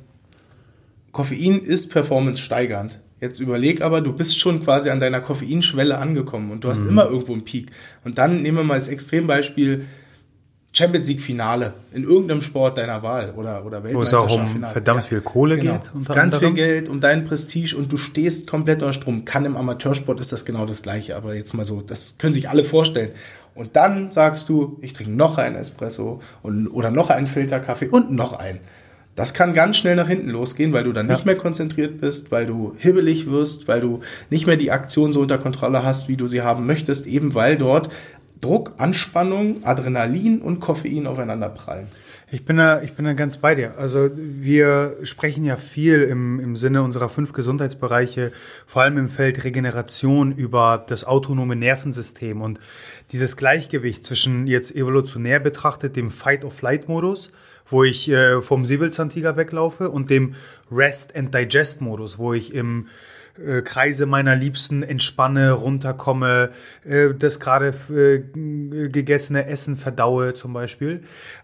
Koffein 1.11 1.59
ist 1.59 1.91
performance 1.91 2.41
steigernd. 2.41 3.01
Jetzt 3.21 3.39
überleg 3.39 3.81
aber, 3.81 4.01
du 4.01 4.11
bist 4.11 4.39
schon 4.39 4.61
quasi 4.61 4.89
an 4.89 4.99
deiner 4.99 5.21
Koffeinschwelle 5.21 5.97
angekommen 5.97 6.51
und 6.51 6.63
du 6.63 6.69
hast 6.69 6.83
mhm. 6.83 6.89
immer 6.89 7.05
irgendwo 7.05 7.33
einen 7.33 7.45
Peak. 7.45 7.71
Und 8.03 8.17
dann 8.17 8.41
nehmen 8.41 8.57
wir 8.57 8.63
mal 8.63 8.73
als 8.73 8.89
Extrembeispiel 8.89 9.85
Champions 10.75 11.07
League 11.07 11.21
Finale 11.21 11.73
in 11.93 12.03
irgendeinem 12.03 12.41
Sport 12.41 12.77
deiner 12.77 13.01
Wahl 13.01 13.33
oder, 13.37 13.65
oder 13.65 13.81
Weltmeisterschaft. 13.83 14.29
Wo 14.29 14.35
es 14.35 14.41
auch 14.41 14.55
um 14.55 14.63
verdammt 14.65 15.03
ja. 15.03 15.09
viel 15.09 15.21
Kohle 15.21 15.57
genau. 15.57 15.79
geht. 15.79 16.07
Ganz 16.07 16.33
anderem. 16.33 16.39
viel 16.39 16.65
Geld, 16.65 16.89
um 16.89 16.99
dein 16.99 17.23
Prestige 17.23 17.77
und 17.77 17.91
du 17.93 17.95
stehst 17.95 18.45
komplett 18.45 18.81
unter 18.81 18.91
Strom. 18.91 19.23
Kann 19.23 19.45
im 19.45 19.55
Amateursport 19.55 20.19
ist 20.19 20.33
das 20.33 20.43
genau 20.43 20.65
das 20.65 20.81
Gleiche, 20.81 21.15
aber 21.15 21.33
jetzt 21.33 21.53
mal 21.53 21.63
so, 21.63 21.81
das 21.81 22.17
können 22.17 22.33
sich 22.33 22.49
alle 22.49 22.65
vorstellen. 22.65 23.11
Und 23.53 23.77
dann 23.77 24.11
sagst 24.11 24.49
du, 24.49 24.77
ich 24.81 24.91
trinke 24.91 25.13
noch 25.13 25.37
einen 25.37 25.55
Espresso 25.55 26.21
und, 26.43 26.67
oder 26.67 26.91
noch 26.91 27.09
einen 27.09 27.27
Filterkaffee 27.27 27.87
und 27.87 28.11
noch 28.11 28.33
einen. 28.33 28.59
Das 29.15 29.33
kann 29.33 29.53
ganz 29.53 29.77
schnell 29.77 29.95
nach 29.95 30.09
hinten 30.09 30.29
losgehen, 30.29 30.73
weil 30.73 30.83
du 30.83 30.91
dann 30.91 31.07
ja. 31.07 31.13
nicht 31.13 31.25
mehr 31.25 31.37
konzentriert 31.37 32.01
bist, 32.01 32.31
weil 32.31 32.45
du 32.45 32.75
hibbelig 32.77 33.29
wirst, 33.29 33.67
weil 33.67 33.79
du 33.79 34.01
nicht 34.29 34.45
mehr 34.45 34.57
die 34.57 34.71
Aktion 34.71 35.13
so 35.13 35.21
unter 35.21 35.37
Kontrolle 35.37 35.83
hast, 35.83 36.09
wie 36.09 36.17
du 36.17 36.27
sie 36.27 36.41
haben 36.41 36.65
möchtest, 36.65 37.07
eben 37.07 37.33
weil 37.33 37.57
dort 37.57 37.89
Druck, 38.41 38.73
Anspannung, 38.77 39.63
Adrenalin 39.63 40.41
und 40.41 40.59
Koffein 40.59 41.07
aufeinander 41.07 41.49
prallen. 41.49 41.87
Ich 42.31 42.43
bin 42.43 42.57
da, 42.57 42.81
ich 42.81 42.93
bin 42.93 43.05
da 43.05 43.13
ganz 43.13 43.37
bei 43.37 43.55
dir. 43.55 43.75
Also 43.77 44.09
wir 44.13 44.97
sprechen 45.03 45.45
ja 45.45 45.57
viel 45.57 46.01
im, 46.03 46.39
im 46.39 46.55
Sinne 46.55 46.81
unserer 46.81 47.07
fünf 47.07 47.33
Gesundheitsbereiche, 47.33 48.31
vor 48.65 48.81
allem 48.81 48.97
im 48.97 49.09
Feld 49.09 49.43
Regeneration 49.43 50.33
über 50.33 50.83
das 50.87 51.05
autonome 51.05 51.55
Nervensystem 51.55 52.41
und 52.41 52.59
dieses 53.11 53.37
Gleichgewicht 53.37 54.03
zwischen 54.03 54.47
jetzt 54.47 54.75
evolutionär 54.75 55.39
betrachtet 55.39 55.95
dem 55.95 56.11
Fight-of-Flight-Modus, 56.11 57.31
wo 57.67 57.83
ich 57.83 58.09
äh, 58.09 58.41
vom 58.41 58.65
Säbelzahntiger 58.65 59.37
weglaufe 59.37 59.89
und 59.89 60.09
dem 60.09 60.35
Rest 60.71 61.15
and 61.15 61.33
Digest 61.33 61.81
Modus, 61.81 62.17
wo 62.17 62.33
ich 62.33 62.53
im 62.53 62.87
äh, 63.43 63.61
Kreise 63.61 64.05
meiner 64.05 64.35
Liebsten 64.35 64.83
entspanne, 64.83 65.51
runterkomme, 65.51 66.51
äh, 66.83 67.13
das 67.13 67.39
gerade 67.39 67.73
äh, 67.89 68.19
gegessene 68.89 69.45
Essen 69.47 69.77
verdaue 69.77 70.33
zum 70.33 70.53
Beispiel. 70.53 71.03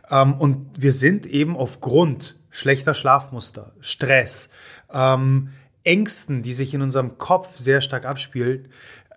Ähm, 0.09 0.33
und 0.33 0.67
wir 0.77 0.91
sind 0.91 1.25
eben 1.25 1.57
aufgrund 1.57 2.37
schlechter 2.49 2.93
Schlafmuster, 2.93 3.73
Stress, 3.79 4.51
ähm, 4.93 5.49
Ängsten, 5.83 6.43
die 6.43 6.53
sich 6.53 6.73
in 6.73 6.81
unserem 6.81 7.17
Kopf 7.17 7.57
sehr 7.57 7.81
stark 7.81 8.05
abspielen, 8.05 8.67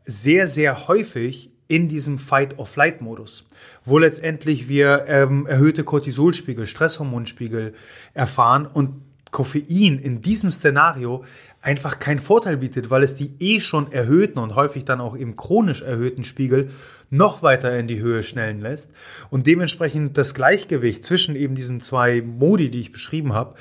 sehr, 0.07 0.47
sehr 0.47 0.89
häufig 0.89 1.51
in 1.67 1.89
diesem 1.89 2.19
Fight-or-Flight-Modus, 2.19 3.47
wo 3.85 3.99
letztendlich 3.99 4.69
wir 4.69 5.05
ähm, 5.09 5.47
erhöhte 5.47 5.85
Cortisolspiegel, 5.85 6.67
Stresshormonspiegel 6.67 7.75
erfahren 8.13 8.67
und 8.67 9.03
Koffein 9.31 9.99
in 9.99 10.21
diesem 10.21 10.51
Szenario 10.51 11.25
einfach 11.61 11.99
keinen 11.99 12.21
Vorteil 12.21 12.59
bietet, 12.59 12.91
weil 12.91 13.03
es 13.03 13.15
die 13.15 13.33
eh 13.41 13.59
schon 13.59 13.91
erhöhten 13.91 14.39
und 14.39 14.55
häufig 14.55 14.85
dann 14.85 15.01
auch 15.01 15.17
eben 15.17 15.35
chronisch 15.35 15.83
erhöhten 15.83 16.23
Spiegel 16.23 16.71
noch 17.11 17.43
weiter 17.43 17.77
in 17.79 17.87
die 17.87 18.01
Höhe 18.01 18.23
schnellen 18.23 18.61
lässt 18.61 18.93
und 19.31 19.47
dementsprechend 19.47 20.19
das 20.19 20.35
Gleichgewicht 20.35 21.05
zwischen 21.05 21.37
eben 21.37 21.55
diesen 21.55 21.81
zwei 21.81 22.21
Modi, 22.21 22.71
die 22.71 22.81
ich 22.81 22.93
beschrieben 22.93 23.33
habe, 23.33 23.55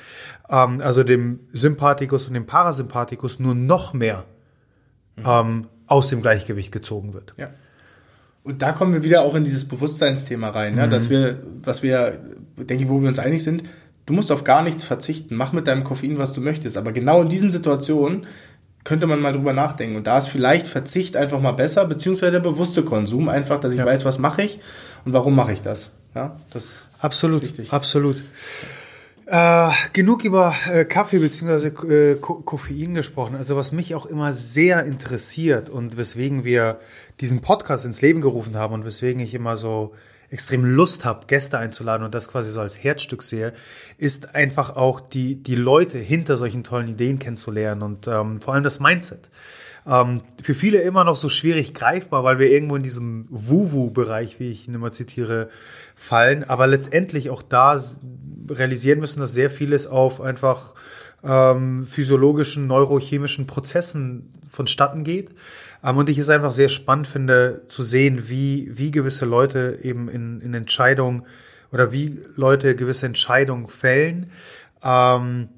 ähm, 0.50 0.80
also 0.82 1.02
dem 1.02 1.40
Sympathikus 1.52 2.26
und 2.26 2.34
dem 2.34 2.46
Parasympathikus, 2.46 3.38
nur 3.38 3.54
noch 3.54 3.94
mehr 3.94 4.24
mhm. 5.16 5.24
ähm, 5.26 5.66
aus 5.86 6.08
dem 6.08 6.20
Gleichgewicht 6.22 6.72
gezogen 6.72 7.14
wird. 7.14 7.34
Ja. 7.36 7.46
Und 8.44 8.62
da 8.62 8.72
kommen 8.72 8.92
wir 8.92 9.02
wieder 9.02 9.22
auch 9.22 9.34
in 9.34 9.44
dieses 9.44 9.66
Bewusstseinsthema 9.66 10.50
rein, 10.50 10.74
mhm. 10.74 10.78
ja, 10.78 10.86
dass 10.86 11.10
wir, 11.10 11.42
was 11.64 11.82
wir, 11.82 12.20
denke 12.56 12.84
ich, 12.84 12.88
wo 12.88 13.00
wir 13.00 13.08
uns 13.08 13.18
einig 13.18 13.42
sind, 13.42 13.64
Du 14.06 14.12
musst 14.12 14.30
auf 14.30 14.44
gar 14.44 14.62
nichts 14.62 14.84
verzichten. 14.84 15.34
Mach 15.34 15.52
mit 15.52 15.66
deinem 15.66 15.84
Koffein, 15.84 16.18
was 16.18 16.32
du 16.32 16.40
möchtest. 16.40 16.76
Aber 16.76 16.92
genau 16.92 17.22
in 17.22 17.28
diesen 17.28 17.50
Situationen 17.50 18.26
könnte 18.84 19.06
man 19.06 19.20
mal 19.20 19.32
drüber 19.32 19.54
nachdenken. 19.54 19.96
Und 19.96 20.06
da 20.06 20.18
ist 20.18 20.28
vielleicht 20.28 20.68
Verzicht 20.68 21.16
einfach 21.16 21.40
mal 21.40 21.52
besser, 21.52 21.86
beziehungsweise 21.86 22.32
der 22.32 22.40
bewusste 22.40 22.82
Konsum 22.82 23.30
einfach, 23.30 23.60
dass 23.60 23.72
ich 23.72 23.78
ja. 23.78 23.86
weiß, 23.86 24.04
was 24.04 24.18
mache 24.18 24.42
ich 24.42 24.60
und 25.06 25.14
warum 25.14 25.34
mache 25.34 25.52
ich 25.52 25.62
das. 25.62 25.92
Ja, 26.14 26.36
das 26.52 26.86
absolut, 27.00 27.42
ist 27.42 27.50
wichtig. 27.50 27.72
absolut. 27.72 28.22
Äh, 29.26 29.70
genug 29.94 30.24
über 30.24 30.54
äh, 30.70 30.84
Kaffee 30.84 31.18
bzw. 31.18 31.68
Äh, 31.68 32.14
Ko 32.16 32.34
Koffein 32.34 32.94
gesprochen. 32.94 33.36
Also 33.36 33.56
was 33.56 33.72
mich 33.72 33.94
auch 33.94 34.04
immer 34.04 34.34
sehr 34.34 34.84
interessiert 34.84 35.70
und 35.70 35.96
weswegen 35.96 36.44
wir 36.44 36.78
diesen 37.20 37.40
Podcast 37.40 37.86
ins 37.86 38.02
Leben 38.02 38.20
gerufen 38.20 38.56
haben 38.56 38.74
und 38.74 38.84
weswegen 38.84 39.20
ich 39.20 39.34
immer 39.34 39.56
so 39.56 39.94
extrem 40.28 40.64
Lust 40.64 41.04
habe, 41.04 41.26
Gäste 41.26 41.58
einzuladen 41.58 42.04
und 42.04 42.14
das 42.14 42.28
quasi 42.28 42.50
so 42.50 42.60
als 42.60 42.82
Herzstück 42.82 43.22
sehe, 43.22 43.54
ist 43.98 44.34
einfach 44.34 44.76
auch 44.76 45.00
die, 45.00 45.36
die 45.36 45.54
Leute 45.54 45.96
hinter 45.96 46.36
solchen 46.36 46.64
tollen 46.64 46.88
Ideen 46.88 47.18
kennenzulernen 47.18 47.82
und 47.82 48.08
ähm, 48.08 48.40
vor 48.40 48.54
allem 48.54 48.64
das 48.64 48.80
Mindset. 48.80 49.28
Ähm, 49.86 50.22
für 50.42 50.54
viele 50.54 50.80
immer 50.80 51.04
noch 51.04 51.16
so 51.16 51.28
schwierig 51.28 51.74
greifbar, 51.74 52.24
weil 52.24 52.38
wir 52.38 52.50
irgendwo 52.50 52.76
in 52.76 52.82
diesem 52.82 53.26
Wuwu-Bereich, 53.30 54.40
wie 54.40 54.50
ich 54.50 54.66
ihn 54.66 54.74
immer 54.74 54.92
zitiere, 54.92 55.50
fallen, 55.94 56.44
aber 56.44 56.66
letztendlich 56.66 57.30
auch 57.30 57.42
da 57.42 57.80
realisieren 58.50 59.00
müssen, 59.00 59.20
dass 59.20 59.34
sehr 59.34 59.50
vieles 59.50 59.86
auf 59.86 60.20
einfach 60.20 60.74
ähm, 61.22 61.84
physiologischen, 61.84 62.66
neurochemischen 62.66 63.46
Prozessen 63.46 64.32
vonstatten 64.50 65.04
geht 65.04 65.30
ähm, 65.82 65.96
und 65.98 66.08
ich 66.08 66.18
es 66.18 66.28
einfach 66.30 66.52
sehr 66.52 66.68
spannend 66.68 67.06
finde 67.06 67.62
zu 67.68 67.82
sehen, 67.82 68.28
wie, 68.28 68.70
wie 68.72 68.90
gewisse 68.90 69.26
Leute 69.26 69.78
eben 69.82 70.08
in, 70.08 70.40
in 70.40 70.54
Entscheidungen 70.54 71.26
oder 71.72 71.92
wie 71.92 72.20
Leute 72.36 72.74
gewisse 72.74 73.06
Entscheidungen 73.06 73.68
fällen. 73.68 74.30
Ähm, 74.82 75.48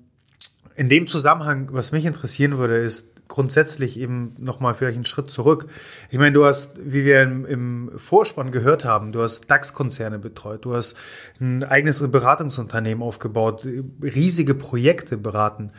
in 0.75 0.89
dem 0.89 1.07
Zusammenhang, 1.07 1.69
was 1.73 1.93
mich 1.93 2.05
interessieren 2.05 2.59
würde, 2.59 2.77
ist 2.79 3.09
grundsätzlich 3.29 3.99
eben 3.99 4.35
nochmal 4.39 4.75
vielleicht 4.75 4.97
einen 4.97 5.05
Schritt 5.05 5.31
zurück. 5.31 5.67
Ich 6.11 6.19
meine, 6.19 6.33
du 6.33 6.45
hast, 6.45 6.79
wie 6.79 7.05
wir 7.05 7.23
im, 7.23 7.45
im 7.45 7.91
Vorspann 7.97 8.53
gehört 8.53 8.85
haben, 8.85 9.13
du 9.13 9.23
hast 9.23 9.51
DAX-Konzerne 9.51 10.19
betreut, 10.19 10.65
du 10.65 10.75
hast 10.75 10.97
ein 11.41 11.65
eigenes 11.65 12.07
Beratungsunternehmen 12.09 13.03
aufgebaut, 13.03 13.67
riesige 14.03 14.55
Projekte 14.55 15.17
beraten. 15.17 15.73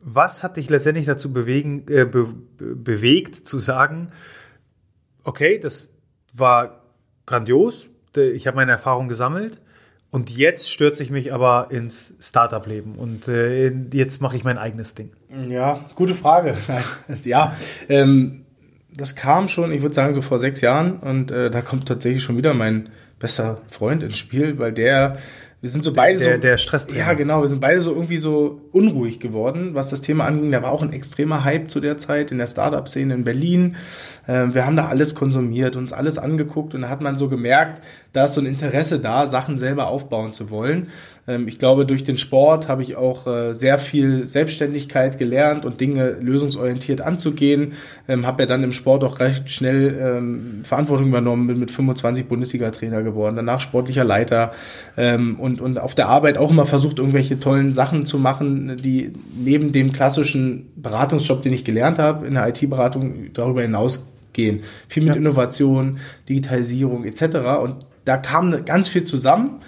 Was 0.00 0.42
hat 0.42 0.56
dich 0.56 0.68
letztendlich 0.68 1.06
dazu 1.06 1.32
bewegen, 1.32 1.86
äh, 1.88 2.04
be, 2.04 2.34
bewegt, 2.58 3.36
zu 3.36 3.58
sagen, 3.58 4.10
okay, 5.24 5.58
das 5.58 5.94
war 6.34 6.82
grandios, 7.26 7.86
ich 8.16 8.46
habe 8.46 8.56
meine 8.56 8.72
Erfahrung 8.72 9.08
gesammelt 9.08 9.60
und 10.12 10.30
jetzt 10.30 10.70
stürze 10.70 11.02
ich 11.02 11.10
mich 11.10 11.32
aber 11.32 11.68
ins 11.70 12.12
Startup-Leben 12.20 12.96
und 12.96 13.28
äh, 13.28 13.72
jetzt 13.92 14.20
mache 14.20 14.36
ich 14.36 14.44
mein 14.44 14.58
eigenes 14.58 14.94
Ding. 14.94 15.10
Ja, 15.48 15.86
gute 15.94 16.14
Frage. 16.14 16.54
ja, 17.24 17.56
ähm, 17.88 18.44
das 18.94 19.16
kam 19.16 19.48
schon, 19.48 19.72
ich 19.72 19.80
würde 19.80 19.94
sagen, 19.94 20.12
so 20.12 20.20
vor 20.20 20.38
sechs 20.38 20.60
Jahren 20.60 20.98
und 20.98 21.30
äh, 21.30 21.50
da 21.50 21.62
kommt 21.62 21.88
tatsächlich 21.88 22.22
schon 22.22 22.36
wieder 22.36 22.52
mein 22.52 22.90
bester 23.18 23.62
Freund 23.70 24.02
ins 24.02 24.18
Spiel, 24.18 24.58
weil 24.58 24.72
der 24.72 25.16
wir 25.62 25.70
sind 25.70 25.84
so 25.84 25.92
beide 25.92 26.18
der, 26.18 26.34
so. 26.34 26.40
Der 26.40 26.56
Stress. 26.58 26.88
Ja, 26.92 27.12
genau. 27.12 27.40
Wir 27.40 27.46
sind 27.46 27.60
beide 27.60 27.80
so 27.80 27.92
irgendwie 27.92 28.18
so 28.18 28.62
unruhig 28.72 29.20
geworden, 29.20 29.74
was 29.74 29.90
das 29.90 30.02
Thema 30.02 30.24
anging. 30.24 30.50
Da 30.50 30.60
war 30.60 30.72
auch 30.72 30.82
ein 30.82 30.92
extremer 30.92 31.44
Hype 31.44 31.70
zu 31.70 31.78
der 31.78 31.98
Zeit 31.98 32.32
in 32.32 32.38
der 32.38 32.48
Startup-Szene 32.48 33.14
in 33.14 33.22
Berlin. 33.22 33.76
Ähm, 34.26 34.54
wir 34.54 34.66
haben 34.66 34.74
da 34.74 34.88
alles 34.88 35.14
konsumiert, 35.14 35.76
uns 35.76 35.92
alles 35.92 36.18
angeguckt 36.18 36.74
und 36.74 36.82
da 36.82 36.88
hat 36.88 37.00
man 37.00 37.16
so 37.16 37.28
gemerkt, 37.28 37.80
da 38.12 38.24
ist 38.24 38.34
so 38.34 38.40
ein 38.40 38.46
Interesse 38.46 39.00
da, 39.00 39.26
Sachen 39.26 39.58
selber 39.58 39.86
aufbauen 39.88 40.32
zu 40.32 40.50
wollen. 40.50 40.88
Ähm, 41.26 41.48
ich 41.48 41.58
glaube, 41.58 41.86
durch 41.86 42.04
den 42.04 42.18
Sport 42.18 42.68
habe 42.68 42.82
ich 42.82 42.96
auch 42.96 43.26
äh, 43.26 43.54
sehr 43.54 43.78
viel 43.78 44.26
Selbstständigkeit 44.26 45.18
gelernt 45.18 45.64
und 45.64 45.80
Dinge 45.80 46.10
lösungsorientiert 46.20 47.00
anzugehen. 47.00 47.72
Ähm, 48.08 48.26
habe 48.26 48.42
ja 48.42 48.46
dann 48.46 48.64
im 48.64 48.72
Sport 48.72 49.04
auch 49.04 49.20
recht 49.20 49.50
schnell 49.50 49.98
ähm, 49.98 50.60
Verantwortung 50.64 51.08
übernommen, 51.08 51.46
bin 51.46 51.58
mit 51.58 51.70
25 51.70 52.26
Bundesliga-Trainer 52.26 53.02
geworden, 53.02 53.36
danach 53.36 53.60
sportlicher 53.60 54.04
Leiter 54.04 54.52
und, 54.96 55.60
und 55.60 55.78
auf 55.78 55.94
der 55.94 56.08
Arbeit 56.08 56.38
auch 56.38 56.50
immer 56.50 56.66
versucht, 56.66 56.98
irgendwelche 56.98 57.40
tollen 57.40 57.74
Sachen 57.74 58.04
zu 58.04 58.18
machen, 58.18 58.76
die 58.76 59.12
neben 59.34 59.72
dem 59.72 59.92
klassischen 59.92 60.70
Beratungsjob, 60.76 61.42
den 61.42 61.52
ich 61.52 61.64
gelernt 61.64 61.98
habe, 61.98 62.26
in 62.26 62.34
der 62.34 62.48
IT-Beratung 62.48 63.32
darüber 63.32 63.62
hinausgehen. 63.62 64.60
Viel 64.88 65.04
mit 65.04 65.14
ja. 65.14 65.20
Innovation, 65.20 65.98
Digitalisierung 66.28 67.04
etc. 67.04 67.22
Und 67.62 67.76
da 68.04 68.16
kam 68.16 68.64
ganz 68.64 68.88
viel 68.88 69.04
zusammen. 69.04 69.60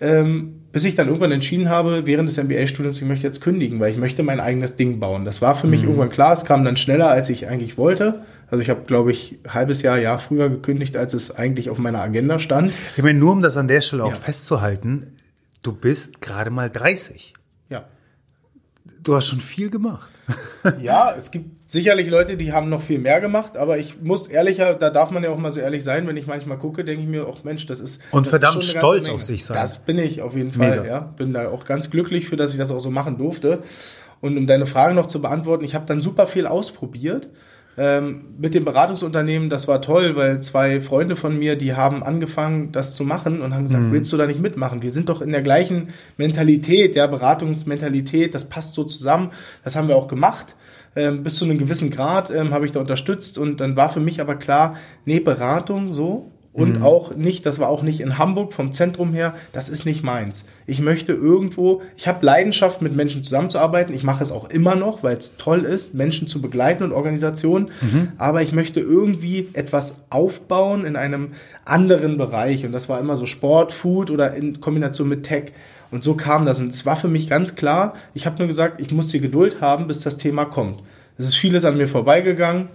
Ähm, 0.00 0.56
bis 0.76 0.84
ich 0.84 0.94
dann 0.94 1.06
irgendwann 1.06 1.32
entschieden 1.32 1.70
habe, 1.70 2.04
während 2.04 2.28
des 2.28 2.36
MBA-Studiums, 2.36 2.98
ich 2.98 3.08
möchte 3.08 3.26
jetzt 3.26 3.40
kündigen, 3.40 3.80
weil 3.80 3.90
ich 3.90 3.96
möchte 3.96 4.22
mein 4.22 4.40
eigenes 4.40 4.76
Ding 4.76 5.00
bauen. 5.00 5.24
Das 5.24 5.40
war 5.40 5.54
für 5.54 5.66
mich 5.66 5.80
mhm. 5.80 5.88
irgendwann 5.88 6.10
klar, 6.10 6.34
es 6.34 6.44
kam 6.44 6.66
dann 6.66 6.76
schneller, 6.76 7.08
als 7.08 7.30
ich 7.30 7.48
eigentlich 7.48 7.78
wollte. 7.78 8.26
Also 8.50 8.60
ich 8.60 8.68
habe, 8.68 8.82
glaube 8.82 9.10
ich, 9.10 9.38
ein 9.42 9.54
halbes 9.54 9.80
Jahr, 9.80 9.98
Jahr 9.98 10.18
früher 10.18 10.50
gekündigt, 10.50 10.98
als 10.98 11.14
es 11.14 11.34
eigentlich 11.34 11.70
auf 11.70 11.78
meiner 11.78 12.02
Agenda 12.02 12.38
stand. 12.38 12.72
Ich 12.94 13.02
meine, 13.02 13.18
nur 13.18 13.32
um 13.32 13.40
das 13.40 13.56
an 13.56 13.68
der 13.68 13.80
Stelle 13.80 14.04
auch 14.04 14.10
ja. 14.10 14.16
festzuhalten, 14.16 15.16
du 15.62 15.72
bist 15.72 16.20
gerade 16.20 16.50
mal 16.50 16.68
30. 16.68 17.32
Ja. 17.70 17.86
Du 19.02 19.16
hast 19.16 19.28
schon 19.28 19.40
viel 19.40 19.70
gemacht. 19.70 20.10
ja, 20.78 21.14
es 21.16 21.30
gibt 21.30 21.55
sicherlich 21.66 22.08
Leute, 22.08 22.36
die 22.36 22.52
haben 22.52 22.68
noch 22.68 22.82
viel 22.82 22.98
mehr 22.98 23.20
gemacht, 23.20 23.56
aber 23.56 23.78
ich 23.78 24.00
muss 24.00 24.26
ehrlicher, 24.26 24.74
da 24.74 24.90
darf 24.90 25.10
man 25.10 25.22
ja 25.22 25.30
auch 25.30 25.38
mal 25.38 25.50
so 25.50 25.60
ehrlich 25.60 25.84
sein, 25.84 26.06
wenn 26.06 26.16
ich 26.16 26.26
manchmal 26.26 26.58
gucke, 26.58 26.84
denke 26.84 27.02
ich 27.02 27.08
mir, 27.08 27.26
auch 27.26 27.44
Mensch, 27.44 27.66
das 27.66 27.80
ist. 27.80 28.00
Und 28.10 28.26
das 28.26 28.30
verdammt 28.30 28.58
ist 28.58 28.70
stolz 28.70 29.08
auf 29.08 29.22
sich 29.22 29.44
sein. 29.44 29.56
Das 29.56 29.84
bin 29.84 29.98
ich 29.98 30.22
auf 30.22 30.36
jeden 30.36 30.52
Fall, 30.52 30.82
Mega. 30.82 30.86
ja. 30.86 31.00
Bin 31.00 31.32
da 31.32 31.48
auch 31.48 31.64
ganz 31.64 31.90
glücklich 31.90 32.28
für, 32.28 32.36
dass 32.36 32.52
ich 32.52 32.58
das 32.58 32.70
auch 32.70 32.80
so 32.80 32.90
machen 32.90 33.18
durfte. 33.18 33.62
Und 34.20 34.38
um 34.38 34.46
deine 34.46 34.66
Frage 34.66 34.94
noch 34.94 35.06
zu 35.06 35.20
beantworten, 35.20 35.64
ich 35.64 35.74
habe 35.74 35.86
dann 35.86 36.00
super 36.00 36.26
viel 36.26 36.46
ausprobiert 36.46 37.28
ähm, 37.78 38.24
mit 38.38 38.54
dem 38.54 38.64
Beratungsunternehmen, 38.64 39.50
das 39.50 39.68
war 39.68 39.82
toll, 39.82 40.16
weil 40.16 40.40
zwei 40.40 40.80
Freunde 40.80 41.14
von 41.14 41.38
mir, 41.38 41.56
die 41.56 41.74
haben 41.74 42.02
angefangen, 42.02 42.72
das 42.72 42.94
zu 42.94 43.04
machen 43.04 43.42
und 43.42 43.54
haben 43.54 43.64
gesagt, 43.64 43.84
mhm. 43.84 43.92
willst 43.92 44.10
du 44.12 44.16
da 44.16 44.26
nicht 44.26 44.40
mitmachen? 44.40 44.82
Wir 44.82 44.90
sind 44.90 45.10
doch 45.10 45.20
in 45.20 45.30
der 45.30 45.42
gleichen 45.42 45.88
Mentalität, 46.16 46.94
ja, 46.94 47.06
Beratungsmentalität, 47.06 48.34
das 48.34 48.48
passt 48.48 48.74
so 48.74 48.84
zusammen. 48.84 49.30
Das 49.62 49.76
haben 49.76 49.88
wir 49.88 49.96
auch 49.96 50.08
gemacht. 50.08 50.56
Ähm, 50.96 51.22
bis 51.22 51.36
zu 51.36 51.44
einem 51.44 51.58
gewissen 51.58 51.90
Grad 51.90 52.30
ähm, 52.30 52.54
habe 52.54 52.64
ich 52.64 52.72
da 52.72 52.80
unterstützt 52.80 53.36
und 53.36 53.60
dann 53.60 53.76
war 53.76 53.90
für 53.90 54.00
mich 54.00 54.20
aber 54.20 54.34
klar, 54.34 54.76
nee, 55.04 55.20
Beratung 55.20 55.92
so, 55.92 56.32
und 56.56 56.78
mhm. 56.78 56.82
auch 56.82 57.14
nicht, 57.14 57.44
das 57.44 57.58
war 57.58 57.68
auch 57.68 57.82
nicht 57.82 58.00
in 58.00 58.16
Hamburg 58.16 58.54
vom 58.54 58.72
Zentrum 58.72 59.12
her, 59.12 59.34
das 59.52 59.68
ist 59.68 59.84
nicht 59.84 60.02
meins. 60.02 60.46
Ich 60.66 60.80
möchte 60.80 61.12
irgendwo, 61.12 61.82
ich 61.98 62.08
habe 62.08 62.24
Leidenschaft, 62.24 62.80
mit 62.80 62.96
Menschen 62.96 63.22
zusammenzuarbeiten. 63.22 63.94
Ich 63.94 64.04
mache 64.04 64.24
es 64.24 64.32
auch 64.32 64.48
immer 64.48 64.74
noch, 64.74 65.02
weil 65.02 65.18
es 65.18 65.36
toll 65.36 65.64
ist, 65.64 65.94
Menschen 65.94 66.28
zu 66.28 66.40
begleiten 66.40 66.82
und 66.82 66.92
Organisationen. 66.92 67.68
Mhm. 67.82 68.12
Aber 68.16 68.40
ich 68.40 68.52
möchte 68.52 68.80
irgendwie 68.80 69.50
etwas 69.52 70.06
aufbauen 70.08 70.86
in 70.86 70.96
einem 70.96 71.32
anderen 71.66 72.16
Bereich. 72.16 72.64
Und 72.64 72.72
das 72.72 72.88
war 72.88 73.00
immer 73.00 73.18
so 73.18 73.26
Sport, 73.26 73.74
Food 73.74 74.10
oder 74.10 74.32
in 74.32 74.58
Kombination 74.58 75.10
mit 75.10 75.24
Tech. 75.24 75.52
Und 75.90 76.02
so 76.02 76.14
kam 76.14 76.46
das. 76.46 76.58
Und 76.58 76.72
es 76.72 76.86
war 76.86 76.96
für 76.96 77.08
mich 77.08 77.28
ganz 77.28 77.54
klar, 77.54 77.92
ich 78.14 78.24
habe 78.24 78.38
nur 78.38 78.46
gesagt, 78.46 78.80
ich 78.80 78.90
muss 78.92 79.08
die 79.08 79.20
Geduld 79.20 79.60
haben, 79.60 79.88
bis 79.88 80.00
das 80.00 80.16
Thema 80.16 80.46
kommt. 80.46 80.80
Es 81.18 81.26
ist 81.26 81.36
vieles 81.36 81.66
an 81.66 81.76
mir 81.76 81.86
vorbeigegangen. 81.86 82.70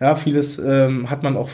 Ja, 0.00 0.14
vieles 0.14 0.58
ähm, 0.58 1.10
hat 1.10 1.22
man 1.22 1.36
auch 1.36 1.50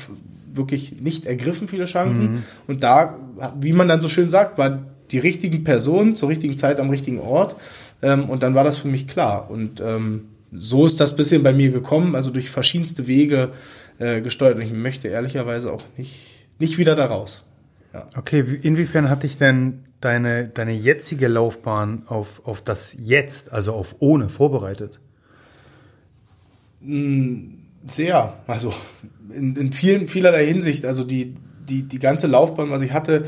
wirklich 0.56 1.00
nicht 1.00 1.26
ergriffen, 1.26 1.68
viele 1.68 1.84
Chancen. 1.84 2.32
Mhm. 2.32 2.42
Und 2.66 2.82
da, 2.82 3.18
wie 3.60 3.72
man 3.72 3.88
dann 3.88 4.00
so 4.00 4.08
schön 4.08 4.28
sagt, 4.28 4.58
war 4.58 4.80
die 5.10 5.18
richtigen 5.18 5.64
Person 5.64 6.14
zur 6.14 6.28
richtigen 6.28 6.56
Zeit 6.56 6.80
am 6.80 6.90
richtigen 6.90 7.20
Ort. 7.20 7.56
Ähm, 8.02 8.28
und 8.28 8.42
dann 8.42 8.54
war 8.54 8.64
das 8.64 8.78
für 8.78 8.88
mich 8.88 9.08
klar. 9.08 9.50
Und 9.50 9.80
ähm, 9.80 10.28
so 10.52 10.86
ist 10.86 11.00
das 11.00 11.16
bisschen 11.16 11.42
bei 11.42 11.52
mir 11.52 11.70
gekommen, 11.70 12.14
also 12.14 12.30
durch 12.30 12.50
verschiedenste 12.50 13.06
Wege 13.06 13.50
äh, 13.98 14.20
gesteuert. 14.20 14.56
Und 14.56 14.62
ich 14.62 14.72
möchte 14.72 15.08
ehrlicherweise 15.08 15.72
auch 15.72 15.82
nicht, 15.96 16.14
nicht 16.58 16.78
wieder 16.78 16.94
da 16.94 17.06
raus. 17.06 17.44
Ja. 17.92 18.08
Okay, 18.16 18.44
inwiefern 18.62 19.08
hat 19.08 19.22
dich 19.22 19.38
denn 19.38 19.84
deine, 20.00 20.48
deine 20.48 20.72
jetzige 20.72 21.28
Laufbahn 21.28 22.02
auf, 22.06 22.46
auf 22.46 22.62
das 22.62 22.96
Jetzt, 22.98 23.52
also 23.52 23.72
auf 23.72 23.96
ohne, 24.00 24.28
vorbereitet? 24.28 25.00
Hm, 26.82 27.58
sehr. 27.86 28.34
Also 28.46 28.74
in, 29.30 29.56
in 29.56 29.72
vielen, 29.72 30.08
vielerlei 30.08 30.46
Hinsicht, 30.46 30.84
also 30.84 31.04
die, 31.04 31.36
die, 31.68 31.82
die 31.82 31.98
ganze 31.98 32.26
Laufbahn, 32.26 32.70
was 32.70 32.82
ich 32.82 32.92
hatte, 32.92 33.24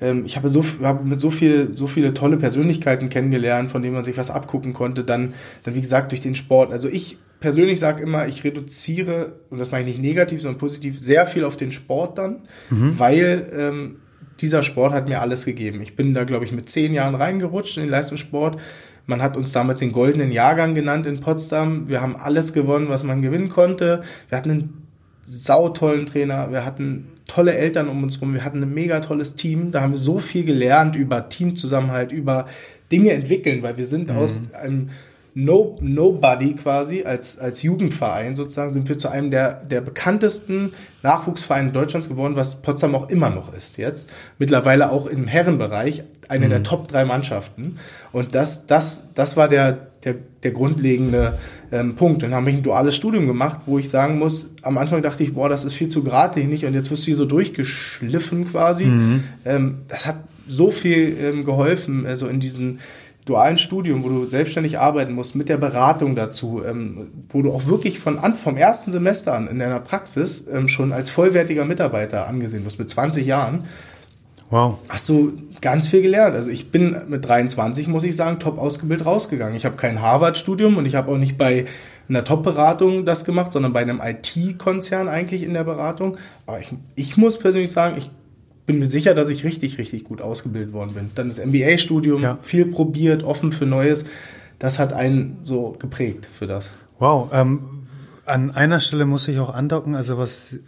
ähm, 0.00 0.24
ich 0.26 0.36
habe 0.36 0.50
so, 0.50 0.64
hab 0.82 1.04
mit 1.04 1.20
so 1.20 1.30
viel, 1.30 1.72
so 1.72 1.86
viele 1.86 2.12
tolle 2.12 2.36
Persönlichkeiten 2.36 3.08
kennengelernt, 3.08 3.70
von 3.70 3.82
denen 3.82 3.94
man 3.94 4.04
sich 4.04 4.16
was 4.18 4.30
abgucken 4.30 4.72
konnte, 4.72 5.04
dann, 5.04 5.34
dann 5.62 5.74
wie 5.74 5.80
gesagt 5.80 6.12
durch 6.12 6.20
den 6.20 6.34
Sport. 6.34 6.72
Also 6.72 6.88
ich 6.88 7.18
persönlich 7.40 7.80
sage 7.80 8.02
immer, 8.02 8.28
ich 8.28 8.44
reduziere, 8.44 9.36
und 9.50 9.58
das 9.58 9.70
meine 9.70 9.88
ich 9.88 9.96
nicht 9.96 10.02
negativ, 10.02 10.42
sondern 10.42 10.58
positiv, 10.58 10.98
sehr 10.98 11.26
viel 11.26 11.44
auf 11.44 11.56
den 11.56 11.72
Sport 11.72 12.18
dann, 12.18 12.42
mhm. 12.70 12.98
weil 12.98 13.50
ähm, 13.56 13.96
dieser 14.40 14.62
Sport 14.62 14.92
hat 14.92 15.08
mir 15.08 15.20
alles 15.20 15.44
gegeben. 15.44 15.80
Ich 15.82 15.94
bin 15.94 16.14
da, 16.14 16.24
glaube 16.24 16.44
ich, 16.44 16.52
mit 16.52 16.68
zehn 16.68 16.94
Jahren 16.94 17.14
reingerutscht 17.14 17.76
in 17.76 17.84
den 17.84 17.90
Leistungssport. 17.90 18.58
Man 19.06 19.22
hat 19.22 19.36
uns 19.36 19.52
damals 19.52 19.80
den 19.80 19.92
goldenen 19.92 20.32
Jahrgang 20.32 20.74
genannt 20.74 21.06
in 21.06 21.20
Potsdam. 21.20 21.88
Wir 21.88 22.00
haben 22.00 22.16
alles 22.16 22.52
gewonnen, 22.52 22.88
was 22.88 23.02
man 23.04 23.22
gewinnen 23.22 23.48
konnte. 23.48 24.02
Wir 24.28 24.38
hatten 24.38 24.50
einen 24.50 24.81
sautollen 25.24 26.06
Trainer, 26.06 26.50
wir 26.50 26.64
hatten 26.64 27.08
tolle 27.26 27.54
Eltern 27.54 27.88
um 27.88 28.02
uns 28.02 28.16
herum, 28.16 28.34
wir 28.34 28.44
hatten 28.44 28.62
ein 28.62 28.74
mega 28.74 29.00
tolles 29.00 29.36
Team, 29.36 29.70
da 29.70 29.80
haben 29.82 29.92
wir 29.92 29.98
so 29.98 30.18
viel 30.18 30.44
gelernt 30.44 30.96
über 30.96 31.28
Teamzusammenhalt, 31.28 32.12
über 32.12 32.46
Dinge 32.90 33.12
entwickeln, 33.12 33.62
weil 33.62 33.78
wir 33.78 33.86
sind 33.86 34.10
mhm. 34.10 34.16
aus 34.16 34.42
einem 34.52 34.90
no, 35.34 35.78
Nobody 35.80 36.54
quasi 36.54 37.04
als, 37.04 37.38
als 37.38 37.62
Jugendverein 37.62 38.36
sozusagen 38.36 38.72
sind 38.72 38.88
wir 38.88 38.98
zu 38.98 39.08
einem 39.08 39.30
der, 39.30 39.64
der 39.64 39.80
bekanntesten 39.80 40.72
Nachwuchsvereine 41.02 41.72
Deutschlands 41.72 42.08
geworden, 42.08 42.36
was 42.36 42.62
Potsdam 42.62 42.94
auch 42.94 43.08
immer 43.08 43.30
noch 43.30 43.52
ist 43.54 43.78
jetzt. 43.78 44.10
Mittlerweile 44.38 44.90
auch 44.90 45.06
im 45.06 45.26
Herrenbereich 45.26 46.04
eine 46.28 46.46
mhm. 46.46 46.50
der 46.50 46.62
Top 46.62 46.88
drei 46.88 47.04
Mannschaften. 47.04 47.78
Und 48.12 48.34
das, 48.34 48.66
das, 48.66 49.08
das 49.14 49.36
war 49.36 49.48
der, 49.48 49.88
der, 50.04 50.16
der 50.42 50.50
grundlegende 50.50 51.38
ähm, 51.70 51.94
Punkt. 51.94 52.22
Dann 52.22 52.34
habe 52.34 52.50
ich 52.50 52.56
ein 52.56 52.62
duales 52.62 52.94
Studium 52.94 53.26
gemacht, 53.26 53.60
wo 53.66 53.78
ich 53.78 53.88
sagen 53.88 54.18
muss, 54.18 54.54
am 54.62 54.78
Anfang 54.78 55.02
dachte 55.02 55.22
ich, 55.22 55.34
boah, 55.34 55.48
das 55.48 55.64
ist 55.64 55.74
viel 55.74 55.88
zu 55.88 56.02
geradlinig 56.02 56.66
und 56.66 56.74
jetzt 56.74 56.90
wirst 56.90 57.02
du 57.02 57.06
hier 57.06 57.16
so 57.16 57.24
durchgeschliffen 57.24 58.48
quasi. 58.48 58.84
Mhm. 58.84 59.24
Ähm, 59.44 59.78
das 59.88 60.06
hat 60.06 60.16
so 60.48 60.70
viel 60.70 61.16
ähm, 61.20 61.44
geholfen, 61.44 62.06
also 62.06 62.26
in 62.26 62.40
diesen 62.40 62.80
dualen 63.24 63.58
Studium, 63.58 64.02
wo 64.02 64.08
du 64.08 64.24
selbstständig 64.24 64.78
arbeiten 64.78 65.12
musst, 65.12 65.36
mit 65.36 65.48
der 65.48 65.56
Beratung 65.56 66.16
dazu, 66.16 66.62
ähm, 66.64 67.08
wo 67.28 67.42
du 67.42 67.52
auch 67.52 67.66
wirklich 67.66 68.00
von 68.00 68.18
an, 68.18 68.34
vom 68.34 68.56
ersten 68.56 68.90
Semester 68.90 69.34
an 69.34 69.46
in 69.46 69.58
deiner 69.58 69.80
Praxis 69.80 70.48
ähm, 70.48 70.68
schon 70.68 70.92
als 70.92 71.10
vollwertiger 71.10 71.64
Mitarbeiter 71.64 72.26
angesehen 72.26 72.64
wirst, 72.64 72.80
mit 72.80 72.90
20 72.90 73.24
Jahren, 73.24 73.66
wow. 74.50 74.80
hast 74.88 75.08
du 75.08 75.34
ganz 75.60 75.86
viel 75.86 76.02
gelernt. 76.02 76.34
Also 76.34 76.50
ich 76.50 76.72
bin 76.72 76.96
mit 77.08 77.26
23, 77.26 77.86
muss 77.86 78.02
ich 78.02 78.16
sagen, 78.16 78.40
top 78.40 78.58
ausgebildet 78.58 79.06
rausgegangen. 79.06 79.54
Ich 79.54 79.64
habe 79.64 79.76
kein 79.76 80.02
Harvard-Studium 80.02 80.76
und 80.76 80.86
ich 80.86 80.96
habe 80.96 81.12
auch 81.12 81.18
nicht 81.18 81.38
bei 81.38 81.66
einer 82.08 82.24
Top-Beratung 82.24 83.06
das 83.06 83.24
gemacht, 83.24 83.52
sondern 83.52 83.72
bei 83.72 83.80
einem 83.80 84.02
IT-Konzern 84.04 85.08
eigentlich 85.08 85.44
in 85.44 85.54
der 85.54 85.64
Beratung. 85.64 86.16
Aber 86.46 86.58
ich, 86.58 86.74
ich 86.96 87.16
muss 87.16 87.38
persönlich 87.38 87.70
sagen, 87.70 87.94
ich 87.98 88.10
bin 88.66 88.78
mir 88.78 88.88
sicher, 88.88 89.14
dass 89.14 89.28
ich 89.28 89.44
richtig, 89.44 89.78
richtig 89.78 90.04
gut 90.04 90.20
ausgebildet 90.20 90.72
worden 90.72 90.94
bin. 90.94 91.10
Dann 91.14 91.28
das 91.28 91.44
MBA-Studium, 91.44 92.22
ja. 92.22 92.38
viel 92.42 92.66
probiert, 92.66 93.24
offen 93.24 93.52
für 93.52 93.66
Neues. 93.66 94.06
Das 94.58 94.78
hat 94.78 94.92
einen 94.92 95.38
so 95.42 95.74
geprägt 95.78 96.28
für 96.32 96.46
das. 96.46 96.70
Wow. 96.98 97.30
Ähm, 97.32 97.82
an 98.24 98.52
einer 98.52 98.80
Stelle 98.80 99.06
muss 99.06 99.26
ich 99.26 99.38
auch 99.38 99.52
andocken, 99.52 99.96
also 99.96 100.18
was 100.18 100.58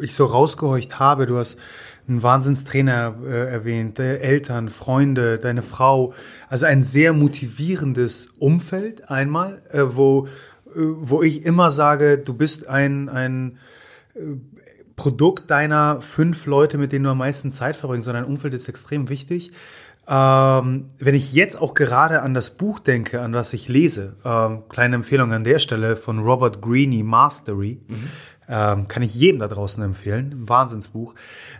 ich 0.00 0.14
so 0.14 0.24
rausgehorcht 0.24 0.98
habe, 0.98 1.26
du 1.26 1.38
hast 1.38 1.58
einen 2.08 2.22
Wahnsinnstrainer 2.22 3.16
äh, 3.24 3.50
erwähnt, 3.50 3.98
Eltern, 3.98 4.68
Freunde, 4.68 5.38
deine 5.38 5.62
Frau, 5.62 6.14
also 6.48 6.66
ein 6.66 6.82
sehr 6.82 7.12
motivierendes 7.12 8.32
Umfeld 8.38 9.10
einmal, 9.10 9.62
äh, 9.70 9.82
wo, 9.88 10.26
äh, 10.26 10.70
wo 10.74 11.22
ich 11.22 11.44
immer 11.44 11.70
sage, 11.70 12.18
du 12.18 12.34
bist 12.34 12.66
ein, 12.66 13.08
ein 13.08 13.58
äh, 14.14 14.20
Produkt 14.98 15.50
deiner 15.50 16.02
fünf 16.02 16.44
Leute, 16.44 16.76
mit 16.76 16.92
denen 16.92 17.04
du 17.04 17.10
am 17.10 17.18
meisten 17.18 17.50
Zeit 17.52 17.76
verbringst, 17.76 18.04
sondern 18.04 18.24
dein 18.24 18.30
Umfeld 18.30 18.52
ist 18.52 18.68
extrem 18.68 19.08
wichtig. 19.08 19.52
Ähm, 20.06 20.86
wenn 20.98 21.14
ich 21.14 21.32
jetzt 21.32 21.60
auch 21.60 21.72
gerade 21.72 22.20
an 22.20 22.34
das 22.34 22.50
Buch 22.50 22.80
denke, 22.80 23.22
an 23.22 23.32
was 23.32 23.52
ich 23.52 23.68
lese, 23.68 24.16
ähm, 24.24 24.64
kleine 24.68 24.96
Empfehlung 24.96 25.32
an 25.32 25.44
der 25.44 25.60
Stelle 25.60 25.96
von 25.96 26.18
Robert 26.18 26.60
Greene, 26.60 27.04
Mastery, 27.04 27.80
mhm. 27.86 28.08
ähm, 28.48 28.88
kann 28.88 29.02
ich 29.02 29.14
jedem 29.14 29.38
da 29.38 29.48
draußen 29.48 29.82
empfehlen, 29.82 30.32
ein 30.32 30.48
Wahnsinnsbuch. 30.48 31.14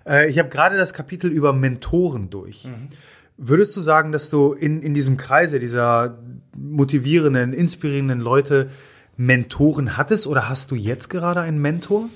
Äh, 0.06 0.28
ich 0.28 0.38
habe 0.38 0.48
gerade 0.48 0.76
das 0.76 0.92
Kapitel 0.92 1.30
über 1.30 1.52
Mentoren 1.52 2.30
durch. 2.30 2.64
Mhm. 2.64 2.88
Würdest 3.36 3.76
du 3.76 3.80
sagen, 3.80 4.10
dass 4.10 4.30
du 4.30 4.52
in, 4.52 4.82
in 4.82 4.94
diesem 4.94 5.16
Kreise 5.16 5.60
dieser 5.60 6.18
motivierenden, 6.56 7.52
inspirierenden 7.52 8.18
Leute 8.18 8.70
Mentoren 9.16 9.96
hattest 9.96 10.26
oder 10.26 10.48
hast 10.48 10.72
du 10.72 10.74
jetzt 10.74 11.08
gerade 11.08 11.40
einen 11.40 11.58
Mentor? 11.58 12.08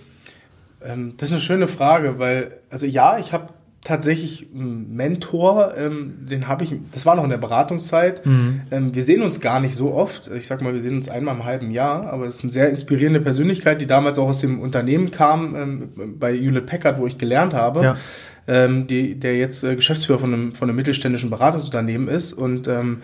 Ähm, 0.85 1.15
das 1.17 1.31
ist 1.31 1.35
eine 1.35 1.41
schöne 1.41 1.69
Frage, 1.69 2.19
weil, 2.19 2.59
also 2.71 2.87
ja, 2.87 3.19
ich 3.19 3.33
habe 3.33 3.49
tatsächlich 3.85 4.49
einen 4.55 4.95
Mentor, 4.95 5.75
ähm, 5.77 6.27
den 6.31 6.47
habe 6.47 6.63
ich, 6.63 6.75
das 6.93 7.05
war 7.05 7.17
noch 7.17 7.25
in 7.25 7.31
der 7.31 7.39
Beratungszeit. 7.39 8.25
Mhm. 8.25 8.61
Ähm, 8.71 8.95
wir 8.95 9.03
sehen 9.03 9.23
uns 9.23 9.41
gar 9.41 9.59
nicht 9.59 9.75
so 9.75 9.93
oft. 9.93 10.29
Ich 10.29 10.47
sag 10.47 10.63
mal, 10.63 10.73
wir 10.73 10.81
sehen 10.81 10.97
uns 10.97 11.09
einmal 11.09 11.35
im 11.35 11.45
halben 11.45 11.71
Jahr, 11.73 12.13
aber 12.13 12.27
das 12.27 12.37
ist 12.37 12.45
eine 12.45 12.53
sehr 12.53 12.71
inspirierende 12.71 13.21
Persönlichkeit, 13.21 13.81
die 13.81 13.87
damals 13.87 14.19
auch 14.19 14.29
aus 14.29 14.41
dem 14.41 14.61
Unternehmen 14.61 15.11
kam, 15.11 15.57
ähm, 15.57 15.89
bei 16.19 16.33
Hewlett 16.33 16.67
Packard, 16.67 16.99
wo 16.99 17.07
ich 17.07 17.19
gelernt 17.19 17.55
habe. 17.55 17.83
Ja. 17.83 17.97
Ähm, 18.49 18.89
die, 18.89 19.21
der 19.21 19.37
jetzt 19.37 19.63
äh, 19.63 19.77
Geschäftsführer 19.77 20.19
von 20.19 20.35
einem, 20.35 20.53
von 20.53 20.69
einem 20.69 20.75
mittelständischen 20.75 21.31
Beratungsunternehmen 21.31 22.09
ist 22.09 22.33
und 22.33 22.67
ähm, 22.67 23.03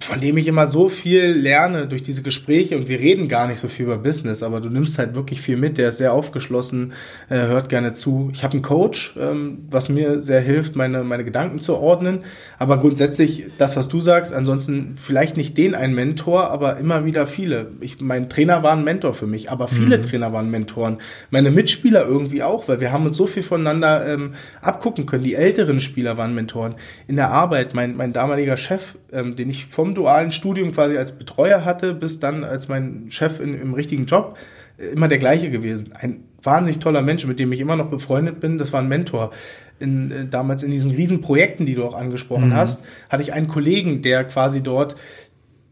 von 0.00 0.20
dem 0.20 0.36
ich 0.36 0.46
immer 0.46 0.66
so 0.66 0.88
viel 0.88 1.26
lerne 1.26 1.86
durch 1.86 2.02
diese 2.02 2.22
Gespräche 2.22 2.76
und 2.76 2.88
wir 2.88 2.98
reden 2.98 3.28
gar 3.28 3.46
nicht 3.46 3.58
so 3.58 3.68
viel 3.68 3.86
über 3.86 3.98
Business, 3.98 4.42
aber 4.42 4.60
du 4.60 4.68
nimmst 4.68 4.98
halt 4.98 5.14
wirklich 5.14 5.40
viel 5.40 5.56
mit. 5.56 5.78
Der 5.78 5.88
ist 5.88 5.98
sehr 5.98 6.12
aufgeschlossen, 6.12 6.92
äh, 7.28 7.36
hört 7.36 7.68
gerne 7.68 7.92
zu. 7.92 8.30
Ich 8.32 8.42
habe 8.44 8.54
einen 8.54 8.62
Coach, 8.62 9.14
ähm, 9.18 9.66
was 9.70 9.88
mir 9.88 10.20
sehr 10.20 10.40
hilft, 10.40 10.76
meine, 10.76 11.04
meine 11.04 11.24
Gedanken 11.24 11.60
zu 11.60 11.76
ordnen. 11.76 12.20
Aber 12.58 12.78
grundsätzlich 12.78 13.46
das, 13.58 13.76
was 13.76 13.88
du 13.88 14.00
sagst, 14.00 14.32
ansonsten 14.32 14.96
vielleicht 15.00 15.36
nicht 15.36 15.56
den 15.58 15.74
einen 15.74 15.94
Mentor, 15.94 16.50
aber 16.50 16.78
immer 16.78 17.04
wieder 17.04 17.26
viele. 17.26 17.72
Ich, 17.80 18.00
mein 18.00 18.28
Trainer 18.28 18.62
war 18.62 18.72
ein 18.72 18.84
Mentor 18.84 19.14
für 19.14 19.26
mich, 19.26 19.50
aber 19.50 19.68
viele 19.68 19.98
mhm. 19.98 20.02
Trainer 20.02 20.32
waren 20.32 20.50
Mentoren. 20.50 20.98
Meine 21.30 21.50
Mitspieler 21.50 22.06
irgendwie 22.06 22.42
auch, 22.42 22.68
weil 22.68 22.80
wir 22.80 22.92
haben 22.92 23.06
uns 23.06 23.16
so 23.16 23.26
viel 23.26 23.42
voneinander 23.42 24.06
ähm, 24.06 24.34
abgucken 24.60 25.06
können. 25.06 25.24
Die 25.24 25.34
älteren 25.34 25.80
Spieler 25.80 26.16
waren 26.16 26.34
Mentoren. 26.34 26.74
In 27.06 27.16
der 27.16 27.30
Arbeit, 27.30 27.74
mein, 27.74 27.96
mein 27.96 28.12
damaliger 28.12 28.56
Chef, 28.56 28.94
ähm, 29.12 29.36
den 29.36 29.50
ich 29.50 29.66
vom 29.82 29.96
dualen 29.96 30.30
Studium 30.30 30.70
quasi 30.70 30.96
als 30.96 31.18
Betreuer 31.18 31.64
hatte, 31.64 31.92
bis 31.92 32.20
dann 32.20 32.44
als 32.44 32.68
mein 32.68 33.06
Chef 33.10 33.40
in, 33.40 33.60
im 33.60 33.74
richtigen 33.74 34.06
Job, 34.06 34.38
äh, 34.78 34.92
immer 34.92 35.08
der 35.08 35.18
gleiche 35.18 35.50
gewesen. 35.50 35.92
Ein 35.98 36.22
wahnsinnig 36.40 36.78
toller 36.78 37.02
Mensch, 37.02 37.26
mit 37.26 37.40
dem 37.40 37.50
ich 37.50 37.58
immer 37.58 37.74
noch 37.74 37.90
befreundet 37.90 38.38
bin. 38.38 38.58
Das 38.58 38.72
war 38.72 38.80
ein 38.80 38.86
Mentor. 38.86 39.32
In, 39.80 40.12
äh, 40.12 40.26
damals 40.28 40.62
in 40.62 40.70
diesen 40.70 40.92
Riesenprojekten, 40.92 41.66
die 41.66 41.74
du 41.74 41.84
auch 41.84 41.94
angesprochen 41.94 42.50
mhm. 42.50 42.54
hast, 42.54 42.84
hatte 43.08 43.24
ich 43.24 43.32
einen 43.32 43.48
Kollegen, 43.48 44.02
der 44.02 44.22
quasi 44.22 44.62
dort 44.62 44.94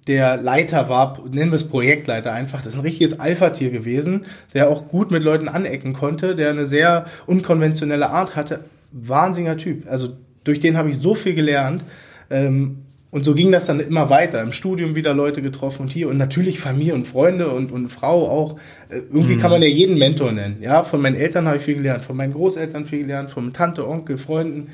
der 0.08 0.36
Leiter 0.36 0.88
war, 0.88 1.20
nennen 1.30 1.52
wir 1.52 1.56
es 1.56 1.68
Projektleiter 1.68 2.32
einfach, 2.32 2.62
das 2.62 2.72
ist 2.72 2.80
ein 2.80 2.82
richtiges 2.82 3.20
Alpha-Tier 3.20 3.70
gewesen, 3.70 4.24
der 4.54 4.68
auch 4.70 4.88
gut 4.88 5.12
mit 5.12 5.22
Leuten 5.22 5.46
anecken 5.46 5.92
konnte, 5.92 6.34
der 6.34 6.50
eine 6.50 6.66
sehr 6.66 7.06
unkonventionelle 7.26 8.11
Art 8.11 8.34
hatte. 8.34 8.64
Wahnsinniger 8.90 9.56
Typ. 9.56 9.88
Also 9.88 10.16
durch 10.42 10.58
den 10.58 10.76
habe 10.76 10.90
ich 10.90 10.98
so 10.98 11.14
viel 11.14 11.34
gelernt. 11.34 11.84
Ähm, 12.28 12.78
und 13.11 13.24
so 13.24 13.34
ging 13.34 13.50
das 13.50 13.66
dann 13.66 13.80
immer 13.80 14.08
weiter. 14.08 14.40
Im 14.40 14.52
Studium 14.52 14.94
wieder 14.94 15.14
Leute 15.14 15.42
getroffen 15.42 15.82
und 15.82 15.88
hier 15.88 16.08
und 16.08 16.16
natürlich 16.16 16.61
Familie 16.61 16.94
und 16.94 17.08
Freunde 17.08 17.50
und, 17.50 17.72
und 17.72 17.88
Frau 17.88 18.28
auch. 18.28 18.56
Äh, 18.88 18.98
irgendwie 19.12 19.34
mhm. 19.34 19.40
kann 19.40 19.50
man 19.50 19.62
ja 19.62 19.68
jeden 19.68 19.98
Mentor 19.98 20.32
nennen. 20.32 20.62
Ja, 20.62 20.84
von 20.84 21.00
meinen 21.00 21.16
Eltern 21.16 21.46
habe 21.46 21.56
ich 21.56 21.62
viel 21.64 21.76
gelernt, 21.76 22.02
von 22.02 22.16
meinen 22.16 22.32
Großeltern 22.32 22.86
viel 22.86 23.02
gelernt, 23.02 23.30
von 23.30 23.52
Tante, 23.52 23.86
Onkel, 23.86 24.16
Freunden. 24.16 24.68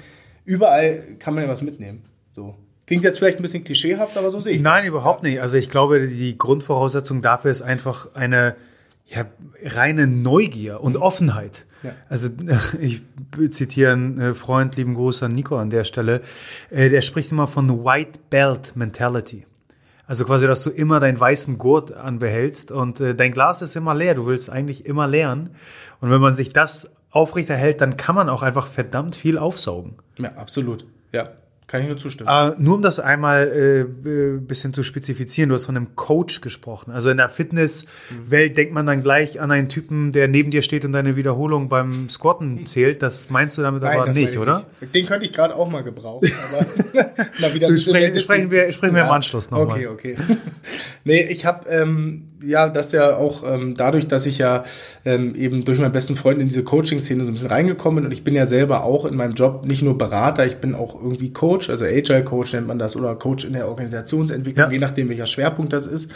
Überall 0.45 1.03
kann 1.19 1.35
man 1.35 1.45
ja 1.45 1.49
was 1.49 1.63
mitnehmen. 1.63 2.03
So. 2.35 2.55
Klingt 2.87 3.03
jetzt 3.05 3.19
vielleicht 3.19 3.41
ein 3.41 3.43
bisschen 3.43 3.65
klischeehaft, 3.65 4.17
aber 4.17 4.31
so 4.31 4.39
sehe 4.39 4.55
ich 4.55 4.63
Nein, 4.63 4.83
das. 4.83 4.89
überhaupt 4.89 5.25
nicht. 5.25 5.41
Also 5.41 5.57
ich 5.57 5.71
glaube, 5.71 6.07
die 6.07 6.39
Grundvoraussetzung 6.39 7.23
dafür 7.23 7.51
ist 7.51 7.63
einfach 7.63 8.15
eine 8.15 8.55
ja, 9.07 9.25
reine 9.63 10.07
Neugier 10.07 10.81
und 10.81 10.97
Offenheit. 10.97 11.66
Ja. 11.87 11.93
Also 12.09 12.29
ich 12.81 13.03
zitiere 13.51 13.93
einen 13.93 14.21
äh, 14.21 14.35
Freund, 14.35 14.77
lieben 14.77 14.95
Gruß 14.95 15.23
an 15.23 15.33
Nico 15.33 15.57
an 15.57 15.71
der 15.71 15.85
Stelle, 15.85 16.21
äh, 16.71 16.89
der 16.89 17.01
spricht 17.01 17.33
immer 17.33 17.47
von 17.47 17.85
White 17.85 18.19
Belt 18.29 18.73
Mentality. 18.75 19.47
Also 20.09 20.25
quasi, 20.25 20.47
dass 20.47 20.63
du 20.63 20.71
immer 20.71 21.01
deinen 21.01 21.19
weißen 21.19 21.59
Gurt 21.59 21.93
anbehältst 21.93 22.71
und 22.71 23.01
äh, 23.01 23.15
dein 23.15 23.33
Glas 23.33 23.63
ist 23.63 23.75
immer 23.77 23.95
leer. 23.95 24.15
Du 24.15 24.27
willst 24.27 24.51
eigentlich 24.51 24.87
immer 24.87 25.09
lernen. 25.09 25.51
Und 26.01 26.11
wenn 26.11 26.21
man 26.21 26.35
sich 26.35 26.53
das 26.53 26.93
aufrechterhält, 27.11 27.81
dann 27.81 27.97
kann 27.97 28.15
man 28.15 28.29
auch 28.29 28.43
einfach 28.43 28.67
verdammt 28.67 29.17
viel 29.17 29.39
aufsaugen. 29.39 29.97
Ja, 30.19 30.33
absolut. 30.37 30.87
Ja. 31.13 31.31
Kann 31.67 31.81
ich 31.81 31.89
nur 31.89 31.97
zustimmen. 31.97 32.31
Äh, 32.31 32.53
nur 32.59 32.77
um 32.77 32.83
das 32.83 33.01
einmal 33.01 33.49
äh, 33.49 33.81
äh, 33.81 34.39
bisschen 34.39 34.73
zu 34.73 34.85
spezifizieren, 34.85 35.49
du 35.49 35.57
hast 35.57 35.65
von 35.65 35.77
einem 35.77 35.97
Coach 35.97 36.41
gesprochen. 36.41 36.93
Also 36.93 37.11
in 37.11 37.17
der 37.17 37.29
Fitnesswelt 37.29 38.53
mhm. 38.53 38.55
denkt 38.55 38.73
man 38.73 38.87
dann 38.87 39.03
gleich 39.03 39.41
an 39.41 39.51
einen 39.51 39.69
Typen, 39.69 40.13
der 40.13 40.29
neben 40.29 40.53
dir 40.53 40.63
steht 40.63 40.85
und 40.85 40.93
deine 40.93 41.17
Wiederholung 41.17 41.69
beim 41.69 42.09
Squatten 42.09 42.67
zählt. 42.67 43.03
Das 43.03 43.31
meinst 43.31 43.59
du 43.59 43.63
damit 43.63 43.83
Nein, 43.83 43.99
aber 43.99 44.13
nicht, 44.13 44.39
oder? 44.39 44.65
Nicht. 44.81 44.95
Den 44.95 45.07
könnte 45.07 45.27
ich 45.27 45.33
gerade 45.33 45.57
auch 45.57 45.69
mal 45.69 45.83
gebrauchen. 45.83 46.31
Aber 47.39 47.55
wieder 47.55 47.67
du 47.67 47.79
sprechen, 47.79 48.21
sprechen 48.21 48.51
wir, 48.51 48.71
sprechen 48.73 48.95
wir 48.95 49.01
ja. 49.01 49.09
im 49.09 49.13
Anschluss 49.13 49.51
nochmal. 49.51 49.87
Okay, 49.87 49.87
okay. 49.89 50.17
nee, 51.05 51.23
ich 51.23 51.45
habe 51.45 51.69
ähm, 51.69 52.29
ja 52.43 52.69
das 52.69 52.93
ja 52.93 53.17
auch 53.17 53.43
ähm, 53.45 53.77
dadurch, 53.77 54.07
dass 54.07 54.27
ich 54.27 54.39
ja 54.39 54.65
ähm, 55.05 55.35
eben 55.35 55.65
durch 55.65 55.79
meinen 55.79 55.93
besten 55.93 56.17
Freund 56.17 56.41
in 56.41 56.49
diese 56.49 56.65
Coaching-Szene 56.65 57.25
so 57.25 57.31
ein 57.31 57.35
bisschen 57.35 57.49
reingekommen 57.49 57.97
bin 57.97 58.07
und 58.07 58.13
ich 58.13 58.25
bin 58.25 58.35
ja 58.35 58.47
selber 58.47 58.85
auch 58.85 59.05
in 59.05 59.17
meinem 59.17 59.35
Job 59.35 59.65
nicht 59.67 59.83
nur 59.83 59.99
Berater, 59.99 60.47
ich 60.47 60.57
bin 60.57 60.75
auch 60.75 60.95
irgendwie 60.95 61.33
Coach 61.33 61.56
Coach, 61.57 61.71
also 61.71 61.85
Agile 61.87 62.25
Coach 62.25 62.53
nennt 62.53 62.67
man 62.67 62.79
das, 62.79 62.97
oder 62.97 63.15
Coach 63.15 63.45
in 63.45 63.55
der 63.55 63.69
Organisationsentwicklung, 63.69 64.67
ja. 64.67 64.73
je 64.73 64.79
nachdem 64.79 65.09
welcher 65.09 65.27
Schwerpunkt 65.27 65.73
das 65.73 65.87
ist, 65.87 66.13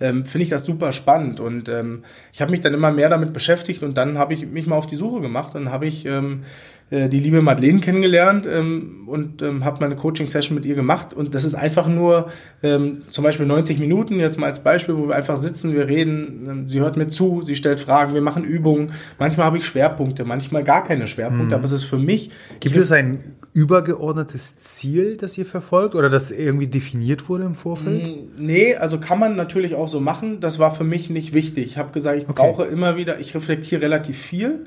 ähm, 0.00 0.24
finde 0.24 0.44
ich 0.44 0.50
das 0.50 0.64
super 0.64 0.92
spannend. 0.92 1.40
Und 1.40 1.68
ähm, 1.68 2.04
ich 2.32 2.40
habe 2.40 2.50
mich 2.50 2.60
dann 2.60 2.72
immer 2.72 2.90
mehr 2.90 3.10
damit 3.10 3.32
beschäftigt 3.32 3.82
und 3.82 3.96
dann 3.96 4.16
habe 4.16 4.32
ich 4.32 4.46
mich 4.46 4.66
mal 4.66 4.76
auf 4.76 4.86
die 4.86 4.96
Suche 4.96 5.20
gemacht. 5.20 5.54
Dann 5.54 5.70
habe 5.70 5.86
ich 5.86 6.06
ähm, 6.06 6.44
äh, 6.90 7.10
die 7.10 7.20
liebe 7.20 7.42
Madeleine 7.42 7.80
kennengelernt 7.80 8.46
ähm, 8.50 9.08
und 9.08 9.42
ähm, 9.42 9.64
habe 9.64 9.80
meine 9.80 9.96
Coaching-Session 9.96 10.54
mit 10.54 10.64
ihr 10.64 10.74
gemacht. 10.74 11.12
Und 11.12 11.34
das 11.34 11.44
ist 11.44 11.54
einfach 11.54 11.86
nur 11.86 12.30
ähm, 12.62 13.02
zum 13.10 13.24
Beispiel 13.24 13.44
90 13.44 13.78
Minuten, 13.78 14.18
jetzt 14.20 14.38
mal 14.38 14.46
als 14.46 14.62
Beispiel, 14.62 14.96
wo 14.96 15.08
wir 15.08 15.14
einfach 15.14 15.36
sitzen, 15.36 15.74
wir 15.74 15.86
reden, 15.86 16.46
ähm, 16.48 16.68
sie 16.68 16.80
hört 16.80 16.96
mir 16.96 17.08
zu, 17.08 17.42
sie 17.42 17.56
stellt 17.56 17.80
Fragen, 17.80 18.14
wir 18.14 18.22
machen 18.22 18.42
Übungen. 18.42 18.92
Manchmal 19.18 19.46
habe 19.46 19.58
ich 19.58 19.66
Schwerpunkte, 19.66 20.24
manchmal 20.24 20.64
gar 20.64 20.82
keine 20.82 21.06
Schwerpunkte, 21.06 21.48
mhm. 21.48 21.54
aber 21.54 21.64
es 21.64 21.72
ist 21.72 21.84
für 21.84 21.98
mich. 21.98 22.30
Gibt 22.60 22.76
es 22.78 22.90
ein 22.90 23.20
übergeordnetes 23.52 24.60
Ziel, 24.60 25.16
das 25.16 25.36
ihr 25.38 25.46
verfolgt 25.46 25.94
oder 25.94 26.08
das 26.08 26.30
irgendwie 26.30 26.66
definiert 26.66 27.28
wurde 27.28 27.44
im 27.44 27.54
Vorfeld? 27.54 28.38
Nee, 28.38 28.76
also 28.76 28.98
kann 28.98 29.18
man 29.18 29.36
natürlich 29.36 29.74
auch 29.74 29.88
so 29.88 30.00
machen. 30.00 30.40
Das 30.40 30.58
war 30.58 30.74
für 30.74 30.84
mich 30.84 31.10
nicht 31.10 31.34
wichtig. 31.34 31.64
Ich 31.64 31.78
habe 31.78 31.92
gesagt, 31.92 32.18
ich 32.18 32.28
okay. 32.28 32.42
brauche 32.42 32.64
immer 32.64 32.96
wieder, 32.96 33.18
ich 33.20 33.34
reflektiere 33.34 33.82
relativ 33.82 34.18
viel. 34.18 34.64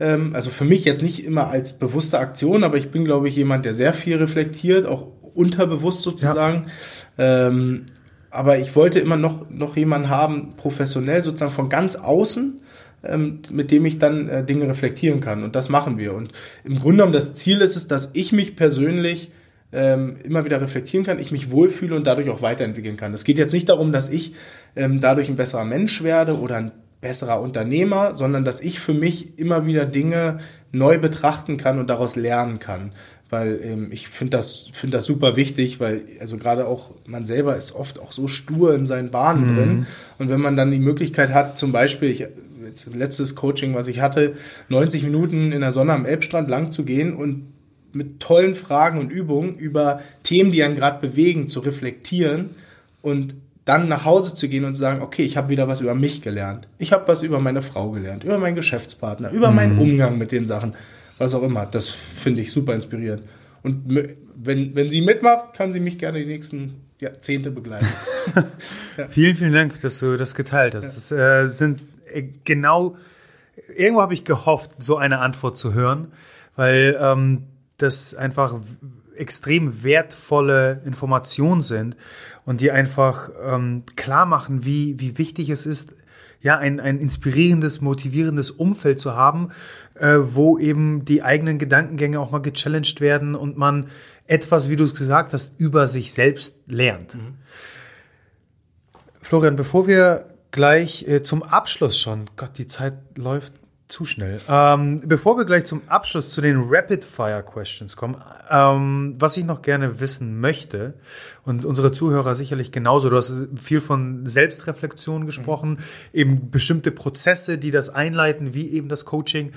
Ähm, 0.00 0.34
also 0.34 0.50
für 0.50 0.64
mich 0.64 0.84
jetzt 0.84 1.02
nicht 1.02 1.24
immer 1.24 1.48
als 1.48 1.78
bewusste 1.78 2.18
Aktion, 2.18 2.64
aber 2.64 2.76
ich 2.76 2.90
bin, 2.90 3.04
glaube 3.04 3.28
ich, 3.28 3.36
jemand, 3.36 3.64
der 3.64 3.74
sehr 3.74 3.92
viel 3.92 4.16
reflektiert, 4.16 4.86
auch 4.86 5.08
unterbewusst 5.34 6.02
sozusagen. 6.02 6.66
Ja. 7.16 7.48
Ähm, 7.48 7.86
aber 8.30 8.58
ich 8.58 8.76
wollte 8.76 9.00
immer 9.00 9.16
noch, 9.16 9.48
noch 9.50 9.76
jemanden 9.76 10.10
haben, 10.10 10.54
professionell 10.56 11.22
sozusagen 11.22 11.52
von 11.52 11.68
ganz 11.68 11.96
außen, 11.96 12.60
ähm, 13.08 13.40
mit 13.50 13.70
dem 13.70 13.84
ich 13.86 13.98
dann 13.98 14.28
äh, 14.28 14.44
Dinge 14.44 14.68
reflektieren 14.68 15.20
kann. 15.20 15.42
Und 15.42 15.56
das 15.56 15.68
machen 15.68 15.98
wir. 15.98 16.14
Und 16.14 16.32
im 16.64 16.78
Grunde 16.78 16.98
genommen 16.98 17.12
das 17.12 17.34
Ziel 17.34 17.60
ist 17.60 17.76
es, 17.76 17.88
dass 17.88 18.10
ich 18.14 18.32
mich 18.32 18.56
persönlich 18.56 19.30
ähm, 19.72 20.16
immer 20.24 20.44
wieder 20.44 20.60
reflektieren 20.60 21.04
kann, 21.04 21.18
ich 21.18 21.30
mich 21.30 21.50
wohlfühle 21.50 21.94
und 21.94 22.06
dadurch 22.06 22.30
auch 22.30 22.42
weiterentwickeln 22.42 22.96
kann. 22.96 23.12
Es 23.12 23.24
geht 23.24 23.38
jetzt 23.38 23.52
nicht 23.52 23.68
darum, 23.68 23.92
dass 23.92 24.08
ich 24.08 24.34
ähm, 24.76 25.00
dadurch 25.00 25.28
ein 25.28 25.36
besserer 25.36 25.64
Mensch 25.64 26.02
werde 26.02 26.38
oder 26.38 26.56
ein 26.56 26.72
besserer 27.00 27.40
Unternehmer, 27.40 28.16
sondern 28.16 28.44
dass 28.44 28.60
ich 28.60 28.80
für 28.80 28.94
mich 28.94 29.38
immer 29.38 29.66
wieder 29.66 29.86
Dinge 29.86 30.38
neu 30.72 30.98
betrachten 30.98 31.56
kann 31.56 31.78
und 31.78 31.88
daraus 31.88 32.16
lernen 32.16 32.58
kann 32.58 32.92
weil 33.30 33.60
ähm, 33.62 33.88
ich 33.90 34.08
finde 34.08 34.36
das, 34.36 34.66
finde 34.72 34.96
das 34.96 35.04
super 35.04 35.36
wichtig, 35.36 35.80
weil 35.80 36.02
also 36.20 36.36
gerade 36.36 36.66
auch 36.66 36.92
man 37.06 37.24
selber 37.24 37.56
ist 37.56 37.72
oft 37.72 38.00
auch 38.00 38.12
so 38.12 38.26
stur 38.26 38.74
in 38.74 38.86
seinen 38.86 39.10
Bahnen 39.10 39.42
mhm. 39.42 39.56
drin 39.56 39.86
und 40.18 40.28
wenn 40.30 40.40
man 40.40 40.56
dann 40.56 40.70
die 40.70 40.78
Möglichkeit 40.78 41.32
hat, 41.32 41.58
zum 41.58 41.72
Beispiel, 41.72 42.10
ich, 42.10 42.26
jetzt 42.68 42.94
letztes 42.94 43.34
Coaching, 43.34 43.74
was 43.74 43.88
ich 43.88 44.00
hatte, 44.00 44.34
90 44.68 45.02
Minuten 45.04 45.52
in 45.52 45.60
der 45.60 45.72
Sonne 45.72 45.92
am 45.92 46.04
Elbstrand 46.04 46.48
lang 46.48 46.70
zu 46.70 46.84
gehen 46.84 47.14
und 47.14 47.52
mit 47.92 48.20
tollen 48.20 48.54
Fragen 48.54 48.98
und 48.98 49.10
Übungen 49.10 49.56
über 49.56 50.00
Themen, 50.22 50.52
die 50.52 50.62
einen 50.62 50.76
gerade 50.76 51.00
bewegen, 51.06 51.48
zu 51.48 51.60
reflektieren 51.60 52.50
und 53.02 53.34
dann 53.64 53.88
nach 53.88 54.04
Hause 54.04 54.34
zu 54.34 54.48
gehen 54.48 54.64
und 54.64 54.74
zu 54.74 54.80
sagen, 54.80 55.02
okay, 55.02 55.22
ich 55.22 55.36
habe 55.36 55.48
wieder 55.48 55.68
was 55.68 55.80
über 55.80 55.94
mich 55.94 56.22
gelernt. 56.22 56.68
Ich 56.78 56.92
habe 56.92 57.08
was 57.08 57.22
über 57.22 57.40
meine 57.40 57.62
Frau 57.62 57.90
gelernt, 57.90 58.24
über 58.24 58.38
meinen 58.38 58.56
Geschäftspartner, 58.56 59.30
über 59.30 59.50
mhm. 59.50 59.56
meinen 59.56 59.78
Umgang 59.78 60.16
mit 60.16 60.32
den 60.32 60.46
Sachen 60.46 60.74
was 61.18 61.34
auch 61.34 61.42
immer. 61.42 61.66
Das 61.66 61.90
finde 61.90 62.40
ich 62.40 62.52
super 62.52 62.74
inspirierend. 62.74 63.22
Und 63.62 63.84
wenn, 64.36 64.74
wenn 64.74 64.88
sie 64.88 65.00
mitmacht, 65.00 65.54
kann 65.54 65.72
sie 65.72 65.80
mich 65.80 65.98
gerne 65.98 66.20
die 66.20 66.26
nächsten 66.26 66.80
Jahrzehnte 67.00 67.50
begleiten. 67.50 67.88
ja. 68.96 69.08
Vielen, 69.08 69.36
vielen 69.36 69.52
Dank, 69.52 69.80
dass 69.80 69.98
du 69.98 70.16
das 70.16 70.34
geteilt 70.34 70.74
hast. 70.74 71.10
Ja. 71.10 71.16
Das 71.16 71.50
äh, 71.50 71.54
sind 71.54 71.82
genau, 72.44 72.96
irgendwo 73.74 74.02
habe 74.02 74.14
ich 74.14 74.24
gehofft, 74.24 74.72
so 74.78 74.96
eine 74.96 75.18
Antwort 75.18 75.58
zu 75.58 75.74
hören, 75.74 76.12
weil 76.56 76.98
ähm, 77.00 77.44
das 77.78 78.14
einfach 78.14 78.60
extrem 79.16 79.82
wertvolle 79.82 80.80
Informationen 80.84 81.62
sind 81.62 81.96
und 82.44 82.60
die 82.60 82.70
einfach 82.70 83.30
ähm, 83.44 83.82
klar 83.96 84.26
machen, 84.26 84.64
wie, 84.64 84.98
wie 85.00 85.18
wichtig 85.18 85.50
es 85.50 85.66
ist, 85.66 85.92
ja, 86.40 86.56
ein, 86.56 86.78
ein 86.78 87.00
inspirierendes, 87.00 87.80
motivierendes 87.80 88.52
Umfeld 88.52 89.00
zu 89.00 89.14
haben, 89.14 89.48
äh, 89.94 90.18
wo 90.20 90.56
eben 90.56 91.04
die 91.04 91.22
eigenen 91.22 91.58
Gedankengänge 91.58 92.20
auch 92.20 92.30
mal 92.30 92.38
gechallenged 92.38 93.00
werden 93.00 93.34
und 93.34 93.56
man 93.56 93.88
etwas, 94.28 94.70
wie 94.70 94.76
du 94.76 94.84
es 94.84 94.94
gesagt 94.94 95.32
hast, 95.32 95.50
über 95.58 95.88
sich 95.88 96.12
selbst 96.12 96.56
lernt. 96.66 97.16
Mhm. 97.16 97.34
Florian, 99.20 99.56
bevor 99.56 99.86
wir 99.88 100.26
gleich 100.50 101.06
äh, 101.06 101.22
zum 101.22 101.42
Abschluss 101.42 101.98
schon, 101.98 102.26
Gott, 102.36 102.52
die 102.58 102.66
Zeit 102.66 102.94
läuft 103.16 103.52
zu 103.88 104.04
schnell. 104.04 104.40
Ähm, 104.48 105.00
bevor 105.06 105.38
wir 105.38 105.46
gleich 105.46 105.64
zum 105.64 105.80
Abschluss 105.88 106.30
zu 106.30 106.42
den 106.42 106.62
Rapid 106.68 107.04
Fire 107.04 107.42
Questions 107.42 107.96
kommen, 107.96 108.16
ähm, 108.50 109.14
was 109.18 109.36
ich 109.38 109.44
noch 109.44 109.62
gerne 109.62 109.98
wissen 109.98 110.40
möchte 110.40 110.94
und 111.44 111.64
unsere 111.64 111.90
Zuhörer 111.90 112.34
sicherlich 112.34 112.70
genauso. 112.70 113.08
Du 113.08 113.16
hast 113.16 113.32
viel 113.56 113.80
von 113.80 114.28
Selbstreflexion 114.28 115.24
gesprochen, 115.24 115.70
mhm. 115.70 115.78
eben 116.12 116.50
bestimmte 116.50 116.90
Prozesse, 116.90 117.56
die 117.56 117.70
das 117.70 117.88
einleiten, 117.88 118.52
wie 118.52 118.68
eben 118.70 118.90
das 118.90 119.06
Coaching. 119.06 119.52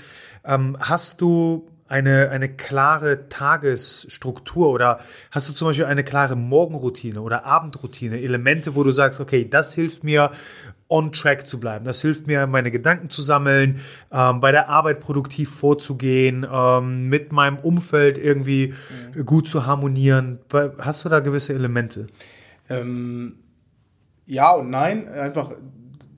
Ähm, 0.45 0.77
hast 0.79 1.19
du 1.19 1.67
eine, 1.91 2.29
eine 2.29 2.47
klare 2.47 3.27
Tagesstruktur 3.27 4.69
oder 4.69 5.01
hast 5.29 5.49
du 5.49 5.53
zum 5.53 5.67
Beispiel 5.67 5.85
eine 5.85 6.05
klare 6.05 6.37
Morgenroutine 6.37 7.21
oder 7.21 7.45
Abendroutine, 7.45 8.21
Elemente, 8.21 8.75
wo 8.75 8.83
du 8.85 8.91
sagst, 8.91 9.19
okay, 9.19 9.47
das 9.47 9.75
hilft 9.75 10.05
mir, 10.05 10.31
on 10.91 11.11
track 11.11 11.47
zu 11.47 11.59
bleiben. 11.59 11.85
Das 11.85 12.01
hilft 12.01 12.27
mir, 12.27 12.45
meine 12.47 12.69
Gedanken 12.69 13.09
zu 13.09 13.21
sammeln, 13.21 13.79
ähm, 14.11 14.41
bei 14.41 14.51
der 14.51 14.69
Arbeit 14.69 14.99
produktiv 14.99 15.49
vorzugehen, 15.49 16.45
ähm, 16.51 17.07
mit 17.07 17.31
meinem 17.31 17.57
Umfeld 17.57 18.17
irgendwie 18.17 18.73
mhm. 19.15 19.25
gut 19.25 19.47
zu 19.47 19.65
harmonieren. 19.65 20.39
Hast 20.77 21.05
du 21.05 21.09
da 21.09 21.21
gewisse 21.21 21.53
Elemente? 21.53 22.07
Ähm, 22.69 23.35
ja 24.25 24.51
und 24.51 24.69
nein. 24.69 25.07
Einfach 25.07 25.51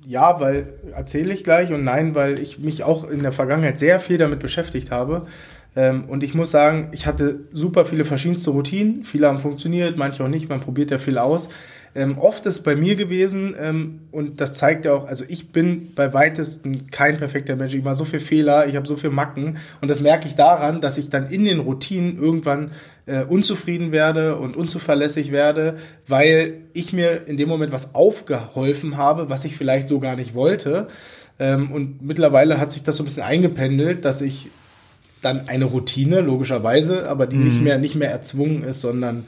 ja, 0.05 0.39
weil 0.39 0.73
erzähle 0.93 1.33
ich 1.33 1.43
gleich 1.43 1.71
und 1.71 1.83
nein, 1.83 2.15
weil 2.15 2.39
ich 2.39 2.59
mich 2.59 2.83
auch 2.83 3.09
in 3.09 3.21
der 3.21 3.31
Vergangenheit 3.31 3.79
sehr 3.79 3.99
viel 3.99 4.17
damit 4.17 4.39
beschäftigt 4.39 4.91
habe. 4.91 5.27
Ähm, 5.75 6.05
und 6.07 6.23
ich 6.23 6.33
muss 6.33 6.51
sagen, 6.51 6.89
ich 6.91 7.07
hatte 7.07 7.41
super 7.51 7.85
viele 7.85 8.05
verschiedenste 8.05 8.51
Routinen. 8.51 9.03
Viele 9.05 9.27
haben 9.27 9.39
funktioniert, 9.39 9.97
manche 9.97 10.23
auch 10.23 10.27
nicht. 10.27 10.49
Man 10.49 10.59
probiert 10.59 10.91
ja 10.91 10.97
viel 10.97 11.17
aus. 11.17 11.49
Ähm, 11.95 12.17
oft 12.17 12.45
ist 12.47 12.63
bei 12.63 12.75
mir 12.75 12.95
gewesen, 12.95 13.55
ähm, 13.59 14.01
und 14.11 14.41
das 14.41 14.53
zeigt 14.53 14.85
ja 14.85 14.93
auch, 14.93 15.05
also 15.05 15.23
ich 15.27 15.51
bin 15.51 15.93
bei 15.93 16.11
weitesten 16.13 16.89
kein 16.89 17.17
perfekter 17.17 17.55
Mensch. 17.55 17.75
Ich 17.75 17.83
mache 17.83 17.95
so 17.95 18.05
viele 18.05 18.21
Fehler, 18.21 18.67
ich 18.67 18.75
habe 18.75 18.87
so 18.87 18.95
viele 18.95 19.13
Macken. 19.13 19.57
Und 19.79 19.89
das 19.89 20.01
merke 20.01 20.27
ich 20.27 20.35
daran, 20.35 20.81
dass 20.81 20.97
ich 20.97 21.09
dann 21.09 21.29
in 21.29 21.45
den 21.45 21.59
Routinen 21.59 22.17
irgendwann 22.17 22.71
äh, 23.05 23.23
unzufrieden 23.23 23.91
werde 23.91 24.37
und 24.37 24.57
unzuverlässig 24.57 25.31
werde, 25.31 25.77
weil 26.07 26.61
ich 26.73 26.93
mir 26.93 27.27
in 27.27 27.37
dem 27.37 27.47
Moment 27.47 27.71
was 27.71 27.93
aufgeholfen 27.93 28.97
habe, 28.97 29.29
was 29.29 29.45
ich 29.45 29.55
vielleicht 29.55 29.87
so 29.87 29.99
gar 29.99 30.15
nicht 30.15 30.33
wollte. 30.33 30.87
Ähm, 31.39 31.71
und 31.71 32.01
mittlerweile 32.01 32.59
hat 32.59 32.71
sich 32.71 32.81
das 32.81 32.97
so 32.97 33.03
ein 33.03 33.05
bisschen 33.05 33.23
eingependelt, 33.23 34.03
dass 34.03 34.21
ich 34.21 34.47
dann 35.21 35.47
eine 35.47 35.65
Routine, 35.65 36.21
logischerweise, 36.21 37.07
aber 37.07 37.27
die 37.27 37.37
mhm. 37.37 37.43
nicht, 37.45 37.61
mehr, 37.61 37.77
nicht 37.77 37.95
mehr 37.95 38.11
erzwungen 38.11 38.63
ist, 38.63 38.81
sondern 38.81 39.25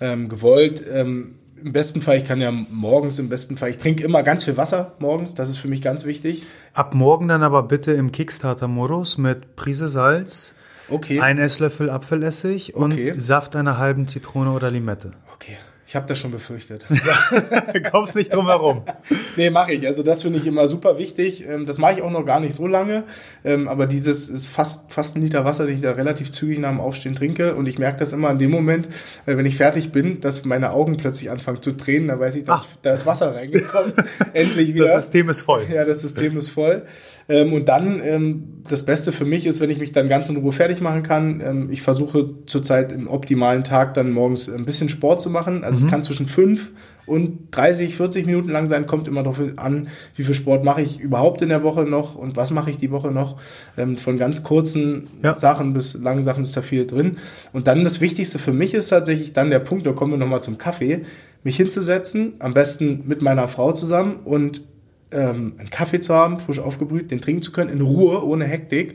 ähm, 0.00 0.28
gewollt. 0.28 0.82
Ähm, 0.92 1.34
im 1.64 1.72
besten 1.72 2.02
Fall, 2.02 2.16
ich 2.18 2.24
kann 2.24 2.40
ja 2.40 2.50
morgens 2.50 3.18
im 3.18 3.28
besten 3.28 3.56
Fall, 3.56 3.70
ich 3.70 3.78
trinke 3.78 4.02
immer 4.02 4.22
ganz 4.22 4.44
viel 4.44 4.56
Wasser 4.56 4.92
morgens, 4.98 5.34
das 5.34 5.48
ist 5.48 5.58
für 5.58 5.68
mich 5.68 5.82
ganz 5.82 6.04
wichtig. 6.04 6.46
Ab 6.74 6.94
morgen 6.94 7.28
dann 7.28 7.42
aber 7.42 7.62
bitte 7.62 7.92
im 7.92 8.12
Kickstarter-Modus 8.12 9.18
mit 9.18 9.56
Prise 9.56 9.88
Salz, 9.88 10.54
okay. 10.88 11.20
ein 11.20 11.38
Esslöffel 11.38 11.90
Apfelessig 11.90 12.74
und 12.74 12.92
okay. 12.92 13.14
Saft 13.16 13.56
einer 13.56 13.78
halben 13.78 14.08
Zitrone 14.08 14.52
oder 14.52 14.70
Limette. 14.70 15.12
Okay. 15.34 15.56
Ich 15.90 15.96
habe 15.96 16.06
das 16.06 16.20
schon 16.20 16.30
befürchtet. 16.30 16.86
Kommst 17.90 18.14
nicht 18.14 18.32
drum 18.32 18.46
herum. 18.46 18.82
nee, 19.36 19.50
mache 19.50 19.72
ich. 19.72 19.88
Also 19.88 20.04
das 20.04 20.22
finde 20.22 20.38
ich 20.38 20.46
immer 20.46 20.68
super 20.68 20.98
wichtig. 20.98 21.44
Ähm, 21.44 21.66
das 21.66 21.78
mache 21.78 21.94
ich 21.94 22.02
auch 22.02 22.12
noch 22.12 22.24
gar 22.24 22.38
nicht 22.38 22.54
so 22.54 22.68
lange. 22.68 23.02
Ähm, 23.44 23.66
aber 23.66 23.88
dieses 23.88 24.28
ist 24.28 24.46
fast, 24.46 24.92
fast 24.92 25.16
ein 25.16 25.22
Liter 25.22 25.44
Wasser, 25.44 25.66
den 25.66 25.74
ich 25.74 25.80
da 25.80 25.90
relativ 25.90 26.30
zügig 26.30 26.60
nach 26.60 26.70
dem 26.70 26.78
Aufstehen 26.78 27.16
trinke. 27.16 27.56
Und 27.56 27.66
ich 27.66 27.80
merke 27.80 27.98
das 27.98 28.12
immer 28.12 28.30
in 28.30 28.38
dem 28.38 28.52
Moment, 28.52 28.86
äh, 29.26 29.36
wenn 29.36 29.44
ich 29.46 29.56
fertig 29.56 29.90
bin, 29.90 30.20
dass 30.20 30.44
meine 30.44 30.70
Augen 30.70 30.96
plötzlich 30.96 31.28
anfangen 31.28 31.60
zu 31.60 31.72
tränen. 31.72 32.06
Da 32.06 32.20
weiß 32.20 32.36
ich, 32.36 32.44
dass, 32.44 32.68
da 32.82 32.94
ist 32.94 33.04
Wasser 33.04 33.34
reingekommen. 33.34 33.92
Endlich 34.32 34.72
wieder. 34.72 34.84
Das 34.84 34.94
System 34.94 35.28
ist 35.28 35.42
voll. 35.42 35.64
Ja, 35.74 35.84
das 35.84 36.02
System 36.02 36.38
ist 36.38 36.50
voll. 36.50 36.84
Ähm, 37.28 37.52
und 37.52 37.68
dann, 37.68 38.62
das 38.68 38.84
Beste 38.84 39.10
für 39.10 39.24
mich 39.24 39.44
ist, 39.44 39.58
wenn 39.58 39.70
ich 39.70 39.80
mich 39.80 39.90
dann 39.90 40.08
ganz 40.08 40.28
in 40.28 40.36
Ruhe 40.36 40.52
fertig 40.52 40.80
machen 40.80 41.02
kann. 41.02 41.68
Ich 41.72 41.82
versuche 41.82 42.46
zurzeit 42.46 42.92
im 42.92 43.08
optimalen 43.08 43.64
Tag 43.64 43.94
dann 43.94 44.12
morgens 44.12 44.48
ein 44.48 44.64
bisschen 44.64 44.88
Sport 44.88 45.20
zu 45.20 45.30
machen. 45.30 45.64
Also 45.64 45.79
es 45.80 45.86
mhm. 45.86 45.90
kann 45.90 46.02
zwischen 46.02 46.26
fünf 46.26 46.70
und 47.06 47.48
30, 47.50 47.96
40 47.96 48.26
Minuten 48.26 48.50
lang 48.50 48.68
sein, 48.68 48.86
kommt 48.86 49.08
immer 49.08 49.22
darauf 49.22 49.40
an, 49.56 49.88
wie 50.14 50.22
viel 50.22 50.34
Sport 50.34 50.64
mache 50.64 50.82
ich 50.82 51.00
überhaupt 51.00 51.42
in 51.42 51.48
der 51.48 51.62
Woche 51.62 51.82
noch 51.82 52.14
und 52.14 52.36
was 52.36 52.50
mache 52.52 52.70
ich 52.70 52.76
die 52.76 52.90
Woche 52.90 53.10
noch. 53.10 53.36
Ähm, 53.76 53.96
von 53.96 54.16
ganz 54.16 54.44
kurzen 54.44 55.08
ja. 55.22 55.36
Sachen 55.36 55.72
bis 55.72 55.94
langen 55.94 56.22
Sachen 56.22 56.44
ist 56.44 56.56
da 56.56 56.62
viel 56.62 56.86
drin. 56.86 57.16
Und 57.52 57.66
dann 57.66 57.82
das 57.82 58.00
Wichtigste 58.00 58.38
für 58.38 58.52
mich 58.52 58.74
ist 58.74 58.90
tatsächlich 58.90 59.32
dann 59.32 59.50
der 59.50 59.58
Punkt, 59.58 59.86
da 59.86 59.92
kommen 59.92 60.12
wir 60.12 60.18
nochmal 60.18 60.42
zum 60.42 60.58
Kaffee, 60.58 61.02
mich 61.42 61.56
hinzusetzen, 61.56 62.34
am 62.38 62.54
besten 62.54 63.02
mit 63.06 63.22
meiner 63.22 63.48
Frau 63.48 63.72
zusammen 63.72 64.16
und 64.24 64.62
ähm, 65.10 65.54
einen 65.58 65.70
Kaffee 65.70 66.00
zu 66.00 66.14
haben, 66.14 66.38
frisch 66.38 66.60
aufgebrüht, 66.60 67.10
den 67.10 67.20
trinken 67.20 67.42
zu 67.42 67.50
können, 67.50 67.70
in 67.70 67.80
Ruhe, 67.80 68.24
ohne 68.24 68.44
Hektik 68.44 68.94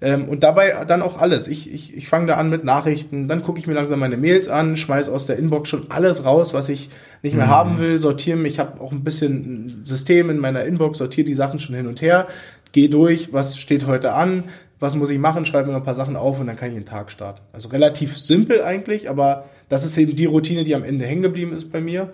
ähm, 0.00 0.28
und 0.28 0.42
dabei 0.42 0.84
dann 0.86 1.02
auch 1.02 1.18
alles. 1.18 1.48
Ich, 1.48 1.72
ich, 1.72 1.96
ich 1.96 2.08
fange 2.08 2.26
da 2.26 2.34
an 2.34 2.50
mit 2.50 2.64
Nachrichten, 2.64 3.28
dann 3.28 3.42
gucke 3.42 3.58
ich 3.58 3.66
mir 3.66 3.74
langsam 3.74 4.00
meine 4.00 4.16
Mails 4.16 4.48
an, 4.48 4.76
schmeiß 4.76 5.08
aus 5.08 5.26
der 5.26 5.38
Inbox 5.38 5.68
schon 5.68 5.90
alles 5.90 6.24
raus, 6.24 6.54
was 6.54 6.68
ich 6.68 6.90
nicht 7.22 7.36
mehr 7.36 7.46
mhm. 7.46 7.50
haben 7.50 7.78
will, 7.78 7.98
sortiere 7.98 8.36
mich, 8.36 8.54
ich 8.54 8.58
habe 8.58 8.80
auch 8.80 8.92
ein 8.92 9.04
bisschen 9.04 9.80
ein 9.80 9.84
System 9.84 10.30
in 10.30 10.38
meiner 10.38 10.64
Inbox, 10.64 10.98
sortiere 10.98 11.26
die 11.26 11.34
Sachen 11.34 11.58
schon 11.58 11.74
hin 11.74 11.86
und 11.86 12.02
her, 12.02 12.26
gehe 12.72 12.88
durch, 12.88 13.32
was 13.32 13.58
steht 13.58 13.86
heute 13.86 14.12
an, 14.12 14.44
was 14.80 14.96
muss 14.96 15.10
ich 15.10 15.18
machen, 15.18 15.46
schreibe 15.46 15.68
mir 15.68 15.72
noch 15.72 15.80
ein 15.80 15.84
paar 15.84 15.94
Sachen 15.94 16.16
auf 16.16 16.40
und 16.40 16.46
dann 16.46 16.56
kann 16.56 16.68
ich 16.68 16.74
den 16.74 16.84
Tag 16.84 17.10
starten. 17.10 17.40
Also 17.52 17.68
relativ 17.68 18.18
simpel 18.18 18.62
eigentlich, 18.62 19.08
aber 19.08 19.46
das 19.68 19.84
ist 19.84 19.96
eben 19.96 20.14
die 20.16 20.26
Routine, 20.26 20.64
die 20.64 20.74
am 20.74 20.84
Ende 20.84 21.06
hängen 21.06 21.22
geblieben 21.22 21.52
ist 21.52 21.72
bei 21.72 21.80
mir. 21.80 22.10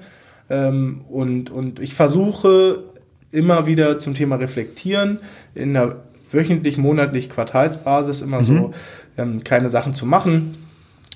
Ähm, 0.48 1.02
und, 1.08 1.50
und 1.50 1.80
ich 1.80 1.94
versuche 1.94 2.84
immer 3.32 3.66
wieder 3.66 3.98
zum 3.98 4.14
Thema 4.14 4.36
Reflektieren 4.36 5.20
in 5.54 5.74
der 5.74 5.96
wöchentlich, 6.32 6.76
monatlich, 6.78 7.28
Quartalsbasis 7.30 8.22
immer 8.22 8.38
mhm. 8.38 8.42
so 8.42 8.72
ähm, 9.18 9.44
kleine 9.44 9.70
Sachen 9.70 9.94
zu 9.94 10.06
machen. 10.06 10.56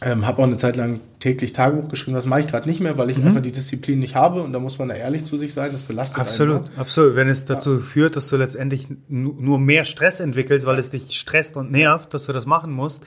Ähm, 0.03 0.27
habe 0.27 0.43
auch 0.43 0.47
eine 0.47 0.57
Zeit 0.57 0.77
lang 0.77 1.01
täglich 1.21 1.53
Tagebuch 1.55 1.89
geschrieben. 1.89 2.15
Das 2.17 2.27
mache 2.27 2.41
ich 2.41 2.47
gerade 2.49 2.69
nicht 2.69 2.81
mehr, 2.81 2.99
weil 2.99 3.09
ich 3.11 3.19
Mhm. 3.19 3.29
einfach 3.29 3.41
die 3.41 3.53
Disziplin 3.53 4.01
nicht 4.01 4.17
habe. 4.17 4.43
Und 4.43 4.53
da 4.53 4.59
muss 4.59 4.79
man 4.79 4.89
da 4.89 4.95
ehrlich 4.95 5.25
zu 5.25 5.39
sich 5.39 5.55
sein. 5.55 5.71
Das 5.73 5.83
belastet 5.83 6.21
Absolut, 6.21 6.67
einen. 6.67 6.79
absolut. 6.79 7.17
Wenn 7.17 7.29
es 7.29 7.45
dazu 7.47 7.79
führt, 7.79 8.17
dass 8.17 8.29
du 8.29 8.37
letztendlich 8.37 8.89
nu- 9.09 9.37
nur 9.39 9.59
mehr 9.59 9.85
Stress 9.87 10.21
entwickelst, 10.21 10.67
weil 10.67 10.79
es 10.79 10.91
dich 10.91 11.13
stresst 11.19 11.57
und 11.57 11.71
nervt, 11.71 12.13
dass 12.13 12.27
du 12.27 12.33
das 12.33 12.45
machen 12.45 12.73
musst, 12.73 13.03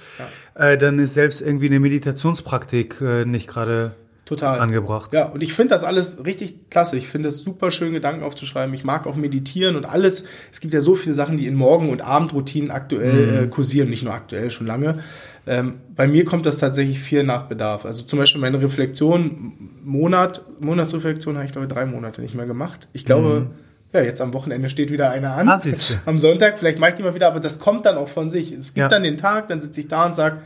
äh, 0.56 0.78
dann 0.78 0.98
ist 0.98 1.14
selbst 1.14 1.42
irgendwie 1.42 1.68
eine 1.68 1.80
Meditationspraktik 1.82 3.00
äh, 3.02 3.26
nicht 3.26 3.48
gerade 3.48 3.92
Total. 4.28 4.60
angebracht. 4.60 5.14
Ja, 5.14 5.26
und 5.26 5.42
ich 5.42 5.54
finde 5.54 5.70
das 5.74 5.84
alles 5.84 6.24
richtig 6.26 6.70
klasse. 6.70 6.98
Ich 6.98 7.08
finde 7.08 7.30
es 7.30 7.40
super 7.40 7.72
schön, 7.72 7.94
Gedanken 7.94 8.24
aufzuschreiben. 8.24 8.74
Ich 8.76 8.84
mag 8.84 9.08
auch 9.08 9.16
meditieren 9.16 9.76
und 9.76 9.86
alles. 9.86 10.26
Es 10.52 10.60
gibt 10.60 10.74
ja 10.74 10.82
so 10.82 10.96
viele 10.96 11.16
Sachen, 11.16 11.38
die 11.38 11.48
in 11.48 11.56
Morgen- 11.56 11.90
und 11.90 12.02
Abendroutinen 12.02 12.70
aktuell 12.70 13.46
äh, 13.46 13.48
kursieren, 13.48 13.90
nicht 13.90 14.04
nur 14.04 14.14
aktuell, 14.14 14.52
schon 14.52 14.68
lange. 14.68 15.00
Ähm, 15.48 15.76
bei 15.96 16.08
mir 16.08 16.26
kommt 16.26 16.46
das 16.46 16.58
tatsächlich 16.58 17.00
viel 17.00 17.24
nach 17.24 17.44
Bedarf. 17.44 17.86
Also 17.86 18.04
zum 18.04 18.20
Beispiel 18.20 18.42
meine 18.42 18.62
Reflexion, 18.62 19.54
Monat, 19.84 20.44
Monatsreflexion 20.60 21.36
habe 21.38 21.46
ich 21.46 21.54
glaube 21.54 21.68
drei 21.68 21.86
Monate 21.86 22.22
nicht 22.22 22.36
mehr 22.36 22.46
gemacht. 22.46 22.90
Ich 22.92 23.06
glaube, 23.06 23.48
ja, 23.94 24.02
jetzt 24.02 24.20
am 24.20 24.34
Wochenende 24.34 24.70
steht 24.70 24.92
wieder 24.92 25.10
einer 25.12 25.32
an. 25.36 25.48
Ah. 25.48 25.62
Am 26.06 26.20
Sonntag, 26.20 26.60
vielleicht 26.60 26.80
mache 26.80 26.90
ich 26.92 26.96
die 26.98 27.04
mal 27.04 27.16
wieder, 27.16 27.28
aber 27.30 27.40
das 27.40 27.60
kommt 27.60 27.86
dann 27.86 27.96
auch 27.96 28.10
von 28.10 28.30
sich. 28.30 28.52
Es 28.52 28.74
gibt 28.74 28.78
Ja. 28.84 28.88
dann 28.90 29.04
den 29.04 29.16
Tag, 29.16 29.48
dann 29.48 29.62
sitze 29.62 29.80
ich 29.80 29.88
da 29.88 30.06
und 30.06 30.18
sage, 30.18 30.40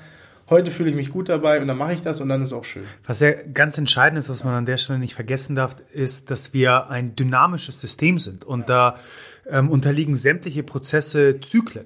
heute 0.52 0.70
fühle 0.70 0.92
ich 0.92 0.96
mich 0.96 1.10
gut 1.10 1.30
dabei 1.30 1.60
und 1.60 1.68
dann 1.68 1.78
mache 1.78 1.94
ich 1.94 2.02
das 2.02 2.22
und 2.22 2.30
dann 2.30 2.44
ist 2.44 2.54
auch 2.54 2.66
schön. 2.66 2.84
Was 3.06 3.22
ja 3.22 3.32
ganz 3.54 3.80
entscheidend 3.80 4.20
ist, 4.20 4.30
was 4.30 4.44
man 4.44 4.54
an 4.54 4.68
der 4.68 4.78
Stelle 4.78 5.00
nicht 5.00 5.16
vergessen 5.16 5.56
darf, 5.56 5.76
ist, 5.92 6.30
dass 6.30 6.54
wir 6.54 6.92
ein 6.92 7.16
dynamisches 7.16 7.80
System 7.80 8.20
sind 8.20 8.46
und 8.46 8.70
da 8.70 8.98
ähm, 9.50 9.70
unterliegen 9.70 10.16
sämtliche 10.16 10.62
Prozesse 10.62 11.40
Zyklen. 11.40 11.86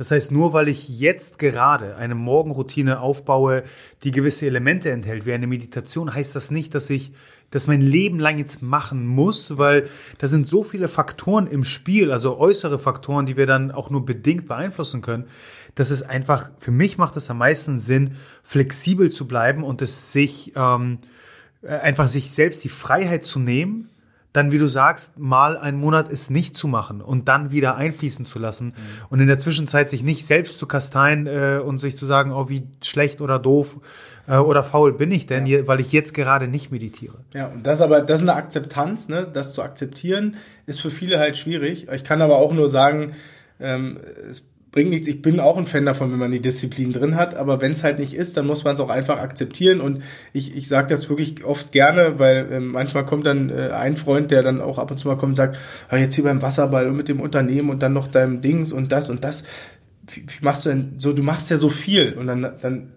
Das 0.00 0.10
heißt, 0.12 0.32
nur 0.32 0.54
weil 0.54 0.68
ich 0.68 0.88
jetzt 0.98 1.38
gerade 1.38 1.96
eine 1.96 2.14
Morgenroutine 2.14 3.00
aufbaue, 3.00 3.64
die 4.02 4.12
gewisse 4.12 4.46
Elemente 4.46 4.90
enthält, 4.90 5.26
wie 5.26 5.34
eine 5.34 5.46
Meditation, 5.46 6.14
heißt 6.14 6.34
das 6.34 6.50
nicht, 6.50 6.74
dass 6.74 6.88
ich 6.88 7.12
das 7.50 7.66
mein 7.66 7.82
Leben 7.82 8.18
lang 8.18 8.38
jetzt 8.38 8.62
machen 8.62 9.06
muss, 9.06 9.58
weil 9.58 9.90
da 10.16 10.26
sind 10.26 10.46
so 10.46 10.62
viele 10.62 10.88
Faktoren 10.88 11.46
im 11.46 11.64
Spiel, 11.64 12.12
also 12.12 12.38
äußere 12.38 12.78
Faktoren, 12.78 13.26
die 13.26 13.36
wir 13.36 13.44
dann 13.44 13.72
auch 13.72 13.90
nur 13.90 14.06
bedingt 14.06 14.48
beeinflussen 14.48 15.02
können, 15.02 15.24
dass 15.74 15.90
es 15.90 16.02
einfach, 16.02 16.50
für 16.58 16.70
mich 16.70 16.98
macht 16.98 17.16
es 17.16 17.30
am 17.30 17.38
meisten 17.38 17.78
Sinn, 17.78 18.16
flexibel 18.42 19.10
zu 19.10 19.26
bleiben 19.26 19.64
und 19.64 19.82
es 19.82 20.12
sich 20.12 20.52
ähm, 20.56 20.98
äh, 21.62 21.68
einfach 21.68 22.08
sich 22.08 22.32
selbst 22.32 22.64
die 22.64 22.68
Freiheit 22.68 23.24
zu 23.24 23.38
nehmen, 23.38 23.90
dann, 24.32 24.52
wie 24.52 24.58
du 24.58 24.68
sagst, 24.68 25.18
mal 25.18 25.56
einen 25.56 25.78
Monat 25.78 26.10
es 26.10 26.30
nicht 26.30 26.56
zu 26.56 26.68
machen 26.68 27.00
und 27.00 27.26
dann 27.28 27.50
wieder 27.50 27.76
einfließen 27.76 28.24
zu 28.24 28.38
lassen 28.38 28.74
und 29.08 29.18
in 29.18 29.26
der 29.26 29.38
Zwischenzeit 29.38 29.90
sich 29.90 30.04
nicht 30.04 30.24
selbst 30.24 30.58
zu 30.58 30.66
kasteien 30.66 31.26
äh, 31.26 31.60
und 31.64 31.78
sich 31.78 31.96
zu 31.96 32.06
sagen, 32.06 32.32
oh, 32.32 32.48
wie 32.48 32.62
schlecht 32.82 33.20
oder 33.20 33.40
doof 33.40 33.78
äh, 34.28 34.36
oder 34.36 34.62
faul 34.62 34.92
bin 34.92 35.10
ich 35.10 35.26
denn, 35.26 35.46
hier, 35.46 35.66
weil 35.66 35.80
ich 35.80 35.92
jetzt 35.92 36.14
gerade 36.14 36.46
nicht 36.46 36.70
meditiere. 36.70 37.18
Ja, 37.34 37.48
und 37.48 37.66
das 37.66 37.80
aber, 37.80 38.02
das 38.02 38.20
ist 38.20 38.28
eine 38.28 38.36
Akzeptanz, 38.36 39.08
ne? 39.08 39.26
Das 39.32 39.52
zu 39.52 39.62
akzeptieren, 39.62 40.36
ist 40.66 40.80
für 40.80 40.90
viele 40.90 41.18
halt 41.18 41.36
schwierig. 41.36 41.88
Ich 41.92 42.04
kann 42.04 42.22
aber 42.22 42.36
auch 42.36 42.52
nur 42.52 42.68
sagen, 42.68 43.14
ähm, 43.58 43.98
es 44.30 44.46
bringt 44.72 44.90
nichts. 44.90 45.08
Ich 45.08 45.22
bin 45.22 45.40
auch 45.40 45.56
ein 45.56 45.66
Fan 45.66 45.84
davon, 45.86 46.12
wenn 46.12 46.18
man 46.18 46.30
die 46.30 46.40
Disziplin 46.40 46.92
drin 46.92 47.16
hat, 47.16 47.34
aber 47.34 47.60
wenn 47.60 47.72
es 47.72 47.82
halt 47.82 47.98
nicht 47.98 48.14
ist, 48.14 48.36
dann 48.36 48.46
muss 48.46 48.64
man 48.64 48.74
es 48.74 48.80
auch 48.80 48.88
einfach 48.88 49.18
akzeptieren. 49.18 49.80
Und 49.80 50.02
ich, 50.32 50.56
ich 50.56 50.68
sage 50.68 50.88
das 50.88 51.08
wirklich 51.08 51.44
oft 51.44 51.72
gerne, 51.72 52.18
weil 52.18 52.48
ähm, 52.52 52.68
manchmal 52.68 53.04
kommt 53.04 53.26
dann 53.26 53.50
äh, 53.50 53.70
ein 53.70 53.96
Freund, 53.96 54.30
der 54.30 54.42
dann 54.42 54.60
auch 54.60 54.78
ab 54.78 54.90
und 54.90 54.98
zu 54.98 55.08
mal 55.08 55.16
kommt 55.16 55.30
und 55.30 55.36
sagt, 55.36 55.58
"Ah, 55.88 55.96
jetzt 55.96 56.14
hier 56.14 56.24
beim 56.24 56.42
Wasserball 56.42 56.86
und 56.88 56.96
mit 56.96 57.08
dem 57.08 57.20
Unternehmen 57.20 57.70
und 57.70 57.82
dann 57.82 57.92
noch 57.92 58.08
deinem 58.08 58.40
Dings 58.40 58.72
und 58.72 58.92
das 58.92 59.10
und 59.10 59.24
das. 59.24 59.44
Wie, 60.06 60.22
wie 60.22 60.44
machst 60.44 60.64
du 60.64 60.70
denn 60.70 60.94
so? 60.98 61.12
Du 61.12 61.22
machst 61.22 61.50
ja 61.50 61.56
so 61.56 61.68
viel 61.68 62.14
und 62.14 62.26
dann, 62.26 62.52
dann 62.62 62.92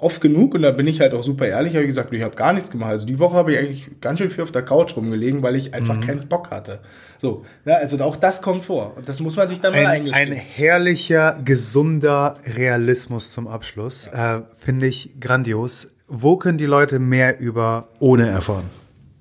oft 0.00 0.20
genug 0.20 0.54
und 0.54 0.62
da 0.62 0.70
bin 0.70 0.86
ich 0.86 1.00
halt 1.00 1.14
auch 1.14 1.22
super 1.22 1.46
ehrlich, 1.46 1.74
habe 1.74 1.82
ich 1.84 1.88
gesagt, 1.88 2.12
ich 2.12 2.22
habe 2.22 2.34
gar 2.34 2.52
nichts 2.52 2.70
gemacht. 2.70 2.90
Also 2.90 3.06
die 3.06 3.18
Woche 3.18 3.34
habe 3.34 3.52
ich 3.52 3.58
eigentlich 3.58 3.86
ganz 4.00 4.18
schön 4.18 4.30
viel 4.30 4.42
auf 4.42 4.52
der 4.52 4.62
Couch 4.62 4.96
rumgelegen, 4.96 5.42
weil 5.42 5.56
ich 5.56 5.74
einfach 5.74 6.00
keinen 6.00 6.28
Bock 6.28 6.50
hatte. 6.50 6.80
So, 7.18 7.44
ja, 7.64 7.74
also 7.76 8.02
auch 8.02 8.16
das 8.16 8.42
kommt 8.42 8.64
vor 8.64 8.96
und 8.96 9.08
das 9.08 9.20
muss 9.20 9.36
man 9.36 9.48
sich 9.48 9.60
dann 9.60 9.72
mal 9.72 9.80
Ein, 9.80 9.86
eingestehen. 9.86 10.32
ein 10.32 10.34
herrlicher, 10.34 11.38
gesunder 11.44 12.36
Realismus 12.56 13.30
zum 13.30 13.46
Abschluss. 13.48 14.06
Äh, 14.08 14.40
Finde 14.58 14.86
ich 14.86 15.10
grandios. 15.20 15.92
Wo 16.08 16.36
können 16.36 16.58
die 16.58 16.66
Leute 16.66 16.98
mehr 16.98 17.38
über 17.38 17.88
ohne 17.98 18.28
erfahren? 18.28 18.64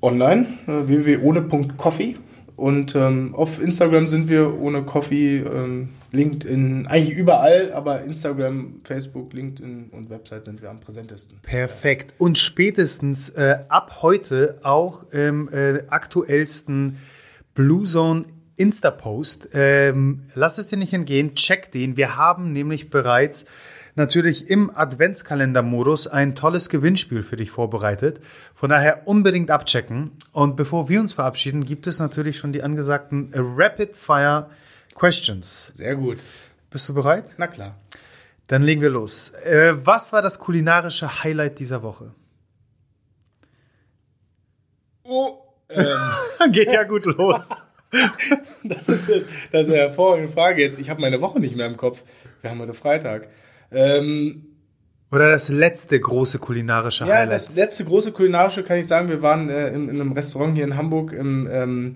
Online, 0.01 0.47
äh, 0.67 0.87
www.ohne.coffee 0.87 2.15
und 2.59 2.93
ähm, 2.95 3.33
auf 3.35 3.61
Instagram 3.61 4.07
sind 4.07 4.27
wir 4.27 4.59
ohne 4.59 4.83
Coffee, 4.83 5.37
ähm, 5.39 5.89
LinkedIn, 6.11 6.87
eigentlich 6.87 7.17
überall, 7.17 7.71
aber 7.71 8.01
Instagram, 8.01 8.81
Facebook, 8.83 9.33
LinkedIn 9.33 9.89
und 9.91 10.09
Website 10.09 10.45
sind 10.45 10.61
wir 10.61 10.69
am 10.69 10.79
präsentesten. 10.79 11.39
Perfekt. 11.41 12.13
Und 12.17 12.37
spätestens 12.37 13.29
äh, 13.29 13.59
ab 13.69 13.99
heute 14.01 14.59
auch 14.63 15.09
im 15.11 15.49
äh, 15.49 15.83
aktuellsten 15.89 16.97
Blue 17.53 17.85
Zone 17.85 18.25
Insta-Post. 18.57 19.49
Ähm, 19.53 20.23
lass 20.35 20.57
es 20.57 20.67
dir 20.67 20.77
nicht 20.77 20.93
entgehen, 20.93 21.35
check 21.35 21.71
den. 21.71 21.95
Wir 21.95 22.17
haben 22.17 22.51
nämlich 22.51 22.89
bereits 22.89 23.45
natürlich 23.99 24.49
im 24.49 24.75
Adventskalender-Modus 24.75 26.07
ein 26.07 26.33
tolles 26.33 26.69
Gewinnspiel 26.69 27.21
für 27.21 27.35
dich 27.35 27.51
vorbereitet. 27.51 28.19
Von 28.55 28.71
daher 28.71 29.07
unbedingt 29.07 29.51
abchecken. 29.51 30.11
Und 30.31 30.55
bevor 30.55 30.89
wir 30.89 30.99
uns 30.99 31.13
verabschieden, 31.13 31.65
gibt 31.65 31.85
es 31.85 31.99
natürlich 31.99 32.37
schon 32.37 32.51
die 32.51 32.63
angesagten 32.63 33.31
Rapid 33.35 33.95
Fire 33.95 34.49
Questions. 34.95 35.71
Sehr 35.75 35.95
gut. 35.95 36.17
Bist 36.71 36.89
du 36.89 36.95
bereit? 36.95 37.25
Na 37.37 37.45
klar. 37.45 37.75
Dann 38.47 38.63
legen 38.63 38.81
wir 38.81 38.89
los. 38.89 39.29
Äh, 39.45 39.75
was 39.85 40.11
war 40.11 40.23
das 40.23 40.39
kulinarische 40.39 41.23
Highlight 41.23 41.59
dieser 41.59 41.83
Woche? 41.83 42.15
Oh, 45.03 45.37
ähm, 45.69 45.85
Geht 46.51 46.71
ja 46.71 46.83
gut 46.83 47.05
los. 47.05 47.61
Das 48.61 48.87
ist, 48.87 49.09
das 49.51 49.67
ist 49.67 49.73
eine 49.73 49.81
hervorragende 49.81 50.31
Frage 50.31 50.61
jetzt. 50.61 50.79
Ich 50.79 50.91
habe 50.91 51.01
meine 51.01 51.21
Woche 51.21 51.39
nicht 51.39 51.55
mehr 51.55 51.65
im 51.65 51.77
Kopf. 51.77 52.03
Wir 52.41 52.51
haben 52.51 52.59
heute 52.59 52.75
Freitag. 52.75 53.29
Ähm, 53.71 54.45
Oder 55.11 55.29
das 55.29 55.49
letzte 55.49 55.99
große 55.99 56.39
kulinarische 56.39 57.05
ja, 57.05 57.15
Highlight. 57.15 57.35
das 57.35 57.55
letzte 57.55 57.85
große 57.85 58.11
kulinarische 58.11 58.63
kann 58.63 58.77
ich 58.77 58.87
sagen. 58.87 59.09
Wir 59.09 59.21
waren 59.21 59.49
äh, 59.49 59.69
in, 59.69 59.89
in 59.89 60.01
einem 60.01 60.11
Restaurant 60.11 60.55
hier 60.55 60.65
in 60.65 60.77
Hamburg 60.77 61.13
im, 61.13 61.47
ähm, 61.51 61.95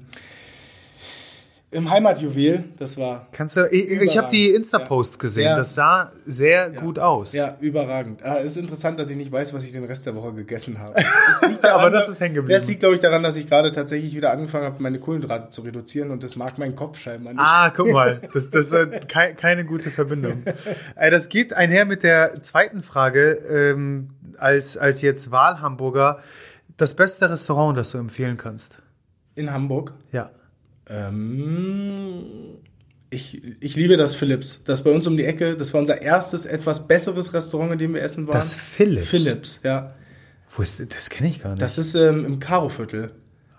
im 1.73 1.89
Heimatjuwel. 1.89 2.63
Das 2.77 2.97
war 2.97 3.27
Kannst 3.31 3.57
du, 3.57 3.67
ich, 3.69 3.89
ich 3.89 4.17
habe 4.17 4.29
die 4.31 4.49
Insta-Post 4.49 5.19
gesehen. 5.19 5.45
Ja. 5.45 5.55
Das 5.55 5.75
sah 5.75 6.11
sehr 6.25 6.69
gut 6.69 6.99
aus. 6.99 7.33
ja 7.33 7.57
überragend. 7.59 8.23
Ah, 8.23 8.37
es 8.39 8.53
ist 8.53 8.57
interessant, 8.57 8.99
dass 8.99 9.09
ich 9.09 9.17
nicht 9.17 9.31
weiß, 9.31 9.53
was 9.53 9.63
ich 9.63 9.71
den 9.71 9.83
Rest 9.83 10.05
der 10.05 10.15
Woche 10.15 10.33
gegessen 10.33 10.79
habe. 10.79 10.95
Das 11.41 11.49
liegt 11.49 11.65
Aber 11.65 11.89
das 11.89 12.07
ist 12.09 12.19
hängen 12.21 12.35
geblieben. 12.35 12.53
Das 12.57 12.67
liegt, 12.67 12.79
glaube 12.81 12.95
ich, 12.95 13.01
daran, 13.01 13.23
dass 13.23 13.35
ich 13.35 13.47
gerade 13.47 13.71
tatsächlich 13.71 14.15
wieder 14.15 14.31
angefangen 14.31 14.65
habe, 14.65 14.81
meine 14.81 14.99
Kohlenhydrate 14.99 15.49
zu 15.49 15.61
reduzieren 15.61 16.11
und 16.11 16.23
das 16.23 16.35
mag 16.35 16.57
mein 16.57 16.75
Kopf 16.75 16.97
scheinbar 16.99 17.33
nicht. 17.33 17.41
Ah, 17.43 17.71
guck 17.75 17.91
mal, 17.91 18.21
das, 18.33 18.49
das 18.49 18.67
ist 18.67 18.73
äh, 18.73 18.99
kei- 19.07 19.33
keine 19.33 19.65
gute 19.65 19.89
Verbindung. 19.91 20.43
Das 20.95 21.29
geht 21.29 21.53
einher 21.53 21.85
mit 21.85 22.03
der 22.03 22.41
zweiten 22.41 22.81
Frage, 22.83 23.33
ähm, 23.49 24.09
als, 24.37 24.77
als 24.77 25.01
jetzt 25.01 25.31
Wahlhamburger, 25.31 26.19
das 26.77 26.95
beste 26.95 27.29
Restaurant, 27.29 27.77
das 27.77 27.91
du 27.91 27.97
empfehlen 27.97 28.37
kannst. 28.37 28.77
In 29.35 29.51
Hamburg. 29.51 29.93
Ja. 30.11 30.31
Ähm, 30.89 32.23
ich, 33.09 33.41
ich 33.61 33.75
liebe 33.75 33.97
das 33.97 34.15
Philips. 34.15 34.61
Das 34.65 34.79
ist 34.79 34.83
bei 34.85 34.91
uns 34.91 35.05
um 35.07 35.17
die 35.17 35.25
Ecke. 35.25 35.55
Das 35.55 35.73
war 35.73 35.79
unser 35.79 36.01
erstes, 36.01 36.45
etwas 36.45 36.87
besseres 36.87 37.33
Restaurant, 37.33 37.71
in 37.73 37.77
dem 37.79 37.93
wir 37.93 38.01
essen 38.01 38.27
waren. 38.27 38.33
Das 38.33 38.55
Philips? 38.55 39.07
Philips, 39.07 39.59
ja. 39.63 39.93
Wo 40.49 40.61
ist, 40.61 40.79
das 40.95 41.09
kenne 41.09 41.29
ich 41.29 41.41
gar 41.41 41.51
nicht. 41.51 41.61
Das 41.61 41.77
ist 41.77 41.95
ähm, 41.95 42.25
im 42.25 42.39
Karo-Viertel. 42.39 43.11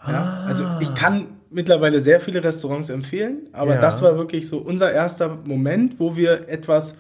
Ja? 0.07 0.45
Also 0.47 0.65
ich 0.81 0.95
kann 0.95 1.29
mittlerweile 1.51 2.01
sehr 2.01 2.21
viele 2.21 2.43
Restaurants 2.43 2.91
empfehlen, 2.91 3.49
aber 3.53 3.75
Ja. 3.77 3.81
das 3.81 4.03
war 4.03 4.17
wirklich 4.19 4.49
so 4.49 4.59
unser 4.59 4.93
erster 4.93 5.39
Moment, 5.45 6.01
wo 6.01 6.17
wir 6.17 6.49
etwas 6.49 6.99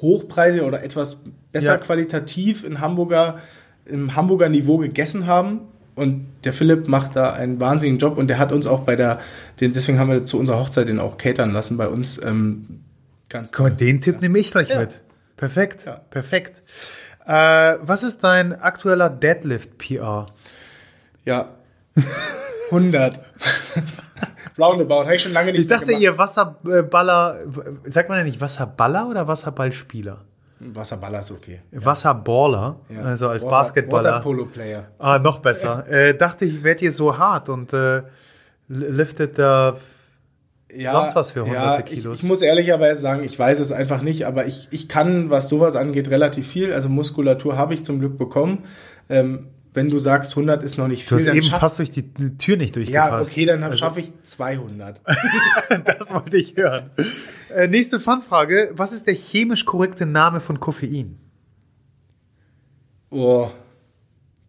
hochpreisig 0.00 0.62
oder 0.62 0.82
etwas 0.82 1.22
besser 1.52 1.72
Ja. 1.72 1.78
qualitativ 1.78 2.64
in 2.64 2.80
Hamburger, 2.80 3.40
im 3.84 4.14
Hamburger 4.14 4.48
Niveau 4.48 4.78
gegessen 4.78 5.26
haben. 5.26 5.60
Und 5.96 6.26
der 6.44 6.52
Philipp 6.52 6.86
macht 6.88 7.16
da 7.16 7.32
einen 7.32 7.58
wahnsinnigen 7.58 7.98
Job 7.98 8.16
und 8.18 8.28
der 8.28 8.38
hat 8.38 8.52
uns 8.52 8.66
auch 8.66 8.80
bei 8.84 8.94
der, 8.96 9.18
den, 9.60 9.72
deswegen 9.72 9.98
haben 9.98 10.10
wir 10.10 10.24
zu 10.24 10.38
unserer 10.38 10.60
Hochzeit 10.60 10.86
den 10.88 11.00
auch 11.00 11.16
catern 11.18 11.52
lassen 11.52 11.76
bei 11.78 11.88
uns. 11.88 12.22
Ähm, 12.22 12.82
ganz 13.30 13.50
Guck 13.50 13.60
mal, 13.66 13.70
den 13.74 14.00
Tipp 14.00 14.20
nehme 14.20 14.38
ich 14.38 14.50
gleich 14.52 14.68
Ja. 14.68 14.78
mit. 14.78 15.00
Perfekt, 15.36 15.86
Ja. 15.86 16.00
perfekt. 16.10 16.62
Äh, 17.26 17.78
was 17.80 18.04
ist 18.04 18.22
dein 18.22 18.52
aktueller 18.52 19.10
Deadlift-PR? 19.10 20.26
Ja. 21.24 21.48
100. 22.70 23.20
Roundabout. 24.58 25.04
Habe 25.04 25.14
ich 25.16 25.22
schon 25.22 25.32
lange 25.32 25.52
nicht 25.52 25.62
Ich 25.62 25.66
dachte, 25.66 25.86
mehr 25.92 25.98
ihr 25.98 26.18
Wasserballer, 26.18 27.38
sagt 27.84 28.08
man 28.08 28.18
ja 28.18 28.24
nicht 28.24 28.40
Wasserballer 28.40 29.08
oder 29.08 29.26
Wasserballspieler? 29.28 30.24
Wasserballer 30.58 31.20
ist 31.20 31.30
okay. 31.30 31.60
Wasserballer, 31.72 32.80
Ja. 32.88 33.02
also 33.02 33.28
als 33.28 33.44
Water- 33.44 33.50
Basketballer. 33.56 34.10
Waterpolo-Player. 34.12 34.88
Ah, 34.98 35.18
noch 35.18 35.38
besser. 35.40 35.86
äh, 35.90 36.16
dachte 36.16 36.44
ich, 36.44 36.64
werdet 36.64 36.82
ihr 36.82 36.92
so 36.92 37.18
hart 37.18 37.48
und 37.48 37.72
äh, 37.72 38.02
liftet 38.68 39.38
da 39.38 39.76
ja, 40.74 40.92
sonst 40.92 41.14
was 41.14 41.32
für 41.32 41.42
hunderte 41.44 41.64
ja, 41.78 41.82
Kilos. 41.82 42.14
Ich, 42.18 42.22
ich 42.24 42.28
muss 42.28 42.42
ehrlicherweise 42.42 43.00
sagen, 43.00 43.22
ich 43.22 43.38
weiß 43.38 43.60
es 43.60 43.70
einfach 43.72 44.02
nicht, 44.02 44.26
aber 44.26 44.46
ich, 44.46 44.68
ich 44.70 44.88
kann, 44.88 45.30
was 45.30 45.48
sowas 45.48 45.76
angeht, 45.76 46.08
relativ 46.10 46.48
viel. 46.48 46.72
Also 46.72 46.88
Muskulatur 46.88 47.56
habe 47.56 47.72
ich 47.74 47.84
zum 47.84 48.00
Glück 48.00 48.18
bekommen. 48.18 48.64
Ähm, 49.08 49.48
wenn 49.76 49.88
du 49.90 49.98
sagst, 49.98 50.32
100 50.32 50.62
ist 50.64 50.78
noch 50.78 50.88
nicht 50.88 51.02
viel, 51.08 51.18
du 51.18 51.24
hast 51.24 51.26
eben 51.34 51.46
fast 51.46 51.78
durch 51.78 51.90
die 51.90 52.02
Tür 52.38 52.56
nicht 52.56 52.74
durchgepasst. 52.74 53.36
Ja, 53.36 53.42
okay, 53.42 53.46
dann 53.46 53.62
Also- 53.62 53.76
schaffe 53.78 54.00
ich 54.00 54.10
200. 54.22 55.00
das 55.84 56.12
wollte 56.12 56.36
ich 56.38 56.56
hören. 56.56 56.90
Äh, 57.54 57.68
nächste 57.68 58.00
Fanfrage. 58.00 58.70
Was 58.72 58.92
ist 58.92 59.06
der 59.06 59.14
chemisch 59.14 59.64
korrekte 59.64 60.06
Name 60.06 60.40
von 60.40 60.58
Koffein? 60.58 61.18
Oh, 63.10 63.48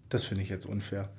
das 0.09 0.23
finde 0.23 0.43
ich 0.43 0.49
jetzt 0.49 0.65
unfair. 0.65 1.09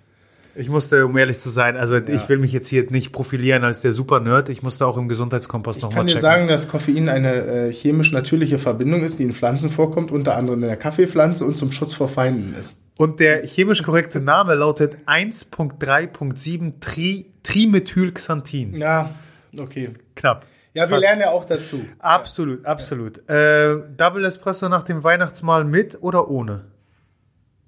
Ich 0.54 0.68
musste, 0.68 1.06
um 1.06 1.16
ehrlich 1.16 1.38
zu 1.38 1.50
sein, 1.50 1.76
also 1.76 1.98
ich 1.98 2.28
will 2.28 2.38
mich 2.38 2.52
jetzt 2.52 2.66
hier 2.66 2.90
nicht 2.90 3.12
profilieren 3.12 3.62
als 3.62 3.80
der 3.80 3.92
Super-Nerd. 3.92 4.48
Ich 4.48 4.60
musste 4.62 4.86
auch 4.86 4.96
im 4.96 5.06
Gesundheitskompass 5.08 5.76
Ich 5.76 5.82
nochmal 5.84 5.98
kann 5.98 6.06
dir 6.06 6.12
checken. 6.14 6.20
sagen, 6.22 6.48
dass 6.48 6.68
Koffein 6.68 7.08
eine 7.08 7.32
äh, 7.68 7.72
chemisch 7.72 8.10
natürliche 8.10 8.58
Verbindung 8.58 9.04
ist, 9.04 9.20
die 9.20 9.22
in 9.22 9.34
Pflanzen 9.34 9.70
vorkommt, 9.70 10.10
unter 10.10 10.36
anderem 10.36 10.60
in 10.62 10.68
der 10.68 10.76
Kaffeepflanze 10.76 11.44
und 11.44 11.56
zum 11.56 11.70
Schutz 11.70 11.92
vor 11.92 12.08
Feinden 12.08 12.54
ist. 12.54 12.80
Und 12.98 13.20
der 13.20 13.46
chemisch 13.46 13.84
korrekte 13.84 14.20
Name 14.20 14.56
lautet 14.56 14.98
1.3.7 15.06 16.80
Tri 16.80 17.30
Trimethylxanthin. 17.44 18.74
Ja, 18.74 19.14
okay. 19.58 19.90
Knapp. 20.16 20.44
Ja, 20.74 20.82
wir 20.82 20.88
Fast. 20.88 21.02
lernen 21.02 21.20
ja 21.22 21.30
auch 21.30 21.44
dazu. 21.44 21.84
Absolut, 22.00 22.66
absolut. 22.66 23.28
Äh, 23.30 23.76
Double 23.96 24.24
Espresso 24.24 24.68
nach 24.68 24.82
dem 24.82 25.04
Weihnachtsmahl 25.04 25.64
mit 25.64 26.02
oder 26.02 26.28
ohne? 26.28 26.64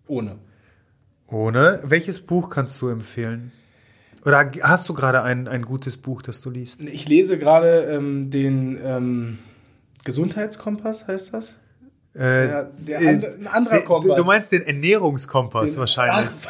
Ohne. 0.08 0.38
Ohne. 1.28 1.80
Welches 1.84 2.20
Buch 2.20 2.50
kannst 2.50 2.82
du 2.82 2.88
empfehlen? 2.88 3.52
Oder 4.24 4.50
hast 4.62 4.88
du 4.88 4.94
gerade 4.94 5.22
ein, 5.22 5.46
ein 5.46 5.62
gutes 5.62 5.96
Buch, 5.96 6.22
das 6.22 6.40
du 6.40 6.50
liest? 6.50 6.84
Ich 6.84 7.08
lese 7.08 7.38
gerade 7.38 7.84
ähm, 7.84 8.30
den 8.30 8.78
ähm, 8.84 9.38
Gesundheitskompass, 10.04 11.06
heißt 11.06 11.32
das? 11.32 11.54
Äh, 12.18 12.48
Ja, 12.48 12.60
äh, 12.88 13.06
and, 13.08 13.24
ein 13.24 13.46
anderer 13.46 13.78
du- 13.78 13.84
Kompass. 13.84 14.16
Du 14.16 14.24
meinst 14.24 14.52
den 14.52 14.62
Ernährungskompass 14.66 15.78
wahrscheinlich. 15.78 16.16
Ach, 16.28 16.30
so. 16.32 16.48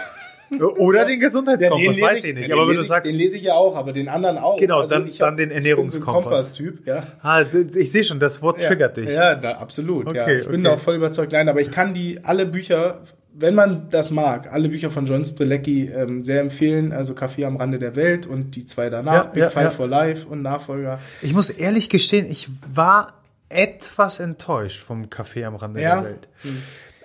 Oder 0.79 1.05
den 1.05 1.21
Ja, 1.21 1.27
Gesundheitskompass, 1.27 1.79
lese 1.97 2.03
weiß 2.03 2.25
ich 2.25 2.35
nicht. 2.35 2.49
ja, 2.49 2.55
aber 2.57 2.65
den 2.65 2.69
wenn 2.71 2.75
du 2.77 2.81
lese 2.81 2.83
ich- 2.83 2.89
sagst, 2.89 3.13
Den 3.13 3.19
lese 3.19 3.37
ich 3.37 3.43
ja 3.45 3.55
auch, 3.55 3.77
aber 3.77 3.93
den 3.93 4.09
anderen 4.09 4.37
auch. 4.39 4.55
Also 4.55 4.61
Genau, 4.61 4.85
dann- 4.87 5.07
ich 5.07 5.19
dann 5.19 5.37
den 5.37 5.51
Ernährungskompass. 5.53 6.53
Ich 6.53 6.59
bin 6.59 6.67
Kompass-Typ, 6.83 6.87
ja. 6.89 7.07
ah, 7.23 7.45
ich 7.77 7.93
sehe 7.93 8.03
schon, 8.03 8.19
das 8.19 8.43
Wort 8.43 8.61
triggert 8.63 8.97
dich. 8.97 9.09
Ja, 9.11 9.37
da, 9.37 9.53
absolut. 9.59 10.13
ja. 10.13 10.23
Okay, 10.23 10.39
Ich 10.39 10.47
bin 10.47 10.55
okay. 10.57 10.65
da 10.65 10.71
auch 10.75 10.79
voll 10.81 10.97
überzeugt. 10.97 11.31
Nein, 11.33 11.49
aber 11.49 11.61
ich 11.61 11.71
kann 11.71 11.95
die 11.95 12.19
alle 12.25 12.47
Bücher, 12.47 12.99
wenn 13.33 13.55
man 13.55 13.87
das 13.91 14.11
mag, 14.11 14.53
alle 14.53 14.69
Bücher 14.71 14.91
von 14.91 15.07
John 15.07 15.25
Strelecki 15.25 15.89
ähm, 15.95 16.25
sehr 16.25 16.41
empfehlen. 16.41 16.93
Also 16.93 17.15
Kaffee 17.15 17.45
am 17.45 17.57
Rande 17.57 17.79
der 17.79 17.95
Welt 17.95 18.27
und 18.27 18.57
die 18.57 18.67
zwei 18.67 18.91
danach, 18.91 19.27
Ja, 19.27 19.31
Big 19.31 19.43
ja, 19.45 19.51
Five 19.51 19.63
ja. 19.65 19.71
for 19.71 19.87
Life 19.87 20.27
und 20.27 20.43
Nachfolger. 20.43 20.99
Ich 21.23 21.33
muss 21.33 21.51
ehrlich 21.51 21.89
gestehen, 21.89 22.27
ich 22.29 22.49
war 22.75 23.13
etwas 23.51 24.21
enttäuscht 24.21 24.81
vom 24.83 25.05
Café 25.07 25.45
am 25.45 25.57
Rande 25.57 25.83
Ja. 25.83 25.97
der 26.01 26.11
Welt. 26.11 26.29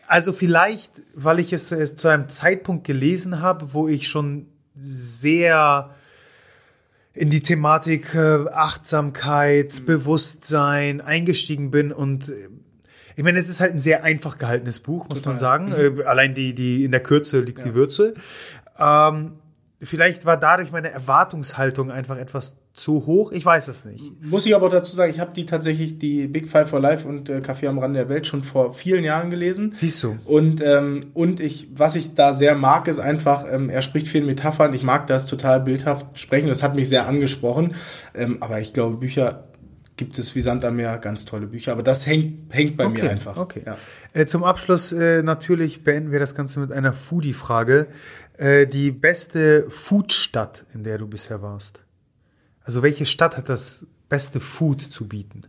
Also 0.07 0.31
vielleicht, 0.33 0.91
weil 1.15 1.39
ich 1.39 1.51
es 1.51 1.71
äh, 1.71 1.95
zu 1.95 2.07
einem 2.07 2.29
Zeitpunkt 2.29 2.85
gelesen 2.85 3.41
habe, 3.41 3.73
wo 3.73 3.87
ich 3.87 4.07
schon 4.07 4.47
sehr 4.81 5.89
in 7.13 7.29
die 7.29 7.39
Thematik 7.39 8.13
äh, 8.13 8.45
Achtsamkeit, 8.51 9.85
Bewusstsein 9.85 11.01
eingestiegen 11.01 11.71
bin 11.71 11.91
und 11.91 12.29
äh, 12.29 12.49
ich 13.17 13.23
meine, 13.23 13.39
es 13.39 13.47
ist 13.47 13.61
halt 13.61 13.71
ein 13.71 13.79
sehr 13.79 14.03
einfach 14.03 14.37
gehaltenes 14.37 14.81
Buch, 14.81 15.07
muss 15.07 15.23
man 15.23 15.37
sagen. 15.37 15.71
Äh, 15.71 16.03
allein 16.03 16.35
die, 16.35 16.53
die 16.53 16.83
in 16.83 16.91
der 16.91 16.99
Kürze 17.01 17.39
liegt 17.39 17.63
die 17.63 17.73
Würze. 17.73 18.13
Ähm, 18.77 19.31
vielleicht 19.81 20.25
war 20.25 20.35
dadurch 20.37 20.71
meine 20.73 20.91
Erwartungshaltung 20.91 21.91
einfach 21.91 22.17
etwas 22.17 22.57
zu 22.75 23.05
hoch. 23.05 23.31
Ich 23.31 23.45
weiß 23.45 23.69
es 23.69 23.85
nicht. 23.85 24.21
Muss 24.21 24.45
ich 24.45 24.53
aber 24.53 24.67
auch 24.67 24.71
dazu 24.71 24.93
sagen, 24.93 25.09
ich 25.09 25.21
habe 25.21 25.31
die 25.33 25.45
tatsächlich, 25.45 25.97
die 25.97 26.27
Big 26.27 26.49
Five 26.49 26.69
for 26.69 26.81
Life 26.81 27.07
und 27.07 27.29
äh, 27.29 27.39
Kaffee 27.39 27.67
am 27.67 27.79
Rande 27.79 27.99
der 27.99 28.09
Welt 28.09 28.27
schon 28.27 28.43
vor 28.43 28.73
vielen 28.73 29.05
Jahren 29.05 29.29
gelesen. 29.29 29.71
Siehst 29.73 30.03
du? 30.03 30.17
Und, 30.25 30.61
ähm, 30.61 31.07
und 31.13 31.39
ich, 31.39 31.69
was 31.73 31.95
ich 31.95 32.15
da 32.15 32.33
sehr 32.33 32.53
mag, 32.55 32.89
ist 32.89 32.99
einfach, 32.99 33.45
ähm, 33.49 33.69
er 33.69 33.81
spricht 33.81 34.09
viel 34.09 34.21
in 34.21 34.27
Metaphern. 34.27 34.73
Ich 34.73 34.83
mag 34.83 35.07
das 35.07 35.25
total 35.25 35.61
bildhaft 35.61 36.19
sprechen. 36.19 36.49
Das 36.49 36.63
hat 36.63 36.75
mich 36.75 36.89
sehr 36.89 37.07
angesprochen. 37.07 37.75
Ähm, 38.13 38.37
aber 38.41 38.59
ich 38.59 38.73
glaube, 38.73 38.97
Bücher 38.97 39.45
gibt 39.95 40.19
es 40.19 40.35
wie 40.35 40.41
Sand 40.41 40.65
am 40.65 40.75
Meer, 40.75 40.97
ganz 40.97 41.23
tolle 41.23 41.47
Bücher. 41.47 41.71
Aber 41.71 41.83
das 41.83 42.05
hängt, 42.05 42.53
hängt 42.53 42.75
bei 42.75 42.89
mir 42.89 43.09
einfach. 43.09 43.37
Okay. 43.37 43.61
Ja. 43.65 43.77
Äh, 44.11 44.25
zum 44.25 44.43
Abschluss 44.43 44.91
äh, 44.91 45.23
natürlich 45.23 45.85
beenden 45.85 46.11
wir 46.11 46.19
das 46.19 46.35
Ganze 46.35 46.59
mit 46.59 46.73
einer 46.73 46.91
Foodie-Frage. 46.91 47.87
Äh, 48.37 48.67
die 48.67 48.91
beste 48.91 49.65
Foodstadt, 49.69 50.65
in 50.73 50.83
der 50.83 50.97
du 50.97 51.07
bisher 51.07 51.41
warst. 51.41 51.84
Also 52.65 52.83
welche 52.83 53.05
Stadt 53.05 53.37
hat 53.37 53.47
das 53.47 53.85
beste 54.09 54.39
Food 54.39 54.81
zu 54.81 55.07
bieten? 55.07 55.41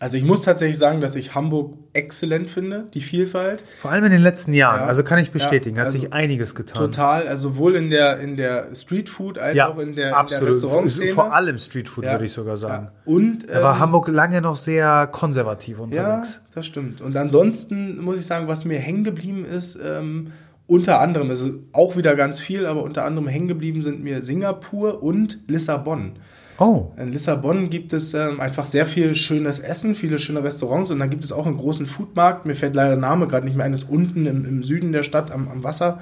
Also 0.00 0.16
ich 0.16 0.22
muss 0.22 0.42
tatsächlich 0.42 0.78
sagen, 0.78 1.00
dass 1.00 1.16
ich 1.16 1.34
Hamburg 1.34 1.74
exzellent 1.92 2.48
finde, 2.48 2.86
die 2.94 3.00
Vielfalt. 3.00 3.64
Vor 3.80 3.90
allem 3.90 4.04
in 4.04 4.12
den 4.12 4.20
letzten 4.20 4.52
Jahren. 4.52 4.82
Ja. 4.82 4.86
Also 4.86 5.02
kann 5.02 5.18
ich 5.18 5.32
bestätigen, 5.32 5.76
Ja, 5.76 5.84
hat 5.84 5.90
sich 5.90 6.02
also 6.04 6.12
einiges 6.12 6.54
getan. 6.54 6.76
Total, 6.76 7.26
also 7.26 7.48
sowohl 7.48 7.74
in 7.74 7.90
der, 7.90 8.20
in 8.20 8.36
der 8.36 8.72
Streetfood 8.76 9.38
als 9.38 9.56
Ja, 9.56 9.66
auch 9.66 9.78
in 9.78 9.96
der, 9.96 10.06
in 10.06 10.10
der 10.10 10.16
absolut. 10.16 10.54
Restaurantszene. 10.54 11.10
Vor 11.12 11.32
allem 11.34 11.58
Streetfood, 11.58 12.04
Ja. 12.04 12.12
würde 12.12 12.26
ich 12.26 12.32
sogar 12.32 12.56
sagen. 12.56 12.90
Ja. 12.94 13.12
Und 13.12 13.50
Da 13.50 13.60
war 13.60 13.74
ähm, 13.74 13.80
Hamburg 13.80 14.06
lange 14.06 14.40
noch 14.40 14.56
sehr 14.56 15.08
konservativ 15.10 15.78
Ja, 15.78 15.82
unterwegs. 15.84 16.40
das 16.54 16.64
stimmt. 16.66 17.00
Und 17.00 17.16
ansonsten 17.16 18.00
muss 18.00 18.18
ich 18.20 18.26
sagen, 18.26 18.46
was 18.46 18.64
mir 18.64 18.78
hängen 18.78 19.02
geblieben 19.02 19.44
ist, 19.44 19.76
ähm, 19.84 20.30
unter 20.68 21.00
anderem, 21.00 21.28
also 21.30 21.50
auch 21.72 21.96
wieder 21.96 22.14
ganz 22.14 22.38
viel, 22.38 22.66
aber 22.66 22.84
unter 22.84 23.04
anderem 23.04 23.26
hängen 23.26 23.48
geblieben 23.48 23.82
sind 23.82 24.04
mir 24.04 24.22
Singapur 24.22 25.02
und 25.02 25.40
Lissabon. 25.48 26.12
Oh, 26.60 26.90
In 26.96 27.12
Lissabon 27.12 27.70
gibt 27.70 27.92
es 27.92 28.14
ähm, 28.14 28.40
einfach 28.40 28.66
sehr 28.66 28.84
viel 28.86 29.14
schönes 29.14 29.60
Essen, 29.60 29.94
viele 29.94 30.18
schöne 30.18 30.42
Restaurants 30.42 30.90
und 30.90 30.98
dann 30.98 31.08
gibt 31.10 31.22
es 31.22 31.30
auch 31.32 31.46
einen 31.46 31.56
großen 31.56 31.86
Foodmarkt. 31.86 32.46
Mir 32.46 32.54
fällt 32.56 32.74
leider 32.74 32.90
der 32.90 32.98
Name 32.98 33.28
gerade 33.28 33.46
nicht 33.46 33.56
mehr 33.56 33.64
ein, 33.64 33.72
ist 33.72 33.84
unten 33.88 34.26
im, 34.26 34.44
im 34.44 34.62
Süden 34.64 34.92
der 34.92 35.04
Stadt 35.04 35.30
am, 35.30 35.48
am 35.48 35.62
Wasser. 35.62 36.00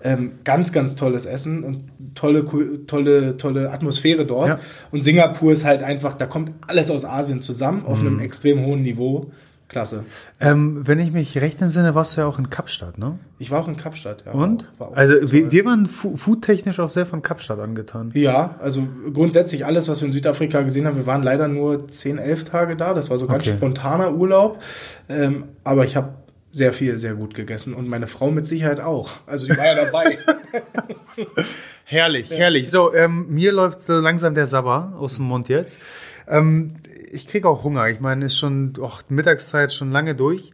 Ähm, 0.00 0.34
ganz, 0.44 0.70
ganz 0.72 0.94
tolles 0.94 1.26
Essen 1.26 1.64
und 1.64 1.90
tolle, 2.14 2.44
tolle, 2.86 3.36
tolle 3.36 3.72
Atmosphäre 3.72 4.24
dort. 4.24 4.46
Ja. 4.46 4.60
Und 4.92 5.02
Singapur 5.02 5.50
ist 5.50 5.64
halt 5.64 5.82
einfach, 5.82 6.14
da 6.14 6.26
kommt 6.26 6.52
alles 6.68 6.88
aus 6.92 7.04
Asien 7.04 7.40
zusammen 7.40 7.84
auf 7.84 8.00
Mhm. 8.00 8.06
einem 8.06 8.20
extrem 8.20 8.64
hohen 8.64 8.82
Niveau. 8.82 9.32
Klasse. 9.68 10.04
ähm, 10.40 10.86
wenn 10.88 10.98
ich 10.98 11.12
mich 11.12 11.38
recht 11.40 11.60
entsinne, 11.60 11.94
warst 11.94 12.16
du 12.16 12.22
ja 12.22 12.26
auch 12.26 12.38
in 12.38 12.48
Kapstadt, 12.48 12.96
ne? 12.96 13.18
Ich 13.38 13.50
war 13.50 13.60
auch 13.60 13.68
in 13.68 13.76
Kapstadt, 13.76 14.24
ja. 14.24 14.32
Und? 14.32 14.64
War 14.78 14.88
auch 14.88 14.96
Also 14.96 15.14
toll. 15.18 15.30
wir, 15.32 15.52
wir 15.52 15.64
waren 15.66 15.84
foodtechnisch 15.86 16.80
auch 16.80 16.88
sehr 16.88 17.04
von 17.04 17.20
Kapstadt 17.20 17.60
angetan. 17.60 18.10
Ja, 18.14 18.56
also 18.60 18.88
grundsätzlich 19.12 19.66
alles, 19.66 19.86
was 19.88 20.00
wir 20.00 20.06
in 20.06 20.12
Südafrika 20.12 20.62
gesehen 20.62 20.86
haben, 20.86 20.96
wir 20.96 21.06
waren 21.06 21.22
leider 21.22 21.48
nur 21.48 21.86
10, 21.86 22.16
11 22.18 22.44
Tage 22.44 22.76
da. 22.76 22.94
Das 22.94 23.10
war 23.10 23.18
so 23.18 23.26
ganz 23.26 23.42
Okay. 23.46 23.56
spontaner 23.56 24.14
Urlaub. 24.14 24.62
Ähm, 25.08 25.44
aber 25.64 25.84
ich 25.84 25.96
habe 25.96 26.14
sehr 26.50 26.72
viel, 26.72 26.96
sehr 26.96 27.14
gut 27.14 27.34
gegessen 27.34 27.74
und 27.74 27.88
meine 27.88 28.06
Frau 28.06 28.30
mit 28.30 28.46
Sicherheit 28.46 28.80
auch. 28.80 29.10
Also 29.26 29.46
die 29.46 29.56
war 29.56 29.66
ja 29.66 29.74
dabei. 29.84 30.18
Herrlich, 31.84 32.30
herrlich. 32.30 32.70
So, 32.70 32.94
ähm, 32.94 33.26
mir 33.28 33.52
läuft 33.52 33.82
so 33.82 33.98
langsam 33.98 34.34
der 34.34 34.46
Sabber 34.46 34.94
aus 34.98 35.16
dem 35.16 35.26
Mund 35.26 35.48
jetzt. 35.48 35.78
Ähm, 36.26 36.76
ich 37.12 37.26
kriege 37.26 37.48
auch 37.48 37.64
Hunger. 37.64 37.88
Ich 37.88 38.00
meine, 38.00 38.26
ist 38.26 38.38
schon 38.38 38.74
och, 38.78 39.02
Mittagszeit 39.08 39.72
schon 39.72 39.90
lange 39.90 40.14
durch. 40.14 40.52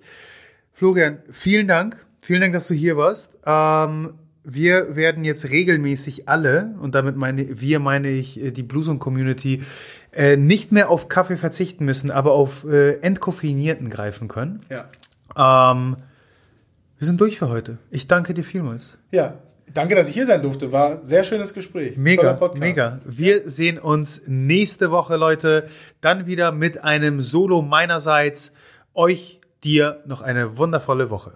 Florian, 0.72 1.18
vielen 1.30 1.68
Dank. 1.68 2.04
Vielen 2.20 2.40
Dank, 2.40 2.52
dass 2.54 2.68
du 2.68 2.74
hier 2.74 2.96
warst. 2.96 3.32
Ähm, 3.44 4.14
wir 4.44 4.96
werden 4.96 5.24
jetzt 5.24 5.48
regelmäßig 5.50 6.28
alle, 6.28 6.74
und 6.80 6.94
damit 6.94 7.16
meine 7.16 7.60
wir 7.60 7.80
meine 7.80 8.08
ich 8.10 8.42
äh, 8.42 8.50
die 8.50 8.62
Bluesong 8.62 8.98
Community, 8.98 9.62
äh, 10.12 10.36
nicht 10.36 10.72
mehr 10.72 10.90
auf 10.90 11.08
Kaffee 11.08 11.36
verzichten 11.36 11.84
müssen, 11.84 12.10
aber 12.10 12.32
auf 12.32 12.64
äh, 12.64 12.98
entkoffeinierten 13.00 13.90
greifen 13.90 14.28
können. 14.28 14.64
ja. 14.70 14.88
Ähm, 15.36 15.96
wir 16.96 17.06
sind 17.06 17.20
durch 17.20 17.38
für 17.38 17.48
heute. 17.48 17.78
Ich 17.90 18.06
danke 18.06 18.34
dir 18.34 18.44
vielmals. 18.44 18.98
ja. 19.10 19.34
Danke, 19.74 19.96
dass 19.96 20.08
ich 20.08 20.14
hier 20.14 20.26
sein 20.26 20.40
durfte. 20.40 20.70
War 20.70 20.92
ein 20.92 21.04
sehr 21.04 21.24
schönes 21.24 21.52
Gespräch. 21.52 21.96
Mega, 21.96 22.38
mega. 22.54 23.00
Wir 23.04 23.50
sehen 23.50 23.78
uns 23.78 24.22
nächste 24.26 24.92
Woche, 24.92 25.16
Leute. 25.16 25.68
Dann 26.00 26.26
wieder 26.26 26.52
mit 26.52 26.84
einem 26.84 27.20
Solo 27.20 27.60
meinerseits. 27.60 28.54
Euch, 28.94 29.40
dir 29.64 30.02
noch 30.06 30.22
eine 30.22 30.58
wundervolle 30.58 31.10
Woche. 31.10 31.32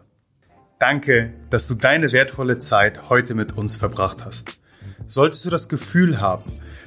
Danke, 0.78 1.32
dass 1.50 1.66
du 1.66 1.74
deine 1.74 2.12
wertvolle 2.12 2.60
Zeit 2.60 3.10
heute 3.10 3.34
mit 3.34 3.58
uns 3.58 3.74
verbracht 3.74 4.24
hast. 4.24 4.58
Solltest 5.08 5.44
du 5.44 5.50
das 5.50 5.68
Gefühl 5.68 6.20
haben, 6.20 6.44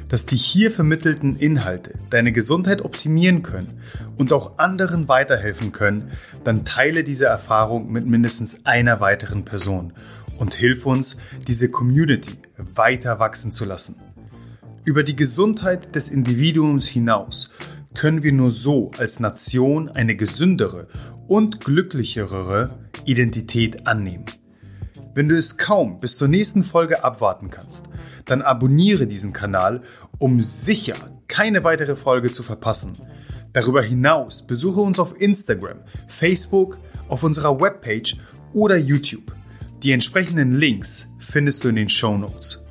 dass 0.08 0.26
die 0.26 0.38
hier 0.38 0.72
vermittelten 0.72 1.38
Inhalte 1.38 1.94
deine 2.10 2.32
Gesundheit 2.32 2.84
optimieren 2.84 3.44
können 3.44 3.82
und 4.18 4.32
auch 4.32 4.58
anderen 4.58 5.08
weiterhelfen 5.08 5.72
können, 5.72 6.12
dann 6.44 6.64
teile 6.64 7.04
diese 7.04 7.26
Erfahrung 7.26 7.92
mit 7.92 8.06
mindestens 8.06 8.58
einer 8.66 9.00
weiteren 9.00 9.44
Person 9.44 9.94
und 10.42 10.56
hilf 10.56 10.88
uns, 10.88 11.18
diese 11.48 11.70
Community 11.70 12.36
weiter 12.58 13.20
wachsen 13.20 13.52
zu 13.52 13.64
lassen. 13.64 13.98
Über 14.84 15.04
die 15.04 15.16
Gesundheit 15.16 15.94
des 15.94 16.10
Individuums 16.10 16.88
hinaus 16.88 17.52
können 17.94 18.24
wir 18.24 18.32
nur 18.32 18.50
so 18.50 18.90
als 18.98 19.20
Nation 19.20 19.88
eine 19.88 20.16
gesündere 20.16 20.88
und 21.28 21.64
glücklichere 21.64 22.72
Identität 23.06 23.86
annehmen. 23.86 24.26
Wenn 25.14 25.30
du 25.30 25.38
es 25.38 25.58
kaum 25.58 26.00
bis 26.00 26.18
zur 26.18 26.28
nächsten 26.28 26.64
Folge 26.64 27.04
abwarten 27.04 27.52
kannst, 27.52 27.86
dann 28.26 28.42
abonniere 28.42 29.06
diesen 29.06 29.34
Kanal, 29.34 29.84
um 30.18 30.42
sicher 30.42 30.96
keine 31.28 31.64
weitere 31.64 31.96
Folge 31.96 32.32
zu 32.32 32.42
verpassen. 32.42 32.94
Darüber 33.54 33.84
hinaus 33.84 34.48
besuche 34.48 34.82
uns 34.82 34.98
auf 34.98 35.22
Instagram, 35.22 35.82
Facebook, 36.08 36.80
auf 37.10 37.24
unserer 37.24 37.62
Webpage 37.62 38.18
oder 38.54 38.78
YouTube. 38.78 39.32
Die 39.84 39.94
entsprechenden 39.94 40.52
Links 40.52 41.08
findest 41.18 41.64
du 41.64 41.70
in 41.70 41.76
den 41.76 41.90
Show 41.90 42.16
Notes. 42.16 42.62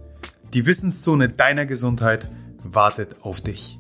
Die 0.55 0.65
Wissenszone 0.65 1.29
deiner 1.29 1.67
Gesundheit 1.67 2.31
wartet 2.63 3.17
auf 3.23 3.41
dich. 3.41 3.80